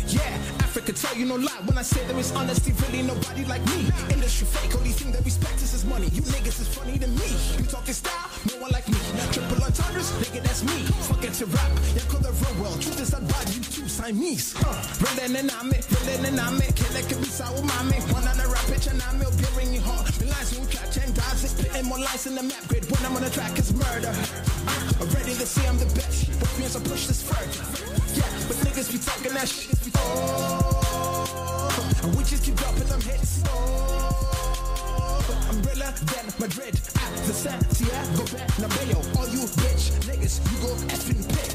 Yeah, 0.06 0.57
Africa 0.78 0.92
tell 0.92 1.16
you 1.18 1.26
no 1.26 1.34
lie. 1.34 1.58
When 1.66 1.76
I 1.76 1.82
say 1.82 2.06
there 2.06 2.16
is 2.18 2.30
honesty, 2.30 2.70
really 2.86 3.02
nobody 3.02 3.44
like 3.46 3.64
me. 3.66 3.90
Industry 4.14 4.46
fake, 4.46 4.76
only 4.78 4.94
thing 4.94 5.10
that 5.10 5.24
respect 5.24 5.58
is 5.58 5.84
money. 5.84 6.06
You 6.14 6.22
niggas 6.22 6.62
is 6.62 6.68
funny 6.70 6.96
to 7.02 7.08
me. 7.18 7.30
You 7.58 7.66
talking 7.66 7.94
style, 7.94 8.30
no 8.46 8.62
one 8.62 8.70
like 8.70 8.86
me. 8.86 8.94
Triple 9.34 9.58
entendres, 9.58 10.06
nigga, 10.22 10.38
that's 10.46 10.62
me. 10.62 10.86
Fuck 11.10 11.24
it 11.24 11.34
to 11.42 11.46
rap, 11.46 11.70
yeah, 11.98 12.06
call 12.06 12.22
the 12.22 12.30
real 12.30 12.54
world. 12.62 12.78
Truth 12.80 13.00
is, 13.00 13.12
I 13.12 13.18
buy 13.26 13.42
you 13.50 13.58
two 13.58 13.88
Siamese. 13.90 14.54
Uh, 14.54 14.70
Real 15.02 15.34
and 15.34 15.50
I'm 15.50 15.66
it, 15.74 15.82
real 15.90 16.26
and 16.30 16.38
I'm 16.38 16.62
it. 16.62 16.70
Kill 16.78 16.94
like 16.94 17.10
a 17.10 17.16
sour 17.26 17.58
mommy. 17.58 17.98
One 18.14 18.28
on 18.30 18.38
the 18.38 18.46
rap 18.46 18.66
pitch 18.70 18.86
and 18.86 19.02
I'm 19.02 19.18
it, 19.18 19.34
bearing 19.42 19.74
you 19.74 19.82
hard. 19.82 20.06
The 20.22 20.30
lines 20.30 20.54
who 20.54 20.62
catch 20.70 20.94
and 21.02 21.10
guys, 21.10 21.42
it's 21.42 21.58
spitting 21.58 21.90
more 21.90 21.98
lines 21.98 22.30
in 22.30 22.38
the 22.38 22.44
map 22.46 22.62
grid. 22.70 22.86
When 22.86 23.02
I'm 23.02 23.18
on 23.18 23.26
the 23.26 23.34
track, 23.34 23.58
it's 23.58 23.74
murder. 23.74 24.14
Uh, 24.14 25.02
I'm 25.02 25.10
ready 25.10 25.34
to 25.34 25.46
see 25.46 25.66
I'm 25.66 25.74
the 25.82 25.90
best. 25.98 26.30
But 26.38 26.54
me 26.54 26.70
as 26.70 26.76
I 26.78 26.80
push 26.86 27.10
this 27.10 27.18
further. 27.26 27.66
Yeah, 28.14 28.30
but 28.46 28.56
niggas 28.62 28.94
be 28.94 28.98
talking 29.02 29.34
that 29.34 29.48
shit. 29.50 29.77
Oh, 29.98 32.00
and 32.02 32.16
we 32.16 32.24
just 32.24 32.44
keep 32.44 32.56
dropping 32.56 32.86
them 32.86 33.00
hits. 33.00 33.42
Oh, 33.46 35.48
umbrella, 35.50 35.92
then 36.12 36.26
Madrid, 36.38 36.74
at 36.74 37.12
the 37.26 37.32
Santiago 37.32 38.22
Bernabeu. 38.32 38.98
All 39.18 39.28
you 39.28 39.46
bitch 39.62 39.90
niggas, 40.08 40.40
you 40.50 40.58
go 40.62 40.74
effing 40.94 41.22
pay. 41.34 41.48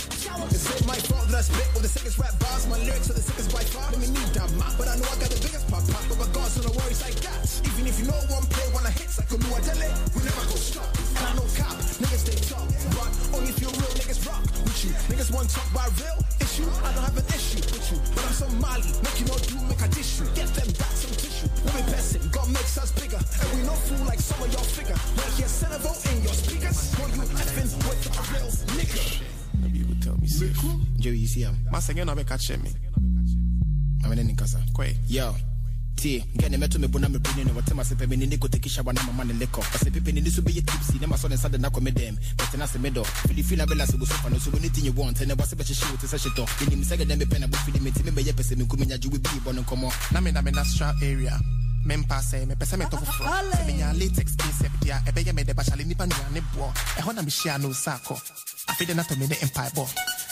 Is 0.54 0.66
it 0.70 0.86
my 0.86 0.96
fault 0.96 1.28
that 1.30 1.38
I 1.40 1.42
spit 1.42 1.68
with 1.74 1.84
the 1.84 1.90
sickest 1.90 2.18
rap 2.20 2.38
bars? 2.40 2.68
My 2.68 2.78
lyrics 2.80 3.10
are 3.10 3.14
the 3.14 3.22
sickest 3.22 3.52
by 3.54 3.64
far. 3.64 3.90
Let 3.92 4.00
me 4.02 4.08
need 4.08 4.34
that 4.34 4.52
map, 4.58 4.74
but 4.78 4.88
I 4.88 4.96
know 4.98 5.08
I 5.08 5.16
got 5.22 5.30
the 5.30 5.40
biggest 5.42 5.68
pop 5.70 5.84
pop. 5.88 6.04
But 6.10 6.18
my 6.20 6.28
God's 6.34 6.58
no 6.62 6.72
worries 6.74 7.02
like 7.02 7.16
that. 7.26 7.62
Even 7.66 7.88
if 7.88 8.00
you 8.00 8.06
know 8.06 8.20
one 8.30 8.44
play, 8.50 8.68
one 8.74 8.86
of 8.86 8.94
hits 8.94 9.18
like 9.18 9.32
a 9.32 9.36
Luadele, 9.38 9.90
we 10.14 10.22
never 10.26 10.46
go 10.50 10.56
stop. 10.58 10.90
And 11.18 11.26
I 11.26 11.34
know 11.38 11.48
cop, 11.58 11.78
niggas 12.02 12.24
they 12.28 12.38
talk, 12.50 12.68
but 12.98 13.10
only 13.38 13.50
if 13.54 13.62
you 13.62 13.68
real 13.72 13.94
niggas 13.98 14.26
rock 14.28 14.44
with 14.66 14.84
you. 14.84 14.92
Niggas 15.10 15.32
want 15.34 15.50
talk 15.50 15.70
about 15.72 15.90
real 16.02 16.18
issue. 16.54 16.70
I 16.86 16.94
don't 16.94 17.04
have 17.04 17.18
an 17.18 17.26
issue 17.34 17.58
with 17.58 17.92
you, 17.92 17.98
but 18.14 18.26
I'm 18.26 18.34
Somali. 18.34 18.90
Make 19.02 19.20
you 19.20 19.26
not 19.26 19.42
do, 19.42 19.56
make 19.66 19.82
a 19.82 19.88
dish 19.90 20.20
you. 20.20 20.26
Get 20.38 20.48
them 20.54 20.70
back 20.78 20.94
some 20.94 21.16
tissue. 21.18 21.50
Let 21.66 21.74
me 21.76 21.82
pass 21.90 22.16
it, 22.16 22.32
God 22.32 22.48
makes 22.50 22.78
us 22.78 22.92
bigger. 22.94 23.18
And 23.18 23.48
we 23.58 23.66
no 23.66 23.74
fool 23.74 24.06
like 24.06 24.20
some 24.20 24.42
of 24.44 24.54
y'all 24.54 24.64
figure. 24.64 24.96
When 24.96 25.26
I 25.26 25.32
hear 25.34 25.48
Senegal 25.48 25.96
in 26.12 26.24
your 26.24 26.34
speakers, 26.34 26.78
boy, 26.96 27.10
you 27.10 27.22
effing 27.42 27.70
with 27.90 28.06
a 28.06 28.22
real 28.34 28.50
nigga. 28.78 29.02
Maybe 29.62 29.78
you 29.80 29.86
would 29.88 30.02
tell 30.02 30.18
me 30.18 30.28
safe. 30.28 30.58
Joey, 31.00 31.18
you 31.18 31.28
see 31.28 31.42
him? 31.42 31.58
You 31.96 32.06
know 32.06 32.16
me 32.16 32.24
catch 32.24 32.50
me. 32.52 32.72
I'm 34.04 34.12
in 34.12 34.20
any 34.20 34.36
casa. 34.36 34.60
Kwe. 34.76 34.92
Uh, 34.92 34.94
yo. 35.08 35.53
Tie 36.04 36.20
nkɛne 36.36 36.58
mɛto 36.60 36.78
me 36.80 36.88
bo 36.88 37.00
na 37.00 37.08
mebuni 37.08 37.46
no 37.48 37.54
wɔtema 37.56 37.84
sɛ 37.88 37.96
pɛ 37.96 38.08
me 38.10 38.16
nini 38.18 38.36
kɔtɛki 38.38 38.68
hyɛ 38.76 38.92
na 38.94 39.02
mama 39.08 39.24
ne 39.24 39.34
lekɔ 39.40 39.62
ɔsɛ 39.64 39.90
pepe 39.94 40.12
nini 40.12 40.30
so 40.30 40.42
bɛyɛ 40.42 40.62
tipsy 40.68 41.00
ne 41.00 41.08
masɔ 41.08 41.30
ne 41.30 41.36
nsa 41.36 41.50
de 41.50 41.58
na 41.58 41.70
kɔ 41.70 41.80
me 41.82 41.92
dɛm 41.92 42.16
bɛtena 42.36 42.68
se 42.68 42.78
medɔ 42.78 43.04
filifili 43.28 43.58
na 43.58 43.66
bɛla 43.66 43.86
sɛ 43.88 43.96
bosofa 43.98 44.30
no 44.30 44.38
so 44.38 44.52
bone 44.52 44.68
tinye 44.70 44.92
wɔ 44.92 45.12
ntɛnɛ 45.16 45.34
bɔ 45.40 45.44
sɛ 45.48 45.56
bɛhyehye 45.56 45.92
wo 45.92 45.98
te 45.98 46.08
sɛ 46.08 46.18
hyetɔ 46.20 46.44
ɛnim 46.60 46.84
sɛ 46.84 46.94
gɛdɛ 47.00 47.16
mepɛ 47.24 47.40
na 47.40 47.48
bofili 47.48 47.80
me 47.80 47.92
nti 47.92 48.04
mebɛyɛ 48.04 48.34
pɛ 48.36 48.44
sɛ 48.44 48.54
menkumenya 48.60 48.98
gye 49.00 49.08
wo 49.10 49.18
bii 49.18 49.40
bɔ 49.46 49.56
no 49.56 49.62
nkɔmmɔ 49.64 50.12
na 50.12 50.20
me 50.20 50.32
na 50.32 50.42
me 50.42 50.52
natural 50.52 50.94
area 51.02 51.40
mempa 51.86 52.20
sɛ 52.20 52.46
mepɛ 52.52 52.66
sɛ 52.68 52.76
metɔ 52.84 52.96
foforɔ 53.00 53.28
sɛ 53.52 53.66
menya 53.68 53.94
latex 53.96 54.36
asep 54.44 54.72
deɛ 54.84 54.92
a 55.08 55.12
ɛbɛyɛ 55.12 55.34
mede 55.34 55.54
bahyale 55.56 55.84
nnipa 55.88 56.04
nuane 56.06 56.42
boɔ 56.52 56.68
ɛhɔ 57.00 57.16
na 57.16 57.22
mehyia 57.22 57.58
no 57.62 57.72
sa 57.72 57.96
akɔ 57.96 58.20
afei 58.68 58.86
de 58.86 58.94
natɔ 58.94 59.18
me 59.18 59.26
the 59.28 59.42
empire 59.42 59.70
mpaebɔ 59.70 59.88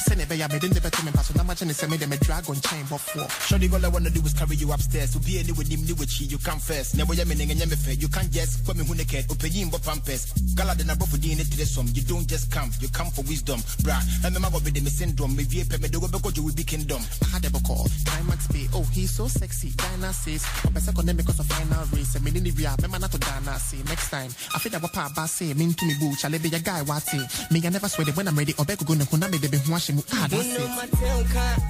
sɛne 0.07 0.25
ɛbɛyɛ 0.25 0.45
a 0.45 0.47
mede 0.49 0.67
ne 0.73 0.79
bɛto 0.79 1.03
me 1.03 1.11
mpa 1.11 1.23
so 1.23 1.33
na 1.35 1.43
magye 1.43 1.65
ne 1.65 1.73
sɛ 1.73 1.89
mede 1.89 2.07
medra 2.07 2.41
agɔ 2.41 2.55
nkyɛn 2.55 2.87
bɔfoɔ 2.87 3.31
Shorty, 3.51 3.67
all 3.73 3.85
I 3.85 3.89
wanna 3.89 4.09
do 4.09 4.21
is 4.21 4.33
carry 4.33 4.55
you 4.55 4.71
upstairs. 4.71 5.11
To 5.11 5.19
be 5.19 5.39
anywhere, 5.39 5.65
nim 5.67 5.83
ni 5.83 5.93
wachi, 5.93 6.29
you 6.31 6.37
come 6.37 6.59
first. 6.59 6.95
Never 6.95 7.13
ya 7.13 7.25
meaning 7.25 7.51
and 7.51 7.59
me 7.59 7.75
fair. 7.75 7.93
You 7.95 8.07
can't 8.07 8.31
just 8.31 8.63
put 8.63 8.77
me 8.77 8.85
who 8.85 8.95
naked, 8.95 9.25
open 9.29 9.69
but 9.69 9.83
pampers. 9.83 10.31
Gala 10.55 10.75
de 10.75 10.85
na 10.85 10.95
bofu 10.95 11.19
di 11.19 11.35
ne 11.35 11.43
tire 11.43 11.65
som. 11.65 11.85
You 11.93 12.01
don't 12.03 12.27
just 12.27 12.49
come, 12.49 12.71
you 12.79 12.87
come 12.89 13.11
for 13.11 13.23
wisdom. 13.23 13.59
Bra, 13.83 13.99
and 14.23 14.33
me 14.33 14.39
mago 14.39 14.59
be 14.61 14.71
the 14.71 14.89
syndrome. 14.89 15.35
Me 15.35 15.43
vie 15.43 15.65
pe 15.65 15.77
me 15.79 15.89
dogo 15.89 16.07
beko 16.07 16.35
you 16.37 16.43
will 16.43 16.53
be 16.53 16.63
kingdom. 16.63 17.01
I 17.23 17.27
had 17.27 17.45
a 17.45 17.49
call, 17.59 17.87
climax 18.05 18.47
be. 18.47 18.69
Oh, 18.73 18.83
he's 18.93 19.11
so 19.11 19.27
sexy. 19.27 19.73
Diana 19.75 20.13
says, 20.13 20.45
I'm 20.65 20.71
better 20.71 20.93
condemn 20.93 21.17
because 21.17 21.39
of 21.39 21.47
final 21.47 21.83
race. 21.91 22.15
And 22.15 22.23
me 22.23 22.31
ni 22.31 22.51
via, 22.51 22.75
me 22.81 22.87
man 22.87 23.01
to 23.01 23.17
Dana 23.17 23.59
say 23.59 23.83
next 23.87 24.09
time. 24.09 24.31
I 24.55 24.59
feel 24.59 24.71
that 24.71 24.81
what 24.81 24.93
pa 24.93 25.25
say, 25.25 25.53
mean 25.53 25.73
to 25.73 25.85
me 25.85 25.95
boo, 25.99 26.15
chale 26.15 26.39
be 26.39 26.55
a 26.55 26.59
guy 26.59 26.83
what 26.83 27.03
say. 27.03 27.19
Me 27.51 27.59
I 27.65 27.69
never 27.69 27.89
swear 27.89 28.05
that 28.05 28.15
when 28.21 28.27
I'm 28.27 28.37
ready, 28.37 28.53
go 28.53 28.93
no 28.93 29.05
kuna 29.05 29.27
me 29.29 29.39
baby 29.39 29.57
wash 29.67 29.89
mu. 29.89 30.01
Ah, 30.13 30.27
that's 30.29 30.45
it. 30.45 30.69
my 30.77 30.85
tail 30.99 31.23
kind. 31.33 31.61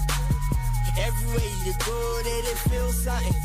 Everywhere 1.00 1.52
you 1.64 1.74
go, 1.80 1.98
they, 2.28 2.42
they 2.44 2.58
feel 2.68 2.92
something. 2.92 3.40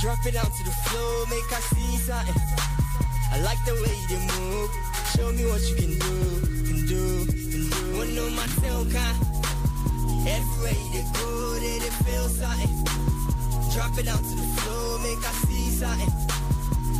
Drop 0.00 0.22
it 0.26 0.34
down 0.34 0.46
to 0.46 0.62
the 0.62 0.74
floor, 0.86 1.26
make 1.26 1.50
I 1.50 1.60
see 1.74 1.96
something. 2.06 2.38
I 3.32 3.40
like 3.42 3.58
the 3.66 3.74
way 3.82 3.96
you 4.10 4.20
move. 4.30 4.70
Show 5.10 5.32
me 5.32 5.44
what 5.50 5.62
you 5.66 5.74
can 5.74 5.92
do, 5.98 6.14
can 6.66 6.80
do, 6.86 7.02
can 7.26 7.62
do. 7.74 7.98
You 7.98 8.14
know 8.14 8.30
my 8.38 8.46
tail 8.62 8.86
kind. 8.94 9.18
Everywhere 10.22 10.78
you 10.94 11.02
go, 11.18 11.28
they, 11.58 11.78
they 11.82 11.94
feel 12.06 12.28
something. 12.30 12.74
Drop 13.74 13.98
it 13.98 14.06
down 14.06 14.22
to 14.22 14.34
the 14.38 14.48
floor, 14.62 14.98
make 15.02 15.18
I 15.18 15.32
see 15.50 15.66
something. 15.82 16.53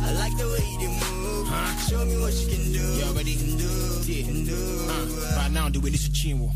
I 0.05 0.09
I 0.09 0.11
like 0.13 0.37
the 0.37 0.45
way 0.45 0.65
you 0.79 0.89
move. 0.89 1.47
Show 1.89 2.05
me 2.05 2.17
what 2.21 2.33
you 2.33 2.47
can 2.47 2.71
do. 2.71 2.79
You 2.79 3.03
already 3.05 3.35
can 3.35 3.57
do. 3.57 3.71
Yeah. 4.05 4.25
Can 4.25 4.45
do. 4.45 4.53
Uh, 4.89 5.35
right 5.37 5.51
now, 5.51 5.69
the 5.69 5.79
way 5.79 5.89
this 5.89 6.03
is 6.03 6.09
chinwo. 6.09 6.51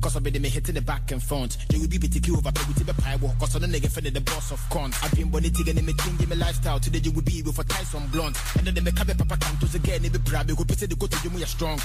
Cause 0.00 0.16
I've 0.16 0.24
been 0.24 0.42
me 0.42 0.48
hitting 0.48 0.74
the 0.74 0.80
back 0.80 1.12
and 1.12 1.22
front. 1.22 1.58
They 1.68 1.78
will 1.78 1.86
be 1.86 1.98
BTQ 1.98 2.36
over 2.36 2.50
pay 2.50 2.64
with 2.66 2.84
the 2.84 2.94
pie 2.94 3.16
walk. 3.16 3.38
Cause 3.38 3.54
on 3.54 3.62
the 3.62 3.68
nigga 3.68 3.86
finna 3.86 4.12
the 4.12 4.20
boss 4.20 4.50
of 4.50 4.60
cons. 4.68 4.98
I've 5.00 5.14
been 5.14 5.30
bonny 5.30 5.50
tigging 5.50 5.78
in 5.78 5.86
me 5.86 5.92
thing, 5.92 6.16
give 6.16 6.28
me 6.28 6.34
lifestyle. 6.34 6.80
Today 6.80 6.98
you 6.98 7.12
will 7.12 7.22
be 7.22 7.42
with 7.42 7.58
a 7.58 7.64
Tyson 7.64 8.02
blunt. 8.10 8.36
And 8.58 8.66
then 8.66 8.74
they 8.74 8.80
make 8.80 8.98
a 8.98 9.04
papa 9.04 9.36
cantos 9.36 9.76
again, 9.76 10.02
they 10.02 10.08
be 10.08 10.18
proud. 10.18 10.48
They 10.48 10.54
go 10.54 10.64
put 10.64 10.78
the 10.78 10.88
go 10.88 11.06
to 11.06 11.18
you, 11.22 11.30
we 11.30 11.42
are 11.44 11.46
strong. 11.46 11.78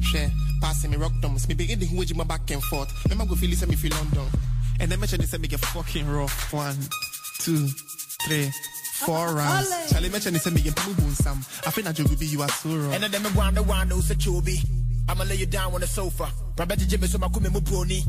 Share, 0.00 0.30
passing 0.60 0.92
me 0.92 0.96
rock 0.96 1.12
thumbs. 1.20 1.48
Me 1.48 1.54
begin 1.54 1.80
the 1.80 1.86
who 1.86 2.04
my 2.14 2.22
back 2.22 2.48
and 2.52 2.62
forth. 2.62 2.92
Remember 3.04 3.26
go 3.26 3.34
feel 3.34 3.50
this 3.50 3.62
and 3.62 3.70
me 3.70 3.76
feel 3.76 3.96
London. 3.96 4.26
And 4.78 4.90
then 4.90 5.00
mention 5.00 5.20
this 5.20 5.32
and 5.32 5.42
make 5.42 5.52
a 5.52 5.58
fucking 5.58 6.08
rough. 6.08 6.52
One, 6.52 6.76
two, 7.40 7.66
three. 8.26 8.52
Four 9.04 9.34
rounds. 9.34 9.92
Charlie 9.92 10.08
mentioned 10.08 10.36
this 10.36 10.46
and 10.46 10.54
make 10.54 10.66
a 10.66 10.72
boom 10.72 11.10
Sam. 11.12 11.38
I 11.66 11.70
think 11.70 11.86
that 11.86 11.98
you 11.98 12.04
will 12.06 12.16
be 12.16 12.26
you 12.26 12.40
are 12.40 12.48
so 12.48 12.70
wrong. 12.70 12.94
And 12.94 13.02
then 13.02 13.10
them 13.10 13.34
wonder 13.34 13.62
why 13.62 13.84
no 13.84 14.00
such 14.00 14.26
be. 14.44 14.60
I'ma 15.08 15.24
lay 15.24 15.36
you 15.36 15.46
down 15.46 15.74
on 15.74 15.80
the 15.80 15.86
sofa. 15.86 16.30
Rabbi 16.58 16.76
Jimmy 16.76 17.06
so 17.06 17.18
my 17.18 17.28
kume 17.28 17.52
mu 17.52 17.60
brony. 17.60 18.02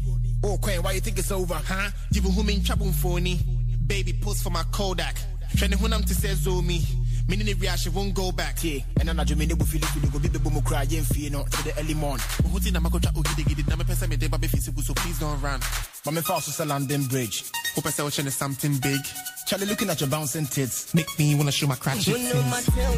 Oh 0.43 0.57
Queen, 0.57 0.81
why 0.81 0.93
you 0.93 1.01
think 1.01 1.19
it's 1.19 1.29
over? 1.31 1.55
Huh? 1.55 1.91
You 2.11 2.21
who 2.21 2.43
mean 2.43 2.63
trouble 2.63 2.91
phony. 2.93 3.39
Baby 3.85 4.13
post 4.13 4.43
for 4.43 4.49
my 4.49 4.63
Kodak. 4.71 5.17
Trying 5.57 5.71
to 5.71 5.77
to 5.77 6.13
say 6.13 6.29
Zomi. 6.29 6.81
Meaning 7.27 7.47
the 7.47 7.53
reaction 7.55 7.93
won't 7.93 8.13
go 8.13 8.31
back. 8.31 8.63
Yeah, 8.63 8.79
and 8.99 9.09
then 9.09 9.19
I 9.19 9.23
just 9.25 9.37
mean 9.37 9.49
they 9.49 9.53
will 9.53 9.65
feel 9.65 9.83
it 9.83 9.89
to 10.01 10.11
go 10.11 10.19
be 10.19 10.29
the 10.29 10.39
boom 10.39 10.61
cry 10.61 10.83
and 10.83 11.05
feel 11.05 11.31
no 11.31 11.43
to 11.43 11.63
the 11.63 11.73
early 11.77 11.93
morn. 11.93 12.19
Who 12.47 12.59
think 12.59 12.77
I'm 12.77 12.83
going 12.83 13.01
to 13.01 13.43
get 13.43 13.59
it? 13.59 13.71
I'm 13.71 13.81
a 13.81 13.83
person 13.83 14.09
me 14.09 14.15
baby 14.15 14.47
physical, 14.47 14.81
so 14.81 14.93
please 14.93 15.19
don't 15.19 15.39
run. 15.41 15.59
But 16.05 16.13
me 16.13 16.21
fast 16.21 16.55
to 16.55 16.65
London 16.65 17.03
Bridge. 17.05 17.43
Hope 17.75 17.85
I 17.85 17.89
say 17.89 18.09
something 18.29 18.77
big. 18.77 19.01
Charlie 19.45 19.65
looking 19.65 19.89
at 19.89 19.99
your 19.99 20.09
bouncing 20.09 20.45
tits. 20.45 20.93
Make 20.95 21.19
me 21.19 21.35
wanna 21.35 21.51
show 21.51 21.67
my 21.67 21.75
crotch. 21.75 22.07
You 22.07 22.17
know 22.17 22.41
my 22.43 22.61
tail 22.61 22.95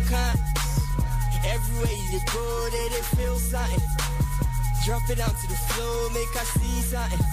Everywhere 1.46 1.98
you 2.12 2.20
go, 2.32 2.70
they, 2.70 2.90
they 2.90 3.02
feel 3.18 3.40
something. 3.40 3.80
Drop 4.86 5.10
it 5.10 5.18
down 5.18 5.30
to 5.30 5.48
the 5.48 5.58
floor, 5.74 6.10
make 6.12 6.36
I 6.38 6.44
see 6.44 6.82
something. 6.82 7.26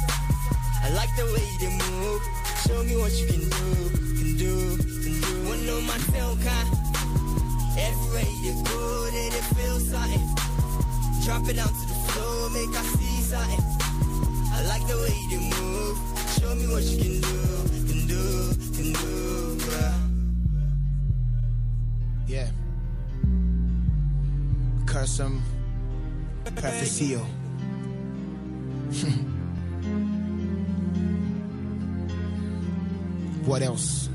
I 0.83 0.91
like 0.97 1.15
the 1.17 1.25
way 1.25 1.47
you 1.61 1.71
move. 1.77 2.23
Show 2.67 2.83
me 2.85 2.97
what 2.97 3.13
you 3.13 3.27
can 3.27 3.41
do, 3.41 3.91
can 4.17 4.37
do, 4.37 4.77
can 4.79 5.21
do. 5.21 5.49
One 5.49 5.69
on 5.69 5.87
my 5.87 5.99
tail 6.13 6.37
car. 6.43 6.86
Everywhere 7.79 8.25
you 8.43 8.55
go, 8.65 9.11
they, 9.11 9.29
they 9.29 9.43
feel 9.55 9.79
something. 9.81 10.27
Drop 11.25 11.49
it 11.49 11.55
down 11.57 11.69
to 11.69 11.87
the 11.87 11.95
floor, 12.09 12.51
make 12.51 12.75
I 12.75 12.83
see 12.83 13.23
something. 13.23 13.65
I 14.53 14.63
like 14.69 14.87
the 14.87 14.97
way 14.97 15.15
you 15.29 15.41
move. 15.41 15.99
Show 16.41 16.55
me 16.55 16.67
what 16.73 16.83
you 16.85 16.99
can 17.03 17.21
do, 17.21 17.37
can 17.89 18.07
do, 18.07 18.55
can 18.75 18.93
do. 18.93 19.57
Bruh. 19.59 19.95
Yeah. 22.27 22.49
Curse 24.87 25.19
him. 25.19 25.43
Perfecio. 26.45 27.21
what 33.45 33.63
else? 33.63 34.09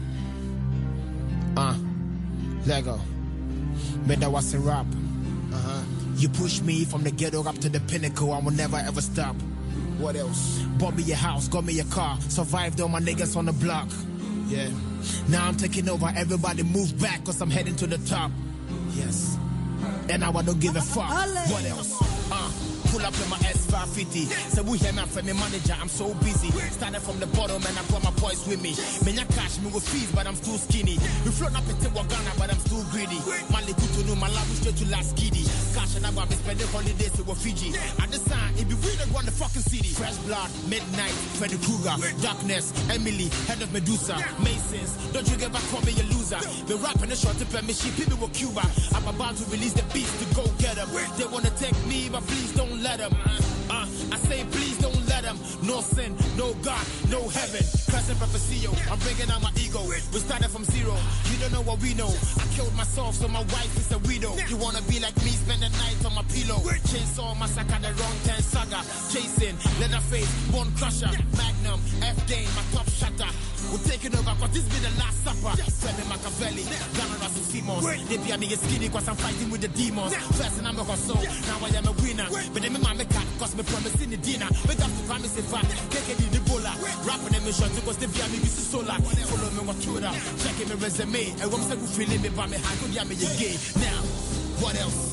Uh, 1.55 1.75
Lego. 2.65 2.99
Better 4.07 4.29
was 4.29 4.53
a 4.53 4.59
rap. 4.59 4.85
Uh-huh. 5.53 5.83
You 6.15 6.29
push 6.29 6.61
me 6.61 6.85
from 6.85 7.03
the 7.03 7.11
ghetto 7.11 7.43
up 7.47 7.57
to 7.59 7.69
the 7.69 7.79
pinnacle, 7.81 8.31
I 8.33 8.39
will 8.39 8.51
never 8.51 8.77
ever 8.77 9.01
stop. 9.01 9.35
What 9.97 10.15
else? 10.15 10.59
Bought 10.77 10.95
me 10.95 11.09
a 11.11 11.15
house, 11.15 11.47
got 11.47 11.63
me 11.63 11.79
a 11.79 11.83
car, 11.85 12.19
survived 12.21 12.81
all 12.81 12.89
my 12.89 12.99
niggas 12.99 13.35
on 13.35 13.45
the 13.45 13.53
block. 13.53 13.87
Yeah. 14.47 14.69
Now 15.29 15.47
I'm 15.47 15.57
taking 15.57 15.87
over, 15.89 16.11
everybody 16.15 16.63
move 16.63 16.99
back, 16.99 17.23
cause 17.23 17.41
I'm 17.41 17.49
heading 17.49 17.75
to 17.77 17.87
the 17.87 17.97
top. 17.99 18.31
Yes. 18.93 19.37
And 20.09 20.21
now 20.21 20.33
I 20.33 20.41
don't 20.41 20.59
give 20.59 20.75
a 20.75 20.81
fuck. 20.81 21.09
What 21.09 21.65
else? 21.65 22.10
Pull 22.91 23.05
up 23.05 23.15
in 23.23 23.29
my 23.29 23.37
S550. 23.37 24.27
So 24.51 24.63
we 24.63 24.77
hear 24.77 24.91
me 24.91 24.99
from 25.03 25.25
my 25.25 25.31
manager, 25.31 25.75
I'm 25.79 25.87
so 25.87 26.13
busy. 26.15 26.51
Started 26.75 26.99
from 26.99 27.21
the 27.21 27.27
bottom 27.27 27.63
and 27.63 27.79
I 27.79 27.83
brought 27.87 28.03
my 28.03 28.11
boys 28.19 28.45
with 28.45 28.61
me. 28.61 28.73
Menya 29.07 29.23
cash 29.33 29.59
me 29.59 29.71
with 29.71 29.87
fees, 29.87 30.11
but 30.11 30.27
I'm 30.27 30.35
still 30.35 30.57
skinny. 30.57 30.99
We 31.23 31.31
float 31.31 31.55
up 31.55 31.63
in 31.69 31.77
Ghana, 31.79 32.31
but 32.37 32.51
I'm 32.51 32.59
still 32.59 32.83
greedy. 32.91 33.15
Mali 33.49 33.71
good 33.79 33.91
to 33.95 34.03
know 34.07 34.15
my 34.15 34.27
love 34.27 34.47
straight 34.59 34.75
to 34.75 34.85
last 34.91 35.15
kiddy. 35.15 35.47
Cash 35.73 35.95
and 35.95 36.05
I'm 36.05 36.13
about 36.13 36.29
to 36.29 36.35
be 36.35 36.43
spending 36.43 36.67
holidays 36.67 37.15
with 37.17 37.37
Fiji. 37.37 37.71
At 38.01 38.11
the 38.11 38.19
sign, 38.19 38.53
it 38.57 38.67
be 38.67 38.75
we 38.75 38.91
that 38.99 39.09
run 39.13 39.25
the 39.25 39.31
fucking 39.31 39.61
city. 39.61 39.89
Fresh 39.95 40.17
blood, 40.27 40.49
midnight, 40.67 41.15
Freddy 41.39 41.57
Krueger, 41.63 41.95
darkness, 42.21 42.73
Emily, 42.89 43.29
head 43.47 43.61
of 43.61 43.71
Medusa, 43.71 44.15
Masons. 44.43 44.91
Don't 45.13 45.27
you 45.29 45.37
get 45.37 45.51
back 45.53 45.63
on 45.73 45.85
me, 45.85 45.91
you 45.93 46.03
loser. 46.11 46.39
The 46.67 46.75
rapping 46.77 47.09
the 47.09 47.15
short 47.15 47.37
to 47.39 47.45
me, 47.63 47.73
she 47.73 47.89
people 47.91 48.17
with 48.17 48.33
Cuba. 48.33 48.63
I'm 48.95 49.07
about 49.07 49.35
to 49.37 49.45
release 49.51 49.73
the 49.73 49.83
beast 49.93 50.11
to 50.19 50.25
go 50.35 50.43
get 50.59 50.75
them. 50.75 50.89
They 51.17 51.25
wanna 51.25 51.51
take 51.55 51.77
me, 51.87 52.09
but 52.11 52.23
please 52.27 52.51
don't 52.53 52.81
let 52.83 52.99
them. 52.99 53.13
Uh, 53.69 53.87
I 54.11 54.17
say 54.27 54.43
please 54.51 54.77
don't 54.79 54.93
let 54.95 55.00
them. 55.31 55.39
No 55.63 55.81
sin, 55.81 56.15
no 56.37 56.53
God, 56.61 56.83
no 57.09 57.27
heaven. 57.29 57.63
Cursing 57.89 58.15
prophecio, 58.19 58.71
I'm 58.91 58.99
bringing 58.99 59.29
out 59.31 59.41
my 59.41 59.51
ego. 59.55 59.81
We 59.87 60.19
started 60.19 60.49
from 60.49 60.63
zero. 60.65 60.95
You 61.31 61.37
don't 61.39 61.53
know 61.53 61.61
what 61.61 61.81
we 61.81 61.93
know. 61.93 62.11
I 62.39 62.45
killed 62.55 62.75
myself, 62.75 63.15
so 63.15 63.27
my 63.27 63.41
wife 63.55 63.73
is 63.77 63.91
a 63.91 63.99
widow. 63.99 64.35
You 64.49 64.57
wanna 64.57 64.81
be 64.83 64.99
like 64.99 65.15
me, 65.23 65.31
spend 65.31 65.61
the 65.61 65.69
night 65.69 65.99
on 66.05 66.15
my 66.15 66.23
pillow. 66.33 66.59
Chainsaw 66.91 67.37
massacre, 67.39 67.79
the 67.81 67.93
wrong 67.99 68.17
ten 68.23 68.41
saga. 68.41 68.81
Jason, 69.11 69.55
Leatherface, 69.79 70.31
Bone 70.51 70.71
Crusher, 70.77 71.11
Magnum, 71.37 71.79
F 72.01 72.17
game, 72.27 72.49
my 72.55 72.63
top 72.73 72.87
this 74.53 74.63
be 74.67 74.77
the 74.83 74.91
last 74.99 75.17
supper. 75.23 75.55
Femi 75.81 76.03
Machiavelli, 76.07 76.63
Ghana 76.95 77.15
Russell 77.19 77.45
Simmons. 77.47 77.83
They 78.07 78.17
be 78.17 78.31
a 78.31 78.37
me 78.37 78.47
skinny, 78.55 78.89
cause 78.89 79.07
I'm 79.07 79.15
fighting 79.15 79.49
with 79.49 79.61
the 79.61 79.69
demons. 79.69 80.15
First 80.37 80.59
and 80.59 80.67
I'm 80.67 80.77
a 80.77 80.83
hustle, 80.83 81.15
now 81.17 81.59
I 81.63 81.69
am 81.75 81.87
a 81.87 81.93
winner. 82.03 82.27
But 82.53 82.61
then 82.61 82.73
me 82.73 82.79
mama 82.79 83.05
cat, 83.05 83.27
cause 83.39 83.55
me 83.55 83.63
promising 83.63 84.11
the 84.11 84.17
dinner. 84.17 84.47
We 84.67 84.75
got 84.75 84.91
to 84.91 85.01
promise 85.07 85.37
if 85.37 85.53
I 85.53 85.61
can't 85.61 86.31
the 86.31 86.41
bola. 86.47 86.73
Rapping 87.07 87.33
them 87.33 87.47
shot, 87.51 87.71
cause 87.83 87.97
they 87.97 88.07
be 88.07 88.19
a 88.21 88.27
me 88.29 88.37
use 88.43 88.67
solar. 88.71 88.99
Follow 88.99 89.49
me 89.55 89.61
on 89.67 89.77
Twitter, 89.81 90.13
checking 90.43 90.69
my 90.69 90.75
resume. 90.75 91.31
And 91.41 91.49
I'm 91.49 91.63
saying, 91.65 91.87
feeling 91.95 92.21
me 92.21 92.29
by 92.29 92.47
me, 92.47 92.57
how 92.57 92.75
could 92.79 92.93
you 92.93 93.05
me 93.05 93.15
again? 93.15 93.57
Now, 93.79 94.01
what 94.61 94.75
else? 94.79 95.10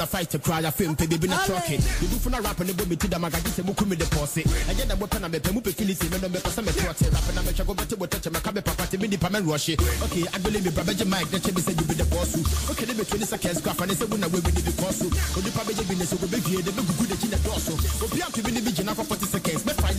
Go 0.00 0.06
more 0.06 0.16
fight 0.16 0.30
to 0.30 0.38
cry 0.38 0.60
a 0.60 0.72
film 0.72 0.94
baby 0.96 1.28
na 1.28 1.36
trucking. 1.44 1.76
You 2.00 2.08
do 2.08 2.16
for 2.16 2.30
na 2.30 2.38
rap 2.38 2.58
and 2.58 2.70
the 2.70 2.86
me 2.88 2.96
to 2.96 3.06
the 3.06 3.18
magazine 3.18 3.52
say 3.52 3.62
muku 3.62 3.84
me 3.84 3.96
deposit. 3.96 4.48
I 4.64 4.72
get 4.72 4.88
them 4.88 4.98
weapon 4.98 5.24
and 5.24 5.30
me 5.30 5.38
pe 5.40 5.52
mu 5.52 5.60
pe 5.60 5.76
feel 5.76 5.90
it 5.92 6.00
me 6.08 6.16
no 6.16 6.28
me 6.32 6.40
pesa 6.40 6.64
me 6.64 6.72
trot 6.72 6.96
rap 6.96 7.28
and 7.28 7.44
me 7.44 7.52
chago 7.52 7.76
bete 7.76 8.00
bote 8.00 8.32
me 8.32 8.40
ka 8.40 8.50
be 8.50 8.62
papa 8.64 8.88
te 8.88 8.96
me 8.96 9.08
di 9.12 9.18
pa 9.20 9.28
me 9.28 9.44
rush 9.44 9.68
it. 9.68 9.76
Okay, 10.08 10.24
I 10.32 10.38
believe 10.40 10.64
me 10.64 10.72
brother 10.72 11.04
Mike 11.04 11.28
that 11.28 11.44
me 11.52 11.60
say 11.60 11.76
you 11.76 11.84
be 11.84 11.92
the 12.00 12.08
boss. 12.08 12.32
Okay, 12.72 12.88
they 12.88 12.96
be 12.96 13.04
20 13.04 13.28
seconds 13.28 13.60
graph 13.60 13.76
and 13.76 13.92
say 13.92 14.08
we 14.08 14.16
na 14.16 14.24
we 14.32 14.40
be 14.40 14.56
the 14.56 14.72
boss. 14.80 15.04
O 15.04 15.38
di 15.44 15.52
pa 15.52 15.68
be 15.68 15.76
be 15.76 15.92
so 16.08 16.16
go 16.16 16.24
be 16.32 16.40
vie 16.48 16.64
de 16.64 16.72
be 16.72 16.80
gugu 16.80 17.04
de 17.04 17.16
chine 17.20 17.36
doso. 17.44 17.76
Obi 18.00 18.24
am 18.24 18.32
to 18.32 18.40
be 18.40 18.56
be 18.56 18.72
jina 18.72 18.96
for 18.96 19.04
40 19.04 19.20
seconds. 19.20 19.20
Me 19.20 19.28
find 19.28 19.29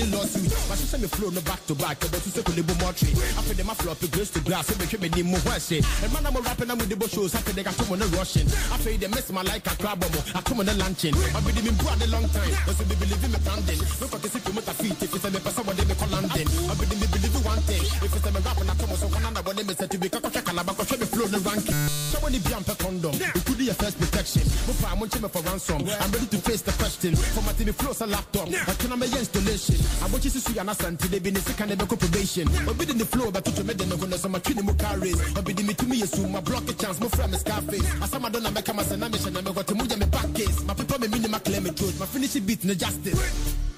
the 0.02 0.18
lawsuit. 0.18 0.50
But 0.68 0.78
she 0.78 0.86
say 0.90 0.98
me 0.98 1.08
flow 1.08 1.30
no 1.30 1.42
back 1.42 1.62
to 1.68 1.76
back. 1.76 2.00
But 2.00 2.22
you 2.26 2.32
say 2.34 2.42
ko 2.42 2.52
lebo 2.54 2.74
more 2.82 2.94
tree. 2.94 3.14
After 3.38 3.54
them 3.54 3.70
I 3.70 3.74
flop 3.78 4.02
grace 4.12 4.32
to 4.32 4.42
grass. 4.42 4.68
So 4.68 4.74
me 4.78 4.86
me 4.98 5.10
ni 5.14 5.24
mo 5.24 5.38
hwese. 5.46 5.82
And 6.04 6.12
man 6.14 6.26
I'm 6.26 6.36
rapping 6.42 6.70
I'm 6.70 6.78
with 6.78 6.90
the 6.90 7.08
shows. 7.08 7.36
After 7.36 7.54
they 7.54 7.64
got 7.64 7.76
to 7.78 7.84
no 7.96 8.06
rushing. 8.18 8.48
After 8.74 8.92
they 8.92 9.08
miss 9.08 9.30
my 9.32 9.42
like 9.44 9.66
a 9.68 9.74
crab. 9.78 10.04
I 10.34 10.42
come 10.42 10.60
on 10.60 10.66
the 10.66 10.74
luncheon. 10.76 11.14
I've 11.36 11.46
been 11.46 11.58
in 11.58 11.76
a 11.78 12.08
long 12.10 12.28
time. 12.34 12.54
Cause 12.66 12.80
we 12.80 12.96
believe 12.98 13.24
in 13.24 13.32
me 13.32 13.40
branding. 13.46 13.82
Look 14.02 14.14
at 14.14 14.22
the 14.22 14.30
city 14.30 14.52
with 14.52 14.66
the 14.66 14.74
feet. 14.74 14.98
If 15.02 15.14
it's 15.14 15.26
a 15.26 15.30
me 15.30 15.40
person, 15.40 15.64
what 15.66 15.78
they 15.78 15.96
call 15.96 16.10
London. 16.10 16.48
I've 16.70 16.78
been 16.80 16.92
in 16.92 16.98
me 17.00 17.08
believe 17.12 17.36
in 17.36 17.44
one 17.44 17.62
thing. 17.70 17.84
If 18.02 18.12
it's 18.16 18.26
a 18.26 18.32
me 18.32 18.40
rap 18.42 18.58
and 18.58 18.72
I 18.72 18.76
come 18.76 18.92
on 18.92 18.98
so 18.98 19.08
one 19.08 19.22
another, 19.22 19.44
what 19.46 19.56
they 19.58 19.76
say 19.76 19.88
to 19.88 19.98
be 19.98 20.10
kaka 20.10 20.30
kalaba, 20.42 20.74
cause 20.74 20.92
me 20.98 21.06
flow 21.06 21.28
the 21.28 21.40
ranking. 21.46 21.78
So 22.10 22.18
when 22.24 22.34
you 22.34 22.42
be 22.42 22.54
on 22.54 22.64
per 22.64 22.76
condom, 22.76 23.14
it 23.16 23.34
could 23.34 23.41
your 23.72 23.80
first 23.80 23.98
protection. 24.00 24.44
But 24.68 24.92
I'm 24.92 25.00
watching 25.00 25.22
me 25.22 25.30
for 25.30 25.42
ransom. 25.44 25.80
I'm 25.80 26.12
ready 26.12 26.28
to 26.28 26.38
face 26.38 26.62
the 26.62 26.72
question. 26.76 27.16
For 27.16 27.42
my 27.42 27.54
TV 27.54 27.74
flows 27.74 28.02
a 28.02 28.08
laptop. 28.08 28.48
I 28.48 28.74
can 28.76 28.92
make 29.00 29.16
installation. 29.16 29.80
I'm 30.04 30.12
what 30.12 30.24
you 30.24 30.30
see, 30.30 30.60
and 30.60 30.70
I 30.70 30.74
sent 30.74 31.00
to 31.00 31.08
the 31.08 31.20
business, 31.20 31.48
kind 31.56 31.72
of 31.72 31.80
probation. 31.80 32.48
Or 32.68 32.74
be 32.74 32.90
in 32.90 32.98
the 32.98 33.06
floor, 33.06 33.32
but 33.32 33.46
to 33.46 33.64
me, 33.64 33.74
then 33.74 33.92
I'm 33.92 33.98
going 33.98 34.12
to 34.12 34.18
some 34.18 34.36
training 34.42 34.66
more 34.66 34.76
carries. 34.76 35.20
Or 35.38 35.42
be 35.42 35.54
the 35.54 35.64
me 35.64 35.74
to 35.74 35.86
me, 35.86 36.02
assume 36.02 36.32
my 36.32 36.42
block 36.42 36.68
a 36.68 36.74
chance, 36.74 37.00
my 37.00 37.08
friend 37.08 37.34
is 37.34 37.42
Scarface. 37.42 37.88
As 38.04 38.14
I'm 38.14 38.26
a 38.26 38.30
done, 38.30 38.46
I'm 38.46 38.58
a 38.58 38.62
come 38.62 38.80
as 38.80 38.92
an 38.92 39.04
ambition, 39.04 39.38
I'm 39.38 39.44
going 39.44 39.66
to 39.66 39.76
move 39.76 40.00
my 40.00 40.06
back 40.06 40.34
case. 40.36 40.64
My 40.66 40.74
people, 40.74 41.00
me 41.00 41.08
minimum 41.08 41.40
claim 41.40 41.66
it 41.66 41.78
truth, 41.78 42.00
my 42.00 42.06
finish 42.06 42.36
it 42.36 42.46
beat, 42.46 42.64
no 42.66 42.74
justice. 42.74 43.71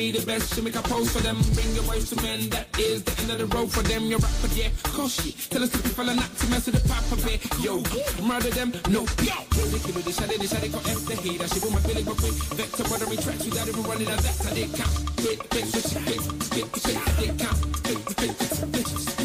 Me 0.00 0.10
the 0.10 0.24
best. 0.24 0.62
Make 0.62 0.76
a 0.76 0.82
post 0.82 1.12
for 1.12 1.22
them. 1.22 1.36
Bring 1.54 1.70
your 1.76 1.84
boys 1.84 2.08
to 2.10 2.16
men. 2.22 2.48
That 2.48 2.66
is 2.78 3.02
the 3.04 3.12
end 3.20 3.30
of 3.32 3.38
the 3.42 3.48
road 3.54 3.70
for 3.70 3.82
them. 3.82 4.04
You're 4.04 4.18
rapper, 4.18 4.48
yeah. 4.56 4.70
Shit. 5.08 5.50
Tell 5.50 5.62
us 5.62 5.74
if 5.74 5.84
you 5.84 5.92
fella 5.92 6.14
not 6.14 6.30
to 6.40 6.46
mess 6.48 6.66
with 6.66 6.76
the 6.80 6.84
papa 6.88 7.16
bit. 7.24 7.40
Yo, 7.60 7.82
murder 8.24 8.50
them. 8.50 8.72
No, 8.88 9.00
yo. 9.20 9.36
Kill 9.52 9.68
the 9.68 10.02
they 10.04 10.12
shot 10.12 10.32
it, 10.32 10.40
they 10.40 10.46
shot 10.46 10.64
it, 10.64 10.72
got 10.72 10.88
F 10.88 11.04
the 11.04 11.16
hate. 11.16 11.40
I 11.42 11.46
should 11.46 11.62
put 11.62 11.72
my 11.72 11.80
feeling, 11.84 12.04
but 12.04 12.16
quick. 12.16 12.36
Vector, 12.56 12.84
buttering 12.88 13.20
tracks 13.20 13.44
without 13.44 13.68
even 13.68 13.84
running 13.84 14.08
out. 14.08 14.20
That's 14.24 14.40
how 14.44 14.54
they 14.54 14.68
count. 14.72 14.94
Wait, 15.20 15.40
wait, 15.52 15.68
wait, 15.68 15.88
wait, 15.92 16.20
wait, 16.54 16.68
wait, 16.80 17.00
they 17.20 17.30
count. 17.36 17.58
Wait, 17.84 18.00
wait, 18.08 18.20
wait, 18.20 18.72
wait, 18.72 19.19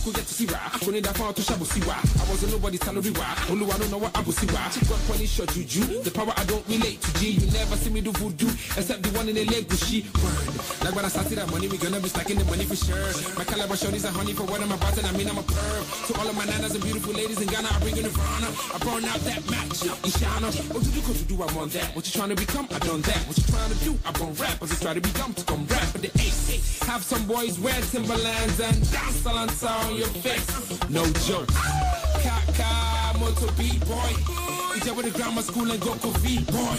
look 0.00 0.14
who 0.14 0.20
get 0.20 0.26
to 0.26 0.34
see 0.34 0.46
why. 0.46 0.60
When 0.84 0.94
it 0.96 1.06
found 1.06 1.36
to 1.36 1.42
shabu 1.42 1.64
see 1.66 1.80
why. 1.84 2.00
I 2.00 2.24
wasn't 2.28 2.52
nobody's 2.52 2.80
salary 2.80 3.10
why. 3.10 3.36
Only 3.50 3.66
I 3.70 3.78
don't 3.78 3.90
know 3.90 3.98
what 3.98 4.16
I 4.16 4.20
will 4.22 4.32
see 4.32 4.46
why. 4.48 4.68
She 4.70 4.80
got 4.86 4.98
funny 5.08 5.26
shot 5.26 5.48
juju. 5.48 6.02
The 6.02 6.10
power 6.10 6.32
I 6.36 6.44
don't 6.44 6.66
relate 6.68 7.00
to 7.00 7.10
G. 7.20 7.30
You 7.40 7.50
never 7.52 7.76
see 7.76 7.90
me 7.90 8.00
do 8.00 8.12
voodoo. 8.12 8.48
Except 8.76 9.02
the 9.02 9.10
one 9.16 9.28
in 9.28 9.34
the 9.34 9.44
leg 9.44 9.68
with 9.68 9.82
she. 9.84 10.06
Word. 10.22 10.84
Like 10.84 10.94
when 10.94 11.04
I 11.04 11.08
started 11.08 11.36
that 11.38 11.50
money, 11.50 11.68
we 11.68 11.76
gonna 11.78 12.00
be 12.00 12.08
stacking 12.08 12.38
the 12.38 12.44
money 12.44 12.64
for 12.64 12.76
sure. 12.76 13.12
My 13.36 13.44
caliber 13.44 13.76
shorties 13.76 14.04
are 14.08 14.14
honey 14.14 14.32
for 14.32 14.44
what 14.44 14.60
I'm 14.60 14.72
about, 14.72 14.96
and 14.96 15.06
I 15.06 15.12
mean 15.12 15.28
I'm 15.28 15.38
a 15.38 15.44
perv. 15.44 15.84
To 16.08 16.20
all 16.20 16.28
of 16.28 16.36
my 16.36 16.44
nanas 16.44 16.74
and 16.74 16.82
beautiful 16.82 17.12
ladies 17.12 17.40
in 17.40 17.48
Ghana, 17.48 17.68
I 17.68 17.78
bring 17.80 17.96
in 17.96 18.04
Nirvana. 18.04 18.48
I 18.74 18.78
burn 18.80 19.04
out 19.04 19.20
that 19.28 19.42
match. 19.50 19.84
Ishana. 20.06 20.48
What 20.72 20.84
you 20.84 20.92
do, 20.92 21.00
cause 21.02 21.20
you 21.20 21.28
do, 21.36 21.42
I'm 21.42 21.56
on 21.58 21.68
that. 21.70 21.94
What 21.94 22.06
you 22.06 22.12
trying 22.12 22.30
to 22.30 22.38
become, 22.38 22.66
I 22.70 22.78
done 22.80 23.02
that. 23.02 23.20
What 23.28 23.36
you 23.36 23.44
trying 23.44 23.70
to 23.70 23.78
do, 23.84 23.92
I 24.06 24.10
bone 24.12 24.34
rap. 24.34 24.62
I 24.62 24.66
just 24.66 24.82
try 24.82 24.94
to 24.94 25.00
be 25.00 25.10
dumb 25.12 25.34
to 25.34 25.44
come 25.44 25.66
rap. 25.66 25.88
But 25.92 26.02
the 26.02 26.10
ace, 26.20 26.80
have 26.86 27.02
some 27.04 27.26
boys 27.26 27.58
wear 27.60 27.78
Timberlands 27.92 28.60
and 28.60 28.78
dance 28.90 29.26
on 29.26 29.48
your 30.00 30.08
face. 30.24 30.48
No 30.88 31.04
joke. 31.28 31.46
Kaka, 32.24 33.18
motor 33.18 33.52
beat 33.58 33.80
boy. 33.84 34.12
Each 34.74 34.88
with 34.96 35.04
a 35.04 35.10
grammar 35.10 35.42
school 35.42 35.70
and 35.70 35.80
Goko 35.82 36.10
V 36.24 36.40
boy. 36.48 36.78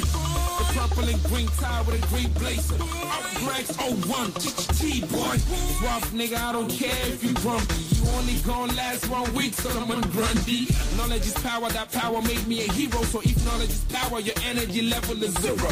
The 0.58 0.66
purple 0.74 1.08
and 1.08 1.22
green 1.30 1.48
tie 1.62 1.84
with 1.84 2.02
a 2.02 2.08
green 2.08 2.32
blazer. 2.34 2.74
Upgrades 2.76 3.78
01, 4.10 4.32
T 4.78 5.02
boy. 5.02 5.38
Rough 5.86 6.10
nigga, 6.14 6.38
I 6.38 6.52
don't 6.52 6.70
care 6.70 6.98
if 7.14 7.24
you 7.24 7.34
grumpy. 7.36 7.76
You 7.94 8.10
only 8.18 8.36
gonna 8.42 8.74
last 8.74 9.08
one 9.08 9.32
week, 9.36 9.54
so 9.54 9.70
I'm 9.70 9.92
on 9.92 10.02
Grundy. 10.10 10.68
Knowledge 10.98 11.28
is 11.28 11.38
power, 11.46 11.70
that 11.70 11.92
power 11.92 12.22
made 12.24 12.48
me 12.48 12.66
a 12.66 12.72
hero. 12.74 13.04
So 13.04 13.22
if 13.22 13.38
knowledge 13.46 13.70
is 13.70 13.86
power, 13.94 14.20
your 14.20 14.36
energy 14.46 14.82
level 14.82 15.22
is 15.22 15.34
zero. 15.46 15.70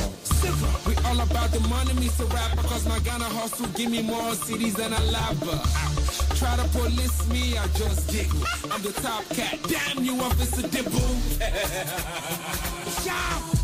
We 0.86 0.94
all 1.08 1.20
about 1.20 1.50
the 1.50 1.62
money, 1.68 2.10
so 2.10 2.28
rapper. 2.28 2.62
Cause 2.68 2.88
my 2.88 3.00
Ghana 3.00 3.26
hustle 3.26 3.68
give 3.74 3.90
me 3.90 4.04
more 4.04 4.36
cities 4.36 4.76
than 4.76 4.94
a 4.94 5.02
lava. 5.12 5.99
Try 6.36 6.56
to 6.56 6.68
police 6.70 7.28
me, 7.30 7.58
I 7.58 7.68
just 7.68 8.10
giggle. 8.10 8.44
I'm 8.72 8.82
the 8.82 8.92
top 9.02 9.28
cat. 9.30 9.60
Damn 9.68 10.04
you, 10.04 10.20
Officer 10.22 10.68
Dibble. 10.68 11.00
Shout. 13.04 13.59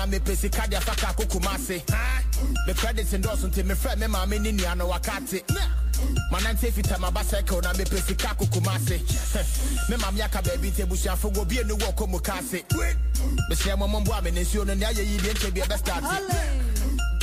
Na 0.00 0.06
mepɛ 0.06 0.36
sika 0.36 0.66
de 0.66 0.76
afa 0.76 0.94
kako 0.94 1.24
Kumasi. 1.26 1.82
Me 2.66 2.72
credits 2.74 3.12
ndɔɔso 3.12 3.48
nti 3.50 3.62
mefrɛ 3.62 3.98
me 3.98 4.06
maame 4.06 4.40
ne 4.40 4.52
nua 4.52 4.76
no 4.76 4.88
wakate. 4.88 5.42
manante 6.32 6.72
fita 6.72 6.98
maba 6.98 7.22
cycle 7.22 7.60
na 7.60 7.72
mepɛ 7.72 8.00
sika 8.06 8.34
ko 8.34 8.46
Kumasi. 8.46 8.98
Me 9.90 9.96
maame 9.96 10.20
aka 10.24 10.40
baabi 10.42 10.70
nti 10.70 10.86
abusuafo 10.86 11.30
wɔ 11.32 11.48
bie 11.48 11.64
ne 11.64 11.74
wɔ 11.74 11.94
kɔ 11.94 12.08
mu 12.08 12.18
kaase. 12.18 12.64
Bɛhyɛ 13.50 13.78
mo 13.78 14.00
mboa 14.00 14.22
me 14.22 14.30
ne 14.30 14.42
nsuo 14.42 14.66
no 14.66 14.74
nea 14.74 14.90
yɛyi 14.92 15.18
deɛ 15.18 15.34
nkyɛ 15.34 15.54
bi 15.54 15.60
ɛbɛstarte. 15.60 16.70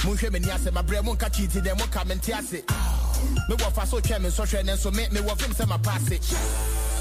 monhwɛ 0.04 0.30
m'ani 0.32 0.50
ase 0.52 0.72
mabrɛ 0.72 1.04
mo 1.04 1.16
nka 1.16 1.30
kyiti 1.30 1.62
dɛ 1.62 1.78
moka 1.80 2.06
mente 2.06 2.30
ase 2.32 2.62
mewɔ 3.50 3.72
fa 3.74 3.86
so 3.88 4.00
twɛ 4.00 4.22
me 4.22 4.30
nsɔhwɛ 4.30 4.64
ne 4.66 4.74
nso 4.74 4.94
me 4.94 5.08
mewɔ 5.08 5.36
fem 5.38 5.52
sɛ 5.54 5.66
mapaase 5.66 6.20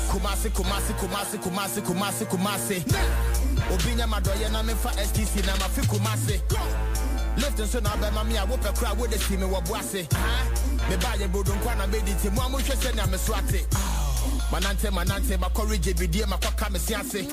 kumase 0.09 0.49
kumase 0.51 0.93
kumase 0.97 1.37
kumase 1.39 1.83
kumase 1.83 2.25
kumase 2.27 3.36
obi 3.73 3.95
nyɛ 3.95 4.07
madɔyɛ 4.07 4.51
na 4.53 4.63
memfa 4.63 4.91
stc 5.05 5.47
na 5.47 5.57
mafe 5.57 5.83
kumase 5.87 6.41
lift 7.37 7.59
nso 7.59 7.81
na 7.83 7.91
wobɛma 7.91 8.27
me 8.27 8.37
a 8.37 8.47
wopɛ 8.47 8.75
kora 8.79 8.95
wode 8.95 9.19
si 9.21 9.37
me 9.37 9.47
wɔ 9.47 9.65
boase 9.67 10.07
mebaayɛ 10.89 11.29
bodonkwa 11.31 11.77
na 11.77 11.87
mɛdi 11.87 12.15
nti 12.15 12.33
mo 12.33 12.43
a 12.43 12.49
monhwɛ 12.49 12.75
sɛnea 12.77 13.11
me 13.11 13.19
so 13.19 13.35
ate 13.35 13.67
manante 14.51 14.91
manante 14.91 15.37
makɔregye 15.39 15.95
bidie 15.97 16.25
makɔka 16.25 16.71
me 16.71 16.79
se 16.79 16.95
ase 16.95 17.27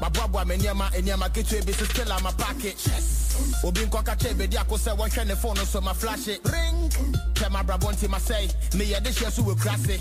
maboaboa 0.00 0.46
me 0.46 0.56
nneɛma 0.56 0.90
nneɛma 0.92 1.28
ketewa 1.32 1.66
bi 1.66 1.72
so 1.72 1.84
still 1.84 2.12
ama 2.12 2.32
paake 2.32 2.74
obi 3.64 3.80
nkɔka 3.86 4.16
kyɛ 4.16 4.34
bɛdi 4.34 4.60
ako 4.60 4.76
sɛ 4.76 4.96
wɔhwɛ 4.96 5.26
ne 5.26 5.34
phone 5.34 5.56
so 5.66 5.80
ma 5.80 5.92
flashe. 5.92 6.38
Ring. 6.50 6.88
Twɛ 7.34 7.50
mabrabɔ 7.50 7.92
nti 7.92 8.08
masɛe 8.08 8.52
meyɛ 8.72 9.02
de 9.02 9.10
hyɛ 9.10 9.30
so 9.30 9.42
wɔ 9.42 9.60
kura 9.60 9.76
se 9.78 9.98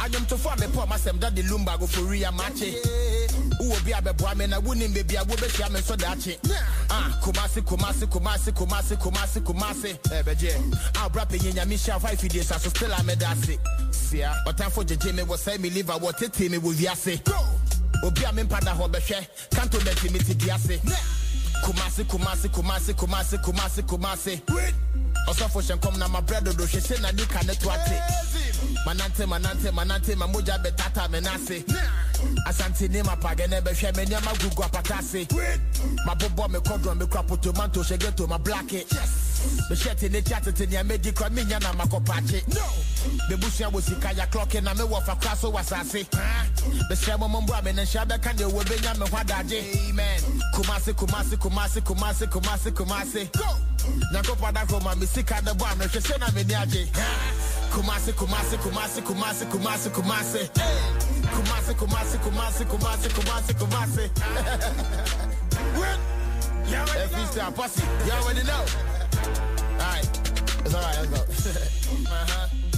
adwomtofo 0.00 0.52
a 0.52 0.56
mepɔ 0.56 0.86
masɛm 0.88 1.18
da 1.18 1.30
de 1.30 1.42
lumba 1.42 1.78
gofori 1.78 2.22
who 3.58 3.68
will 3.70 3.84
be 3.84 3.92
a 3.92 4.02
boy, 4.02 4.26
I 4.26 4.58
wouldn't 4.58 4.96
a 4.96 5.24
woman, 5.24 5.50
I'm 5.64 5.82
so 5.82 5.96
dachi. 5.96 6.38
Ah, 6.90 7.18
Kumasi, 7.22 7.62
Kumasi, 7.62 8.06
Kumasi, 8.06 8.52
Kumasi, 8.52 8.96
Kumasi, 8.96 9.40
Kumasi, 9.40 9.90
eh, 10.12 10.22
Ebeje. 10.22 10.96
I'll 10.96 11.10
wrap 11.10 11.32
in 11.32 11.40
Yamisha 11.40 12.00
five 12.00 12.20
days, 12.28 12.52
I 12.52 12.58
still 12.58 12.92
am 12.92 13.08
a 13.08 13.16
dassy. 13.16 13.58
See, 13.92 14.24
but 14.44 14.56
time 14.56 14.70
for 14.70 14.84
Jimmy 14.84 15.22
was 15.22 15.40
saying 15.42 15.62
me 15.62 15.70
live, 15.70 15.90
I 15.90 15.96
was 15.96 16.14
taking 16.16 16.52
me 16.52 16.58
with 16.58 16.80
Yassi. 16.80 17.20
Obia 18.02 18.34
me 18.34 18.42
pada 18.44 18.74
can't 18.74 19.28
kanto 19.50 19.78
na 19.78 19.92
timi 19.92 20.18
titi 20.18 20.50
ase 20.50 20.78
kumasi 21.62 22.04
kumasi 22.04 22.48
kumasi 22.48 22.92
kumasi 22.94 23.38
kumasi 23.38 23.82
kumasi. 23.82 24.42
Ɔsɔfo 25.26 25.62
hyɛ 25.62 25.78
nkɔm 25.78 25.98
na 25.98 26.08
mabrɛ 26.08 26.44
dodo 26.44 26.64
hwɛ 26.64 26.80
sɛ 26.80 27.00
na 27.00 27.10
nika 27.12 27.42
ne 27.46 27.54
to 27.54 27.70
ate 27.70 27.98
manante 28.84 29.24
manante 29.26 29.70
manante 29.72 30.14
mamoja 30.14 30.62
bɛtata 30.62 31.10
me 31.10 31.20
nase 31.20 31.66
nah 31.68 32.03
asante 32.46 32.88
ne 32.88 33.02
mapagɛ 33.02 33.48
ne 33.48 33.60
bɛhwɛ 33.60 33.96
me 33.96 34.04
nneɛma 34.04 34.32
gugu 34.40 34.62
apata 34.62 34.98
ase 34.98 35.26
mabobɔ 36.06 36.50
me 36.50 36.58
kɔdrɔ 36.58 36.96
me 36.98 37.06
kura 37.06 37.22
potomanto 37.22 37.82
hyɛ 37.82 37.98
geto 37.98 38.26
ma 38.28 38.38
blake 38.38 38.86
mehyɛ 39.70 39.94
te 39.98 40.08
ne 40.08 40.20
kyi 40.22 40.34
atete 40.34 40.66
nea 40.70 40.84
medi 40.84 41.12
kora 41.12 41.30
menya 41.30 41.58
na 41.60 41.72
makɔpakye 41.72 42.42
bɛbusua 43.28 43.70
wɔ 43.72 43.82
sika 43.82 44.12
ya 44.12 44.26
klɔke 44.26 44.62
na 44.62 44.74
mewɔ 44.74 45.02
fa 45.04 45.14
kora 45.16 45.36
so 45.36 45.52
wɔ 45.52 45.60
asase 45.60 46.06
bɛhyɛ 46.90 47.18
mɔmɔ 47.18 47.46
mbɔ 47.46 47.58
a 47.58 47.62
me 47.62 47.72
ne 47.72 47.82
nhyia 47.84 48.06
bɛka 48.06 48.34
deɛ 48.36 48.50
wɔ 48.50 48.62
bɛnya 48.64 48.98
me 48.98 49.06
ho 49.08 49.16
adagye 49.16 49.88
amen 49.88 50.20
kumase 50.54 50.92
kumase 50.94 51.36
kumase 51.36 51.80
kumase 51.80 52.26
kumase 52.26 52.70
kumase 52.72 53.28
nyankopɔn 54.12 54.52
adahoro 54.52 54.82
ma 54.82 54.94
me 54.94 55.06
sika 55.06 55.40
ne 55.42 55.52
bɔ 55.52 55.72
ano 55.72 55.84
hwɛ 55.84 56.00
sɛ 56.00 56.18
na 56.20 56.26
m'ani 56.26 56.54
agye 56.54 56.88
kumase 57.72 58.12
kumase 58.12 58.56
kumase 58.58 59.00
kumase 59.02 59.44
kumase 59.50 59.88
kumase 59.90 60.48
kumase 61.34 61.74
kumase 61.74 62.16
kumase 62.18 62.64
kumase 62.64 63.08
kumase 63.14 63.52
kumase 63.54 64.10
Yeah, 66.68 66.84
freestyle 66.86 67.54
posse. 67.54 67.82
You 68.06 68.12
already 68.12 68.42
know. 68.44 68.64
All 69.72 69.78
right, 69.78 70.08
it's 70.64 70.74
all 70.74 70.80
right. 70.82 70.96
Let's 70.98 71.10
go. 71.10 71.20
uh-huh. 72.10 72.73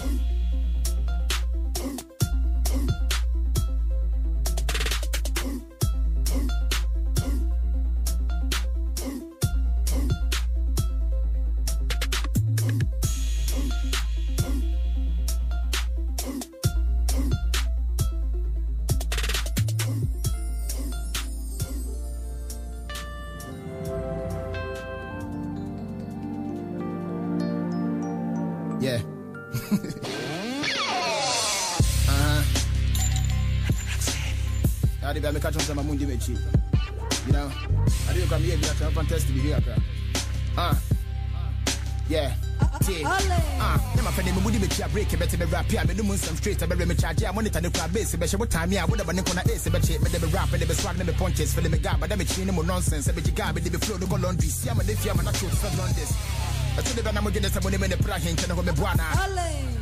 Friend 44.17 44.35
me 44.35 44.41
mudi 44.41 44.59
me 44.59 44.67
chia 44.69 44.89
break 44.89 45.11
better 45.19 45.37
me 45.37 45.45
rap 45.53 45.67
here 45.67 45.85
me 45.85 45.93
do 45.93 46.03
mun 46.03 46.17
some 46.17 46.37
straight 46.37 46.63
I 46.63 46.67
better 46.67 46.87
me 46.87 46.95
charge 46.95 47.21
ya 47.21 47.33
monitor 47.33 47.61
the 47.61 47.71
crowd 47.71 47.93
base. 47.93 48.17
Be 48.17 48.27
she 48.27 48.37
what 48.37 48.51
time 48.51 48.73
ya 48.73 48.87
what 48.87 49.01
about 49.01 49.15
nikona 49.15 49.45
ace 49.53 49.69
be 49.69 49.79
che 49.81 49.95
eh, 49.95 49.99
me 50.01 50.09
be 50.09 50.27
rap 50.33 50.51
me 50.51 50.59
de 50.59 50.65
be 50.65 50.73
swag 50.73 50.97
me 50.97 51.05
be 51.05 51.13
punches. 51.13 51.53
Feel 51.53 51.69
me 51.69 51.79
gaba 51.79 52.09
da 52.09 52.17
me 52.17 52.25
chin 52.25 52.49
mo 52.55 52.63
nonsense. 52.63 53.13
Be 53.13 53.21
jiga 53.21 53.55
me 53.55 53.61
de 53.61 53.69
be 53.71 53.77
flow 53.77 53.99
no 53.99 54.07
go 54.07 54.17
laundry. 54.17 54.49
See 54.49 54.71
am 54.71 54.79
de 54.79 54.97
fia 54.97 55.15
man 55.15 55.27
na 55.27 55.33
show 55.33 55.49
for 55.49 55.69
this 55.93 56.17
That's 56.77 56.97
what 56.97 57.17
I'm 57.17 57.25
getting 57.33 57.51
some 57.51 57.63
money 57.65 57.77
in 57.77 57.91
the 57.91 57.97
prahin 57.97 58.37
to 58.37 58.55
me 58.55 58.73
buana. 58.73 59.05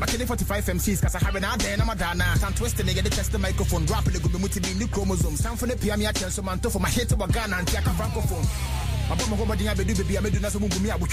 Makini 0.03 0.26
45 0.26 0.64
MCs 0.66 1.01
kasa 1.03 1.18
hari 1.18 1.41
na 1.41 1.57
den 1.57 1.78
na 1.78 1.85
madana. 1.85 2.35
Tan 2.41 2.53
twist 2.55 2.76
nigga 2.78 3.03
the 3.05 3.11
test 3.11 3.30
the 3.30 3.39
microphone. 3.39 3.87
Rap 3.87 4.07
le 4.07 4.18
gube 4.18 4.41
muti 4.41 4.59
bi 4.59 4.74
ni 4.74 4.87
chromosome. 4.87 5.37
Sound 5.37 5.61
for 5.61 5.66
the 5.66 5.76
PM 5.76 6.01
ya 6.01 6.11
chen 6.11 6.30
so 6.30 6.43
man 6.43 6.59
to 6.59 6.70
for 6.70 6.80
my 6.80 6.89
hit 6.91 7.09
to 7.09 7.16
Ghana 7.16 7.57
and 7.57 7.68
aka 7.68 7.91
francophone. 7.95 8.47
Mabo 9.09 9.30
mo 9.30 9.37
go 9.47 9.55
dia 9.55 9.74
be 9.76 9.85
do 9.85 9.95
baby 9.95 10.18
I 10.18 10.20
me 10.22 10.30
do 10.30 10.41
na 10.41 10.49
so 10.49 10.59
mungu 10.59 10.82
mi 10.82 10.91
abu 10.91 11.07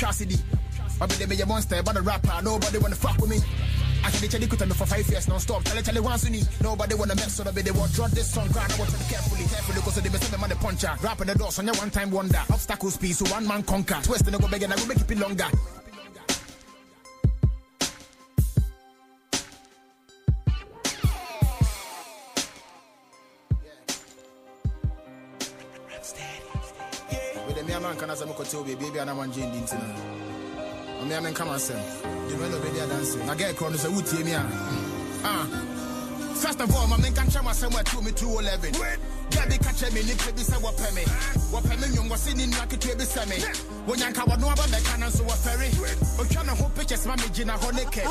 trasidi. 1.01 1.19
Baby 1.19 1.35
they 1.35 1.35
me 1.35 1.41
a 1.41 1.45
monster 1.45 1.83
but 1.83 1.97
a 1.97 2.01
rapper 2.01 2.41
nobody 2.43 2.77
wanna 2.77 2.95
fuck 2.95 3.17
with 3.17 3.29
me. 3.29 3.37
I 4.03 4.09
can 4.09 4.29
tell 4.29 4.41
you 4.41 4.47
me 4.47 4.73
for 4.73 4.85
five 4.87 5.07
years 5.09 5.27
non-stop. 5.27 5.63
Tell 5.63 5.77
it, 5.77 5.85
tell 5.85 5.95
it 5.95 6.03
once 6.03 6.23
you 6.25 6.31
need. 6.31 6.47
Nobody 6.61 6.95
wanna 6.95 7.15
mess 7.15 7.37
with 7.37 7.55
me. 7.55 7.61
They 7.61 7.71
want 7.71 7.93
draw 7.93 8.07
this 8.07 8.33
song. 8.33 8.47
Grind, 8.47 8.71
I 8.71 8.77
want 8.79 8.89
to 8.89 8.97
be 8.97 9.05
carefully, 9.05 9.45
carefully. 9.45 9.81
Cause 9.81 9.95
they 9.95 10.09
be 10.09 10.17
saying 10.17 10.41
man 10.41 10.49
the 10.49 10.55
puncher. 10.55 10.91
Rapping 11.01 11.27
the 11.27 11.35
doors 11.35 11.59
on 11.59 11.65
your 11.65 11.75
one 11.75 11.91
time 11.91 12.09
wonder. 12.09 12.41
Obstacles 12.49 12.97
piece, 12.97 13.19
so 13.19 13.25
one 13.31 13.47
man 13.47 13.61
conquer. 13.63 13.99
Twist 14.03 14.25
and 14.25 14.35
I 14.35 14.39
go 14.39 14.47
big 14.47 14.63
and 14.63 14.73
I 14.73 14.75
go 14.75 14.85
make 14.85 14.97
it 14.97 15.17
longer. 15.17 15.45
With 27.47 27.55
the 27.55 27.63
man 27.79 27.97
can 27.97 28.09
I'm 28.09 28.17
going 28.33 28.75
baby, 28.77 28.97
and 28.97 29.09
I'm 29.09 29.19
on 29.19 29.31
Jane 29.31 29.51
Dintina. 29.51 29.81
I'm 29.83 29.91
here, 29.91 29.99
man, 29.99 30.30
come 30.30 30.30
on, 31.01 31.59
Sam. 31.59 31.79
The 32.29 32.37
melody 32.37 32.69
they 32.69 32.79
are 32.79 32.87
dancing. 32.87 33.29
I 33.29 33.35
get 33.35 33.51
a 33.51 33.53
crown, 33.55 33.73
so 33.73 33.91
would 33.91 34.11
you 34.11 34.25
me? 34.25 34.33
Ah. 34.35 35.47
First 36.35 36.59
of 36.61 36.73
all, 36.73 36.87
can 36.87 37.29
try 37.29 37.41
my 37.41 37.53
somewhere 37.53 37.83
to 37.83 38.01
me 38.01 38.11
211. 38.11 38.73
Gabi 39.29 39.57
catch 39.61 39.93
me, 39.93 40.01
nip 40.03 40.19
be 40.35 40.41
say 40.43 40.57
what 40.57 40.75
pay 40.77 40.89
me. 40.93 41.03
What 41.53 41.63
pay 41.63 41.77
me, 41.77 42.09
was 42.09 42.27
in 42.27 42.39
in 42.39 42.51
like 42.51 42.73
it 42.73 42.81
be 42.97 43.05
say 43.05 43.25
me. 43.29 43.37
When 43.85 43.99
yanka 43.99 44.25
wa 44.25 44.35
no 44.35 44.49
aba 44.49 44.65
me 44.73 44.81
can 44.81 45.05
so 45.11 45.23
what 45.23 45.37
ferry. 45.37 45.69
O 46.19 46.25
try 46.25 46.43
na 46.43 46.55
hope 46.55 46.73
pictures 46.75 47.05
ma 47.05 47.15
me 47.15 47.29
gina 47.31 47.53
honeke. 47.53 48.03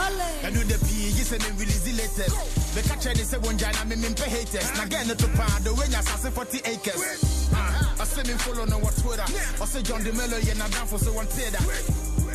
And 0.46 0.54
do 0.54 0.62
the 0.62 0.78
P, 0.86 1.10
you 1.10 1.26
say 1.26 1.38
me 1.38 1.50
release 1.58 1.82
the 1.84 1.92
latest. 1.98 2.74
The 2.74 2.82
catch 2.86 3.04
they 3.04 3.26
say 3.26 3.38
one 3.38 3.58
jana 3.58 3.84
me 3.84 3.96
me 3.96 4.14
pay 4.14 4.30
haters. 4.30 4.70
Na 4.78 4.86
get 4.86 5.06
no 5.06 5.14
to 5.14 5.28
pound 5.34 5.64
the 5.64 5.74
when 5.74 5.90
ya 5.90 6.00
40 6.00 6.58
acres. 6.70 7.50
Ah, 7.52 7.96
I 8.00 8.04
say 8.04 8.22
me 8.30 8.38
follow 8.38 8.64
no 8.64 8.78
what 8.78 8.94
Twitter. 8.96 9.26
I 9.26 9.64
say 9.66 9.82
John 9.82 10.00
Dumelo, 10.02 10.38
yeah, 10.46 10.54
na 10.54 10.68
down 10.68 10.86
for 10.86 10.98
so 10.98 11.12
one 11.12 11.26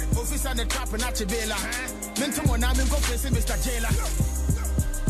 trader. 0.06 0.20
Officer 0.20 0.54
the 0.54 0.66
trap 0.66 0.94
and 0.94 1.04
at 1.04 1.16
Chibela. 1.16 2.20
Mentor 2.20 2.44
one, 2.48 2.64
I'm 2.64 2.80
in 2.80 2.88
go 2.88 2.96
face 2.98 3.26
Mr. 3.30 3.56
Jailer. 3.64 3.92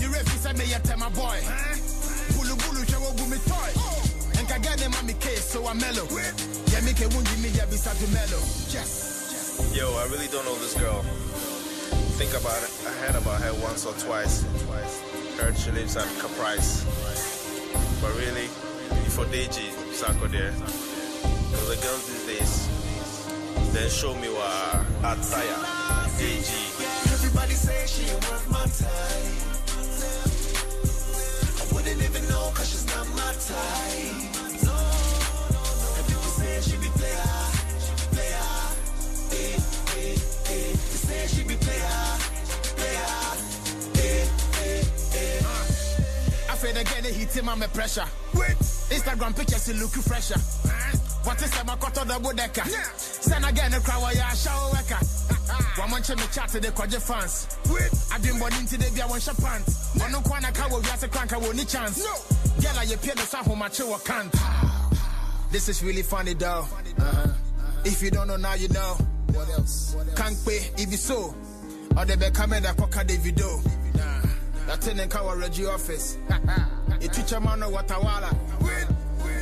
You 0.02 0.10
refi 0.10 0.38
say 0.38 0.54
me 0.54 0.66
yet 0.70 0.88
my 0.98 1.10
boy. 1.10 1.40
Bulu 2.36 2.56
bulu 2.56 2.84
show 2.90 3.00
go 3.00 3.26
me 3.28 3.38
toy. 3.46 4.40
And 4.40 4.48
ka 4.48 4.58
get 4.60 4.80
them 4.80 4.94
on 4.96 5.06
me 5.06 5.14
case 5.14 5.46
so 5.46 5.68
I'm 5.68 5.78
mellow. 5.80 6.08
Yeah, 6.72 6.82
make 6.82 7.00
a 7.02 7.08
wound 7.10 7.28
me 7.42 7.50
yeah 7.50 7.66
beside 7.66 7.98
the 7.98 8.08
mellow. 8.14 8.42
Yes. 8.70 9.72
Yo, 9.74 9.88
I 9.96 10.06
really 10.12 10.28
don't 10.28 10.46
know 10.46 10.56
this 10.56 10.78
girl. 10.80 11.02
Think 12.18 12.32
about 12.32 12.64
it. 12.64 12.72
I 12.88 12.92
heard 13.06 13.16
about 13.16 13.42
her 13.42 13.54
once 13.62 13.86
or 13.86 13.94
twice. 13.94 14.44
Heard 15.38 15.58
she 15.58 15.72
lives 15.72 15.98
at 15.98 16.08
Caprice. 16.20 16.84
But 18.02 18.16
really, 18.16 18.48
for 19.12 19.26
Deji, 19.26 19.72
Sako 19.94 20.28
there. 20.28 20.52
Because 20.52 21.70
the 21.70 21.80
girls 21.84 22.08
these 22.08 22.40
days, 22.40 22.75
then 23.76 23.90
show 23.90 24.14
me 24.16 24.30
what 24.30 24.86
Ataya, 25.04 25.58
Deji. 26.18 26.60
Everybody 27.12 27.54
say 27.54 27.86
she 27.86 28.10
ain't 28.10 28.24
worth 28.32 28.50
my 28.50 28.64
time. 28.80 29.36
I 31.60 31.64
wouldn't 31.74 32.02
even 32.02 32.24
know 32.30 32.52
cause 32.56 32.70
she's 32.72 32.86
not 32.88 33.06
my 33.10 33.34
type. 33.36 34.16
No, 34.64 34.72
no, 34.72 34.80
no. 35.52 35.64
And 35.98 36.06
people 36.08 36.32
say 36.40 36.62
she 36.62 36.78
be 36.78 36.88
player, 36.96 37.36
she 37.84 37.92
be 38.00 38.06
player. 38.16 38.48
Eh, 39.32 39.60
eh, 40.00 40.16
eh. 40.56 40.72
They 40.72 41.00
say 41.08 41.28
she 41.28 41.44
be 41.44 41.56
player, 41.58 42.00
player. 42.80 43.18
Eh, 44.00 44.24
eh, 44.64 44.84
eh. 45.20 46.50
I 46.50 46.56
feel 46.56 46.78
again, 46.78 47.04
hit 47.14 47.36
him 47.36 47.50
on 47.50 47.60
my 47.60 47.68
pressure. 47.68 48.08
Wait. 48.36 48.56
Instagram 48.88 49.36
pictures, 49.36 49.68
you 49.68 49.74
look 49.76 49.92
fresher. 49.92 50.40
What 51.26 51.42
is 51.42 51.52
my 51.66 51.76
cut 51.76 51.98
of 51.98 52.08
the 52.08 52.14
bodeka? 52.14 52.66
Send 52.98 53.46
again 53.46 53.74
a 53.74 53.80
crowd, 53.80 54.14
weka. 54.74 55.80
One 55.80 55.90
month 55.90 56.10
me 56.16 56.24
chat 56.32 56.50
to 56.50 56.60
the 56.60 56.72
fans. 57.00 57.48
I 58.14 58.18
into 58.60 58.78
the 58.78 58.92
Bia 58.94 59.08
one 59.08 59.20
shop 59.20 59.38
pants. 59.38 60.00
On 60.02 60.12
no 60.12 60.22
corner 60.22 60.52
car 60.52 60.70
will 60.70 60.82
a 60.82 61.08
crank, 61.08 61.34
I 61.34 61.38
won't 61.38 61.70
chance. 61.70 62.02
Girl, 62.62 62.78
I 62.78 62.84
appear 62.84 63.16
the 63.16 63.22
Saho 63.22 63.56
Macho 63.56 63.98
can't. 63.98 64.34
This 65.52 65.68
is 65.68 65.84
really 65.84 66.04
funny 66.04 66.34
though. 66.34 66.66
Uh-huh. 67.00 67.28
If 67.84 68.02
you 68.04 68.12
don't 68.12 68.28
know 68.28 68.38
now, 68.38 68.54
you 68.54 68.70
know. 68.70 68.98
What 69.34 69.50
else? 69.50 69.96
Can't 70.16 70.38
pay 70.46 70.70
if 70.78 70.92
you 70.92 70.98
so. 70.98 71.36
Or 71.98 72.06
they 72.06 72.16
be 72.16 72.30
coming 72.32 72.62
that 72.64 72.78
coca 72.78 73.04
the 73.04 73.18
video. 73.18 73.62
That 74.68 74.84
thing 74.84 74.98
in 75.00 75.10
Kawa 75.10 75.36
Reggie 75.38 75.66
office. 75.66 76.18
A 76.30 77.08
teacher 77.08 77.40
man 77.40 77.60
Watawala. 77.60 78.32
Get 78.32 78.45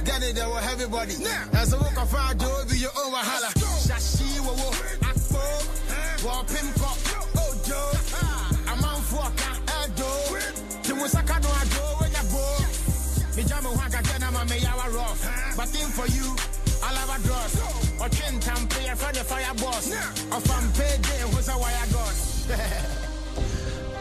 it 0.08 0.36
there 0.36 0.50
with 0.50 0.68
everybody. 0.72 1.16
As 1.54 1.74
a 1.74 1.78
walk 1.78 1.98
of 1.98 2.10
fire, 2.10 2.34
do 2.36 2.48
be 2.70 2.78
your 2.78 2.92
own 2.98 3.14
wahala. 3.14 3.52
Shashi, 3.86 4.40
wo 4.42 4.54
wo, 4.54 4.70
akpo, 5.10 5.44
wo 6.26 6.44
pimpo, 6.44 6.90
ojo. 7.40 7.82
A 8.72 8.76
man 8.82 9.02
for 9.02 9.24
a 9.24 9.54
edo. 9.86 10.10
Timusaka 10.84 11.42
no 11.42 11.50
ado 11.62 11.84
when 12.00 12.12
you 12.12 12.26
go. 12.32 12.44
Me 13.36 13.44
jamu 13.44 13.76
waka 13.78 14.02
gena 14.04 14.32
ma 14.32 14.44
me 14.46 14.58
yawa 14.60 14.94
rough. 14.94 15.56
But 15.58 15.70
thing 15.70 15.88
for 15.88 16.08
you, 16.08 16.36
I'll 16.84 16.96
have 16.96 17.20
a 17.20 17.28
dross. 17.28 17.56
Or 18.02 18.10
chin 18.10 18.40
tampe, 18.40 18.92
a 18.92 18.96
friend 18.96 19.18
of 19.18 19.28
fire 19.28 19.54
boss. 19.56 19.92
Or 20.32 20.42
from 20.42 20.72
payday, 20.74 21.22
who's 21.32 21.48
a 21.50 21.58
wire 21.58 21.88
god. 21.92 22.16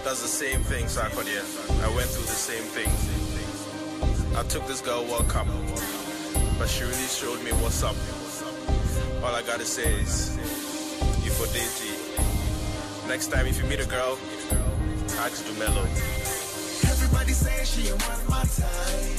That's 0.05 0.23
the 0.27 0.29
same 0.29 0.63
thing, 0.65 0.87
Sarkodia. 0.87 1.43
I 1.85 1.95
went 1.95 2.09
through 2.09 2.27
the 2.27 2.41
same 2.49 2.65
thing. 2.75 2.91
I 4.35 4.43
took 4.45 4.67
this 4.67 4.81
girl 4.81 5.05
World 5.05 5.29
Cup, 5.29 5.47
but 6.63 6.71
she 6.71 6.85
really 6.85 7.09
showed 7.09 7.43
me 7.43 7.51
what's 7.59 7.83
up. 7.83 7.97
All 9.25 9.35
I 9.35 9.43
gotta 9.43 9.65
say 9.65 9.95
is, 9.95 10.31
you 11.25 11.33
for 11.33 11.49
Deji. 11.51 11.91
Next 13.09 13.33
time 13.33 13.47
if 13.47 13.59
you 13.59 13.65
meet 13.65 13.81
a 13.81 13.87
girl, 13.87 14.17
ask 15.19 15.45
Dumelo. 15.45 15.83
Everybody 16.89 17.33
say 17.33 17.65
she 17.65 17.89
ain't 17.89 18.01
worth 18.07 18.29
my 18.29 18.45
time. 18.45 19.19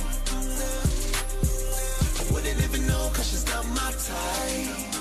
I 2.21 2.33
wouldn't 2.33 2.63
even 2.63 2.87
know 2.87 3.11
cause 3.13 3.27
she's 3.29 3.45
not 3.47 3.67
my 3.75 3.91
type. 3.91 4.92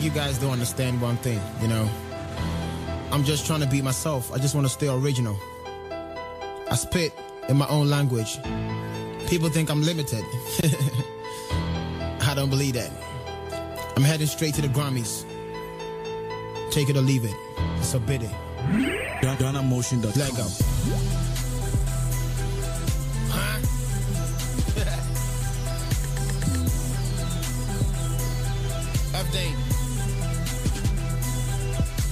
Think 0.00 0.14
you 0.14 0.20
guys 0.20 0.38
don't 0.38 0.52
understand 0.52 0.98
one 1.00 1.16
thing, 1.18 1.38
you 1.60 1.68
know. 1.68 1.86
I'm 3.12 3.22
just 3.22 3.46
trying 3.46 3.60
to 3.60 3.66
be 3.66 3.82
myself. 3.82 4.32
I 4.32 4.38
just 4.38 4.54
want 4.54 4.66
to 4.66 4.72
stay 4.72 4.88
original. 4.88 5.38
I 6.70 6.74
spit 6.74 7.12
in 7.50 7.58
my 7.58 7.68
own 7.68 7.90
language. 7.90 8.38
People 9.28 9.50
think 9.50 9.68
I'm 9.70 9.82
limited. 9.82 10.24
I 12.22 12.32
don't 12.34 12.48
believe 12.48 12.74
that. 12.74 12.90
I'm 13.96 14.02
heading 14.02 14.26
straight 14.26 14.54
to 14.54 14.62
the 14.62 14.68
Grammys. 14.68 15.26
Take 16.70 16.88
it 16.88 16.96
or 16.96 17.02
leave 17.02 17.26
it. 17.26 17.34
It's 17.76 17.92
a 17.92 18.00
biddy. 18.00 18.30
GhanaMotion.com. 19.20 20.12
Let 20.16 20.30
go. 20.30 20.46
Huh? 23.28 23.60
Update. 29.20 29.69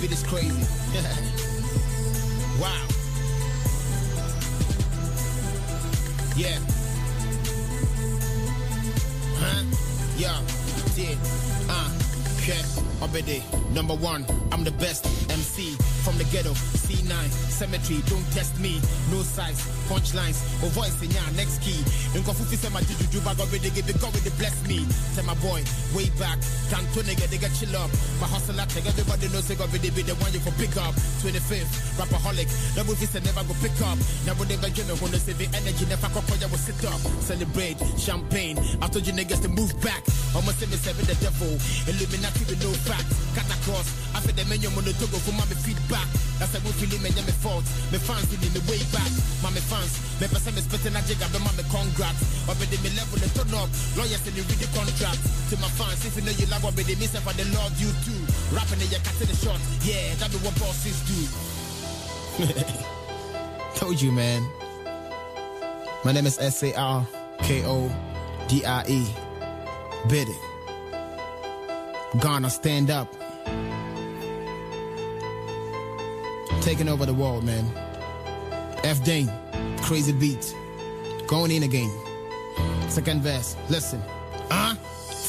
Beat 0.00 0.12
is 0.12 0.22
crazy. 0.22 0.48
wow. 2.60 2.86
Yeah. 6.36 6.58
Huh? 9.38 9.64
Yeah. 10.16 10.40
Did. 10.94 11.18
Uh. 11.68 11.90
Okay. 12.38 12.62
Number 13.74 13.94
one. 13.94 14.24
I'm 14.52 14.62
the 14.64 14.70
best 14.70 15.04
MC 15.30 15.74
from 16.04 16.16
the 16.16 16.24
ghetto. 16.24 16.54
C9. 16.88 17.12
Cemetery. 17.52 18.00
Don't 18.08 18.24
test 18.32 18.56
me. 18.60 18.80
No 19.12 19.20
size. 19.20 19.60
Punchlines. 19.92 20.40
Or 20.64 20.72
voice 20.72 20.96
in 21.04 21.12
ya. 21.12 21.20
Next 21.36 21.60
key. 21.60 21.76
In 22.16 22.24
Kofufi 22.24 22.56
say 22.56 22.72
my 22.72 22.80
juju 22.80 23.20
bag 23.20 23.36
already 23.36 23.68
give 23.68 23.84
it 23.84 24.00
God 24.00 24.12
with 24.16 24.24
bless 24.40 24.56
me. 24.64 24.88
Tell 25.12 25.28
my 25.28 25.36
boy. 25.44 25.60
Way 25.92 26.08
back. 26.16 26.40
Can't 26.72 26.88
nigga. 27.04 27.28
They 27.28 27.36
get 27.36 27.52
chill 27.52 27.76
up. 27.76 27.92
My 28.24 28.26
hustle 28.26 28.56
at 28.56 28.72
everybody 28.72 29.28
knows 29.28 29.46
they 29.48 29.54
got 29.60 29.68
really 29.68 29.92
be 29.92 30.00
the 30.00 30.16
one 30.16 30.32
you 30.32 30.40
for 30.40 30.52
pick 30.56 30.72
up. 30.80 30.96
25th. 31.20 32.00
Rapaholic. 32.00 32.48
Double 32.72 32.96
fist 32.96 33.20
and 33.20 33.24
never 33.28 33.44
go 33.44 33.52
pick 33.60 33.76
up. 33.84 34.00
Never 34.24 34.48
never 34.48 34.72
give 34.72 34.88
me 34.88 34.96
when 34.96 35.12
they 35.12 35.20
say 35.20 35.36
the 35.36 35.44
energy. 35.52 35.84
Never 35.92 36.08
for 36.08 36.36
you 36.40 36.48
will 36.48 36.56
sit 36.56 36.80
up. 36.88 37.00
Celebrate. 37.20 37.76
Champagne. 38.00 38.56
I 38.80 38.88
told 38.88 39.04
you 39.04 39.12
niggas 39.12 39.44
to 39.44 39.52
move 39.52 39.76
back. 39.84 40.00
Almost 40.32 40.64
say 40.64 40.66
me 40.72 40.80
seven 40.80 41.04
the 41.04 41.16
devil. 41.20 41.52
Illuminati 41.84 42.48
with 42.48 42.64
no 42.64 42.72
facts. 42.88 43.12
Cut 43.36 43.48
across. 43.60 43.92
After 44.16 44.32
the 44.32 44.48
menu 44.48 44.72
on 44.72 44.84
the 44.88 44.96
togo 44.96 45.20
for 45.20 45.36
my 45.36 45.44
feedback. 45.60 46.08
That's 46.38 46.54
a 46.54 46.60
movie 46.62 46.86
me 47.02 47.10
me 47.10 47.34
fault. 47.42 47.66
Me 47.90 47.98
fans 47.98 48.30
in 48.30 48.38
the 48.54 48.62
way 48.70 48.78
back. 48.94 49.10
Mommy 49.42 49.58
fans. 49.58 49.98
Me 50.22 50.30
person 50.30 50.54
me 50.54 50.62
spitting 50.62 50.94
a 50.94 51.02
jig. 51.02 51.18
I 51.18 51.26
be 51.34 51.38
mommy 51.42 51.66
congrats. 51.66 52.22
Already 52.46 52.78
me 52.78 52.94
level 52.94 53.18
the 53.18 53.26
turn 53.34 53.50
up. 53.58 53.66
Lawyers 53.98 54.22
in 54.22 54.38
the 54.38 54.42
read 54.46 54.62
the 54.62 54.70
contract. 54.70 55.18
To 55.50 55.54
my 55.58 55.66
fans, 55.74 56.06
if 56.06 56.14
you 56.14 56.22
know 56.22 56.30
you 56.38 56.46
love 56.46 56.62
what 56.62 56.78
they 56.78 56.94
miss 56.94 57.18
for 57.18 57.34
the 57.34 57.42
love 57.58 57.74
you 57.82 57.90
too. 58.06 58.22
Rapping 58.54 58.78
in 58.78 58.86
your 58.86 59.02
cat 59.02 59.18
in 59.18 59.26
the 59.26 59.34
shot. 59.34 59.58
Yeah, 59.82 60.14
that 60.22 60.30
be 60.30 60.38
what 60.46 60.54
bosses 60.62 61.02
do. 61.10 61.18
Told 63.74 63.98
you, 64.00 64.12
man. 64.14 64.46
My 66.04 66.12
name 66.12 66.26
is 66.26 66.38
S 66.38 66.62
A 66.62 66.70
R 66.78 67.06
K 67.42 67.66
O 67.66 67.90
D 68.46 68.64
I 68.64 68.86
E. 68.86 69.02
Biddy. 70.06 70.38
Ghana, 72.22 72.48
stand 72.48 72.90
up. 72.90 73.17
Taking 76.60 76.88
over 76.88 77.06
the 77.06 77.14
world, 77.14 77.44
man. 77.44 77.64
F 78.84 79.02
Dane, 79.04 79.30
crazy 79.82 80.12
beat. 80.12 80.54
Going 81.26 81.50
in 81.50 81.62
again. 81.62 81.90
Second 82.88 83.22
verse, 83.22 83.56
listen. 83.68 84.02
Huh? 84.50 84.74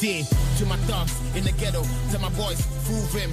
See, 0.00 0.24
to 0.56 0.64
my 0.66 0.76
thugs 0.88 1.12
in 1.36 1.44
the 1.44 1.52
ghetto, 1.52 1.84
to 2.12 2.18
my 2.18 2.30
boys, 2.30 2.60
fool 2.88 3.04
him. 3.12 3.30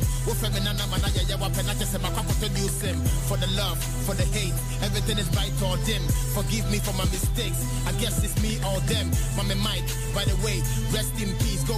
For 3.27 3.37
the 3.37 3.47
love, 3.55 3.79
for 4.03 4.13
the 4.13 4.25
hate, 4.35 4.53
everything 4.83 5.17
is 5.17 5.29
bright 5.29 5.55
or 5.63 5.77
dim. 5.87 6.03
Forgive 6.35 6.69
me 6.69 6.79
for 6.79 6.93
my 6.93 7.05
mistakes. 7.05 7.63
I 7.87 7.93
guess 8.03 8.23
it's 8.23 8.35
me 8.43 8.59
or 8.67 8.79
them. 8.91 9.11
Mama 9.35 9.55
Mike, 9.55 9.87
by 10.13 10.23
the 10.25 10.35
way, 10.43 10.59
rest 10.91 11.15
in 11.23 11.31
peace. 11.39 11.63
Go 11.63 11.65